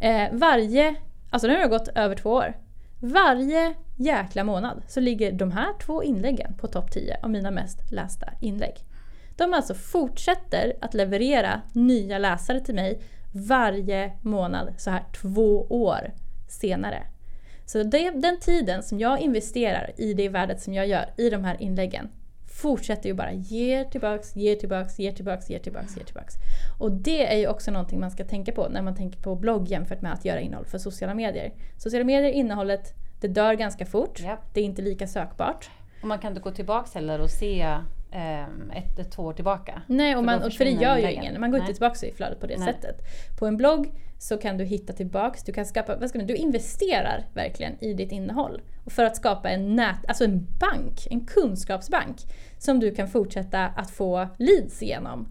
Eh, 0.00 0.38
varje, 0.38 0.94
alltså 1.30 1.48
nu 1.48 1.54
har 1.54 1.62
det 1.62 1.68
gått 1.68 1.88
över 1.88 2.14
två 2.14 2.30
år. 2.30 2.56
Varje 3.00 3.74
jäkla 3.96 4.44
månad 4.44 4.82
så 4.88 5.00
ligger 5.00 5.32
de 5.32 5.52
här 5.52 5.78
två 5.80 6.02
inläggen 6.02 6.54
på 6.54 6.66
topp 6.66 6.90
10 6.90 7.16
av 7.22 7.30
mina 7.30 7.50
mest 7.50 7.92
lästa 7.92 8.26
inlägg. 8.40 8.74
De 9.36 9.54
alltså 9.54 9.74
fortsätter 9.74 10.72
att 10.80 10.94
leverera 10.94 11.62
nya 11.72 12.18
läsare 12.18 12.60
till 12.60 12.74
mig 12.74 13.00
varje 13.32 14.12
månad 14.22 14.74
så 14.78 14.90
här 14.90 15.04
två 15.20 15.66
år 15.70 16.14
senare. 16.48 17.02
Så 17.66 17.82
det, 17.82 18.10
den 18.10 18.40
tiden 18.40 18.82
som 18.82 19.00
jag 19.00 19.20
investerar 19.20 19.90
i 19.96 20.14
det 20.14 20.28
värdet 20.28 20.60
som 20.60 20.74
jag 20.74 20.86
gör 20.86 21.06
i 21.16 21.30
de 21.30 21.44
här 21.44 21.62
inläggen 21.62 22.08
fortsätter 22.62 23.08
ju 23.08 23.14
bara 23.14 23.32
ger 23.32 23.84
tillbaks, 23.84 24.36
ger 24.36 24.56
tillbaks, 24.56 24.98
ger 24.98 25.12
tillbaks, 25.12 25.50
ger 25.50 25.58
tillbaks, 25.58 25.96
ger 25.96 26.04
tillbaks. 26.04 26.34
Och 26.78 26.92
det 26.92 27.32
är 27.32 27.38
ju 27.38 27.48
också 27.48 27.70
någonting 27.70 28.00
man 28.00 28.10
ska 28.10 28.24
tänka 28.24 28.52
på 28.52 28.68
när 28.68 28.82
man 28.82 28.94
tänker 28.96 29.20
på 29.20 29.34
blogg 29.34 29.68
jämfört 29.68 30.02
med 30.02 30.12
att 30.12 30.24
göra 30.24 30.40
innehåll 30.40 30.64
för 30.64 30.78
sociala 30.78 31.14
medier. 31.14 31.52
Sociala 31.76 32.04
medier, 32.04 32.32
innehållet, 32.32 32.94
det 33.20 33.28
dör 33.28 33.54
ganska 33.54 33.86
fort. 33.86 34.20
Yep. 34.20 34.38
Det 34.52 34.60
är 34.60 34.64
inte 34.64 34.82
lika 34.82 35.06
sökbart. 35.06 35.70
Och 36.02 36.08
man 36.08 36.18
kan 36.18 36.32
inte 36.32 36.40
gå 36.40 36.50
tillbaks 36.50 36.94
heller 36.94 37.20
och 37.20 37.30
se 37.30 37.60
ehm, 38.12 38.70
ett, 38.70 38.98
ett 38.98 39.10
två 39.10 39.22
år 39.22 39.32
tillbaka. 39.32 39.82
Nej, 39.86 40.16
och, 40.16 40.24
man, 40.24 40.50
för 40.50 40.64
det 40.64 40.70
gör 40.70 40.96
ju 40.96 41.12
ingen. 41.12 41.40
Man 41.40 41.50
går 41.50 41.58
Nej. 41.58 41.68
inte 41.68 41.74
tillbaka 41.74 42.06
i 42.06 42.12
flödet 42.12 42.40
på 42.40 42.46
det 42.46 42.58
Nej. 42.58 42.74
sättet. 42.74 43.00
På 43.38 43.46
en 43.46 43.56
blogg 43.56 43.92
så 44.18 44.38
kan 44.38 44.58
du 44.58 44.64
hitta 44.64 44.92
tillbaks, 44.92 45.44
du 45.44 45.52
kan 45.52 45.66
skapa, 45.66 45.96
vad 45.96 46.08
ska 46.08 46.18
man, 46.18 46.26
du 46.26 46.34
investerar 46.34 47.26
verkligen 47.34 47.84
i 47.84 47.94
ditt 47.94 48.12
innehåll. 48.12 48.60
För 48.86 49.04
att 49.04 49.16
skapa 49.16 49.50
en 49.50 49.76
nät, 49.76 50.06
alltså 50.08 50.24
en 50.24 50.46
bank, 50.60 51.06
en 51.10 51.26
kunskapsbank 51.26 52.16
som 52.58 52.80
du 52.80 52.94
kan 52.94 53.08
fortsätta 53.08 53.66
att 53.66 53.90
få 53.90 54.28
leads 54.38 54.82
genom 54.82 55.28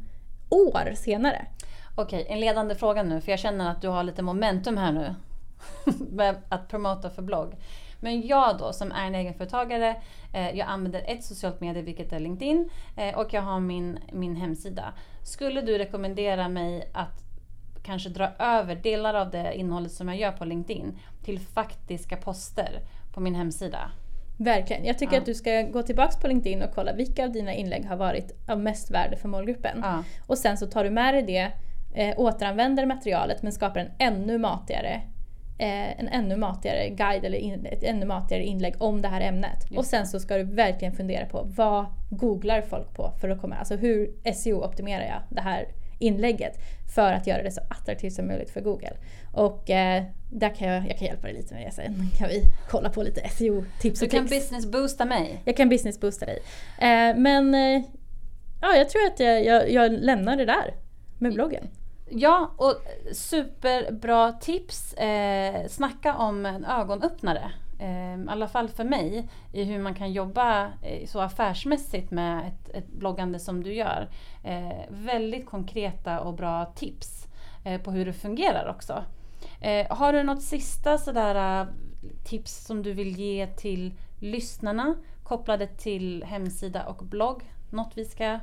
år 0.50 0.93
senare. 0.95 1.45
Okej, 1.95 2.26
en 2.30 2.39
ledande 2.39 2.76
fråga 2.76 3.04
nu 3.04 3.21
för 3.21 3.32
jag 3.32 3.39
känner 3.39 3.71
att 3.71 3.82
du 3.82 3.88
har 3.88 4.04
lite 4.04 4.21
momentum 4.21 4.78
här 4.78 4.91
nu 4.91 5.15
med 6.12 6.36
att 6.50 6.67
promota 6.67 7.10
för 7.10 7.21
blogg. 7.21 7.56
Men 8.00 8.28
jag 8.28 8.58
då 8.58 8.73
som 8.73 8.91
är 8.91 9.08
en 9.08 9.15
egenföretagare, 9.15 10.02
eh, 10.34 10.50
jag 10.50 10.67
använder 10.67 11.04
ett 11.08 11.23
socialt 11.23 11.62
medie 11.62 11.82
vilket 11.82 12.13
är 12.13 12.19
LinkedIn 12.19 12.69
eh, 12.97 13.17
och 13.17 13.34
jag 13.34 13.41
har 13.41 13.60
min, 13.60 14.00
min 14.12 14.36
hemsida. 14.36 14.93
Skulle 15.23 15.62
du 15.62 15.78
rekommendera 15.78 16.50
mig 16.50 16.89
att 16.93 17.27
kanske 17.88 18.10
dra 18.10 18.30
över 18.39 18.76
delar 18.76 19.13
av 19.13 19.32
det 19.32 19.54
innehållet 19.56 19.91
som 19.91 20.08
jag 20.08 20.17
gör 20.17 20.32
på 20.32 20.45
LinkedIn 20.45 21.00
till 21.23 21.39
faktiska 21.39 22.17
poster 22.17 22.82
på 23.13 23.19
min 23.19 23.36
hemsida? 23.36 23.91
Verkligen. 24.38 24.86
Jag 24.86 24.97
tycker 24.97 25.13
ja. 25.13 25.19
att 25.19 25.26
du 25.26 25.34
ska 25.34 25.62
gå 25.62 25.84
tillbaks 25.84 26.19
på 26.19 26.28
LinkedIn 26.28 26.62
och 26.62 26.71
kolla 26.76 26.93
vilka 26.93 27.23
av 27.23 27.32
dina 27.32 27.54
inlägg 27.54 27.86
har 27.86 27.95
varit 27.95 28.50
av 28.50 28.60
mest 28.60 28.91
värde 28.91 29.15
för 29.15 29.28
målgruppen. 29.28 29.80
Ja. 29.84 30.04
Och 30.28 30.38
sen 30.38 30.58
så 30.58 30.67
tar 30.67 30.84
du 30.84 30.89
med 30.89 31.13
dig 31.13 31.23
det 31.23 31.52
eh, 32.02 32.19
återanvänder 32.19 32.86
materialet 32.86 33.43
men 33.43 33.52
skapar 33.52 33.80
en 33.80 33.91
ännu 34.00 34.38
matigare 34.38 35.02
eh, 35.58 36.00
en 36.00 36.08
ännu 36.08 36.36
matigare 36.36 36.89
guide 36.89 37.26
eller 37.26 37.38
in, 37.38 37.65
ett 37.65 37.84
ännu 37.84 38.06
matigare 38.06 38.43
inlägg 38.43 38.76
om 38.82 39.02
det 39.02 39.08
här 39.08 39.21
ämnet. 39.21 39.63
Just 39.63 39.78
Och 39.78 39.86
sen 39.86 40.08
så 40.08 40.19
ska 40.19 40.38
du 40.38 40.43
verkligen 40.43 40.93
fundera 40.93 41.26
på 41.26 41.43
vad 41.43 41.86
googlar 42.10 42.62
folk 42.62 42.93
på 42.93 43.12
för 43.21 43.30
att 43.30 43.41
komma, 43.41 43.56
alltså 43.56 43.76
hur 43.76 44.12
SEO-optimerar 44.34 45.06
jag 45.06 45.21
det 45.30 45.41
här 45.41 45.67
inlägget 46.00 46.60
för 46.96 47.14
att 47.14 47.28
göra 47.28 47.44
det 47.44 47.52
så 47.52 47.62
attraktivt 47.70 48.14
som 48.14 48.28
möjligt 48.28 48.50
för 48.50 48.62
Google. 48.62 48.94
Och 49.34 49.70
eh, 49.70 50.04
där 50.32 50.56
kan 50.56 50.68
jag, 50.68 50.88
jag 50.90 50.98
kan 50.98 51.08
hjälpa 51.08 51.28
dig 51.28 51.36
lite 51.36 51.54
med 51.54 51.68
det 51.68 51.72
sen. 51.72 52.10
kan 52.18 52.28
vi 52.28 52.44
kolla 52.70 52.90
på 52.90 53.04
lite 53.04 53.22
SEO-tips 53.30 54.00
Du 54.00 54.06
och 54.06 54.12
kan 54.12 54.28
tricks. 54.28 54.44
business 54.50 54.66
boosta 54.72 55.06
mig. 55.06 55.42
Jag 55.46 55.58
kan 55.58 55.70
business 55.70 56.00
boosta 56.00 56.26
dig. 56.26 56.40
Eh, 56.78 57.18
men 57.18 57.56
eh, 57.56 57.82
ja, 58.62 58.76
jag 58.76 58.90
tror 58.90 59.06
att 59.06 59.20
jag, 59.20 59.46
jag, 59.46 59.72
jag 59.72 59.92
lämnar 59.92 60.38
det 60.38 60.46
där 60.46 60.74
med 61.18 61.34
bloggen. 61.34 61.68
Ja, 62.10 62.52
och 62.58 62.76
superbra 63.12 64.32
tips. 64.32 64.94
Eh, 64.94 65.68
snacka 65.68 66.16
om 66.16 66.46
en 66.46 66.66
ögonöppnare. 66.66 67.52
Eh, 67.80 68.20
I 68.20 68.26
alla 68.28 68.48
fall 68.48 68.70
för 68.70 68.84
mig 68.84 69.30
i 69.54 69.63
hur 69.63 69.80
man 69.80 69.96
kan 69.96 70.12
jobba 70.12 70.72
eh, 70.82 71.08
så 71.08 71.20
affärsmässigt 71.20 72.12
med 72.12 72.48
ett, 72.48 72.70
ett 72.76 72.88
bloggande 72.88 73.40
som 73.40 73.63
du 73.63 73.74
gör. 73.74 74.10
Eh, 74.44 74.80
väldigt 74.90 75.46
konkreta 75.46 76.20
och 76.20 76.34
bra 76.34 76.66
tips 76.66 77.28
eh, 77.63 77.82
på 77.82 77.92
hur 77.92 78.06
det 78.06 78.13
fungerar 78.13 78.70
också. 78.70 79.04
Eh, 79.62 79.98
har 79.98 80.13
du 80.13 80.24
något 80.24 80.44
sista 80.44 80.98
sådär 80.98 81.62
eh, 81.62 81.68
tips 82.26 82.66
som 82.66 82.84
du 82.84 82.94
vill 82.94 83.20
ge 83.20 83.48
till 83.48 83.94
lyssnarna 84.20 84.96
kopplade 85.24 85.68
till 85.68 86.24
hemsida 86.24 86.86
och 86.86 87.06
blogg? 87.06 87.44
Något 87.70 87.92
vi 87.96 88.06
ska 88.06 88.40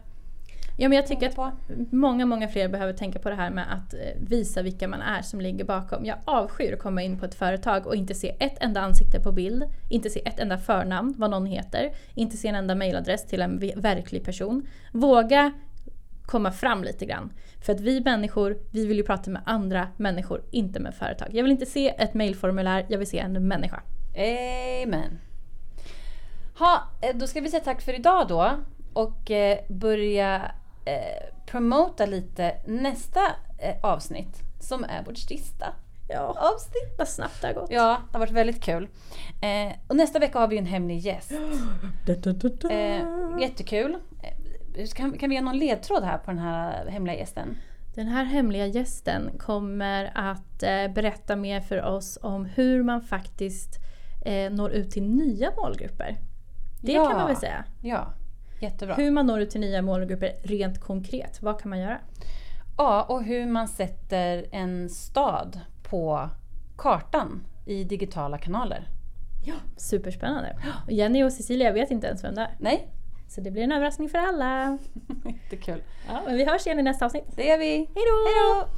Ja, 0.77 0.89
men 0.89 0.97
jag 0.97 1.07
tycker 1.07 1.29
att 1.29 1.55
många, 1.91 2.27
många 2.27 2.49
fler 2.49 2.69
behöver 2.69 2.93
tänka 2.93 3.19
på 3.19 3.31
det 3.31 3.37
här 3.37 3.51
med 3.51 3.73
att 3.73 3.95
eh, 3.95 4.01
visa 4.21 4.63
vilka 4.63 4.89
man 4.89 5.01
är 5.01 5.23
som 5.23 5.41
ligger 5.41 5.65
bakom. 5.65 6.05
Jag 6.05 6.19
avskyr 6.25 6.73
att 6.73 6.79
komma 6.79 7.03
in 7.03 7.19
på 7.19 7.25
ett 7.25 7.35
företag 7.35 7.87
och 7.87 7.97
inte 7.97 8.15
se 8.15 8.37
ett 8.41 8.63
enda 8.63 8.81
ansikte 8.81 9.21
på 9.21 9.33
bild, 9.33 9.65
inte 9.89 10.11
se 10.11 10.29
ett 10.29 10.39
enda 10.39 10.59
förnamn, 10.59 11.15
vad 11.19 11.31
någon 11.31 11.47
heter, 11.47 11.93
inte 12.15 12.37
se 12.37 12.49
en 12.49 12.55
enda 12.55 12.75
mailadress 12.75 13.27
till 13.27 13.43
en 13.43 13.59
verklig 13.77 14.25
person. 14.25 14.67
Våga 14.93 15.53
komma 16.27 16.53
fram 16.53 16.85
lite 16.85 17.07
grann. 17.07 17.33
För 17.65 17.73
att 17.73 17.81
vi 17.81 18.01
människor, 18.01 18.59
vi 18.71 18.87
vill 18.87 18.97
ju 18.97 19.05
prata 19.05 19.31
med 19.31 19.43
andra 19.45 19.89
människor, 19.97 20.43
inte 20.51 20.81
med 20.81 20.95
företag. 20.95 21.29
Jag 21.33 21.43
vill 21.43 21.53
inte 21.53 21.67
se 21.67 21.89
ett 21.89 22.15
mailformulär, 22.15 22.87
jag 22.89 22.99
vill 22.99 23.07
se 23.07 23.19
en 23.19 23.49
människa. 23.49 23.83
Amen. 24.17 25.19
Ha, 26.59 26.89
eh, 27.03 27.17
då 27.17 27.27
ska 27.27 27.41
vi 27.41 27.51
säga 27.51 27.65
tack 27.65 27.83
för 27.83 27.95
idag 27.95 28.29
då 28.29 28.51
och 28.93 29.31
eh, 29.31 29.59
börja 29.69 30.51
eh, 30.85 31.35
promota 31.47 32.07
lite 32.07 32.55
nästa 32.67 33.21
eh, 33.59 33.75
avsnitt 33.83 34.43
som 34.61 34.85
är 34.85 35.05
vårt 35.05 35.19
sista 35.19 35.67
Ja, 36.09 36.21
avsnitt. 36.55 36.95
vad 36.99 37.09
snabbt 37.09 37.41
det 37.41 37.47
har 37.47 37.55
gått. 37.55 37.71
Ja, 37.71 37.99
det 38.13 38.19
har 38.19 38.21
varit 38.21 38.33
väldigt 38.33 38.63
kul. 38.63 38.89
Eh, 39.43 39.73
och 39.89 39.97
nästa 39.97 40.19
vecka 40.19 40.39
har 40.39 40.49
vi 40.49 40.59
en 40.59 40.67
hemlig 40.67 40.99
gäst. 40.99 41.33
Da, 42.07 42.15
da, 42.15 42.33
da, 42.33 42.49
da. 42.49 42.71
Eh, 42.71 43.03
jättekul. 43.41 43.97
Eh, 44.23 44.87
kan, 44.95 45.19
kan 45.19 45.29
vi 45.31 45.35
ge 45.37 45.43
någon 45.43 45.59
ledtråd 45.59 46.03
här 46.05 46.19
på 46.19 46.31
den 46.31 46.39
här 46.41 46.87
hemliga 46.87 47.17
gästen? 47.17 47.57
Den 47.95 48.07
här 48.07 48.25
hemliga 48.25 48.67
gästen 48.67 49.31
kommer 49.39 50.13
att 50.15 50.63
eh, 50.63 50.89
berätta 50.95 51.37
mer 51.37 51.61
för 51.61 51.83
oss 51.83 52.19
om 52.23 52.45
hur 52.45 52.83
man 52.83 53.01
faktiskt 53.03 53.79
eh, 54.25 54.51
når 54.53 54.71
ut 54.73 54.91
till 54.91 55.03
nya 55.03 55.51
målgrupper. 55.57 56.17
Det 56.83 56.93
Ja. 56.93 57.05
kan 57.09 57.17
man 57.17 57.27
väl 57.27 57.37
säga. 57.37 57.65
Ja, 57.83 58.07
jättebra. 58.65 58.95
Hur 58.95 59.11
man 59.11 59.27
når 59.27 59.41
ut 59.41 59.51
till 59.51 59.61
nya 59.61 59.83
målgrupper 59.83 60.33
rent 60.43 60.81
konkret. 60.81 61.43
Vad 61.43 61.61
kan 61.61 61.71
man 61.71 61.79
göra? 61.79 61.99
Ja, 62.77 63.03
och 63.03 63.23
hur 63.25 63.47
man 63.47 63.69
sätter 63.69 64.47
en 64.53 64.91
stad 64.91 65.61
på 65.83 66.29
kartan 66.77 67.43
i 67.67 67.85
digitala 67.85 68.39
kanaler. 68.39 68.89
Superspännande. 69.77 70.57
Och 70.87 70.93
Jenny 70.93 71.23
och 71.25 71.33
Cecilia 71.33 71.73
vet 71.73 71.91
inte 71.91 72.07
ens 72.07 72.25
vem 72.25 72.35
det 72.35 72.41
är. 72.41 72.57
Nej, 72.61 72.89
Så 73.29 73.41
det 73.41 73.51
blir 73.51 73.63
en 73.63 73.73
överraskning 73.73 74.09
för 74.09 74.19
alla. 74.19 74.79
jättekul. 75.25 75.83
Ja, 76.09 76.23
men 76.27 76.37
vi 76.37 76.45
hörs 76.45 76.67
igen 76.67 76.79
i 76.79 76.83
nästa 76.83 77.07
avsnitt. 77.07 77.25
Det 77.37 77.45
gör 77.45 77.59
vi. 77.59 77.77
Hej 77.77 77.87
då! 77.95 78.69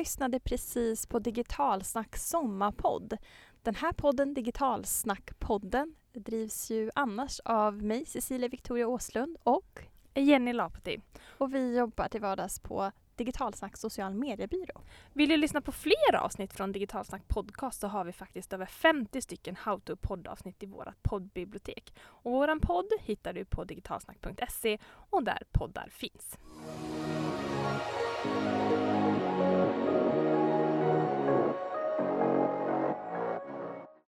Lyssnade 0.00 0.40
precis 0.40 1.06
på 1.06 1.18
Digitalsnack 1.18 2.16
sommarpodd. 2.16 3.16
Den 3.62 3.74
här 3.74 3.92
podden, 3.92 4.34
Digitalsnackpodden, 4.34 5.94
drivs 6.12 6.70
ju 6.70 6.90
annars 6.94 7.40
av 7.40 7.82
mig, 7.82 8.06
Cecilia 8.06 8.48
Victoria 8.48 8.88
Åslund 8.88 9.36
och, 9.42 9.84
Jenny 10.14 10.52
Lapoti. 10.52 11.00
och 11.38 11.54
vi 11.54 11.78
jobbar 11.78 12.08
till 12.08 12.20
vardags 12.20 12.60
på 12.60 12.92
Digitalsnack 13.16 13.76
social 13.76 14.14
mediebyrå. 14.14 14.80
Vill 15.12 15.28
du 15.28 15.36
lyssna 15.36 15.60
på 15.60 15.72
fler 15.72 16.14
avsnitt 16.16 16.52
från 16.52 16.72
Digitalsnack 16.72 17.28
podcast 17.28 17.80
så 17.80 17.86
har 17.86 18.04
vi 18.04 18.12
faktiskt 18.12 18.52
över 18.52 18.66
50 18.66 19.22
stycken 19.22 19.56
how 19.56 19.80
to 19.80 19.96
poddavsnitt 19.96 20.62
i 20.62 20.66
vårt 20.66 21.02
poddbibliotek. 21.02 21.94
Och 22.00 22.32
våran 22.32 22.60
podd 22.60 22.92
hittar 23.00 23.32
du 23.32 23.44
på 23.44 23.64
digitalsnack.se 23.64 24.78
och 25.10 25.24
där 25.24 25.42
poddar 25.52 25.88
finns. 25.90 26.38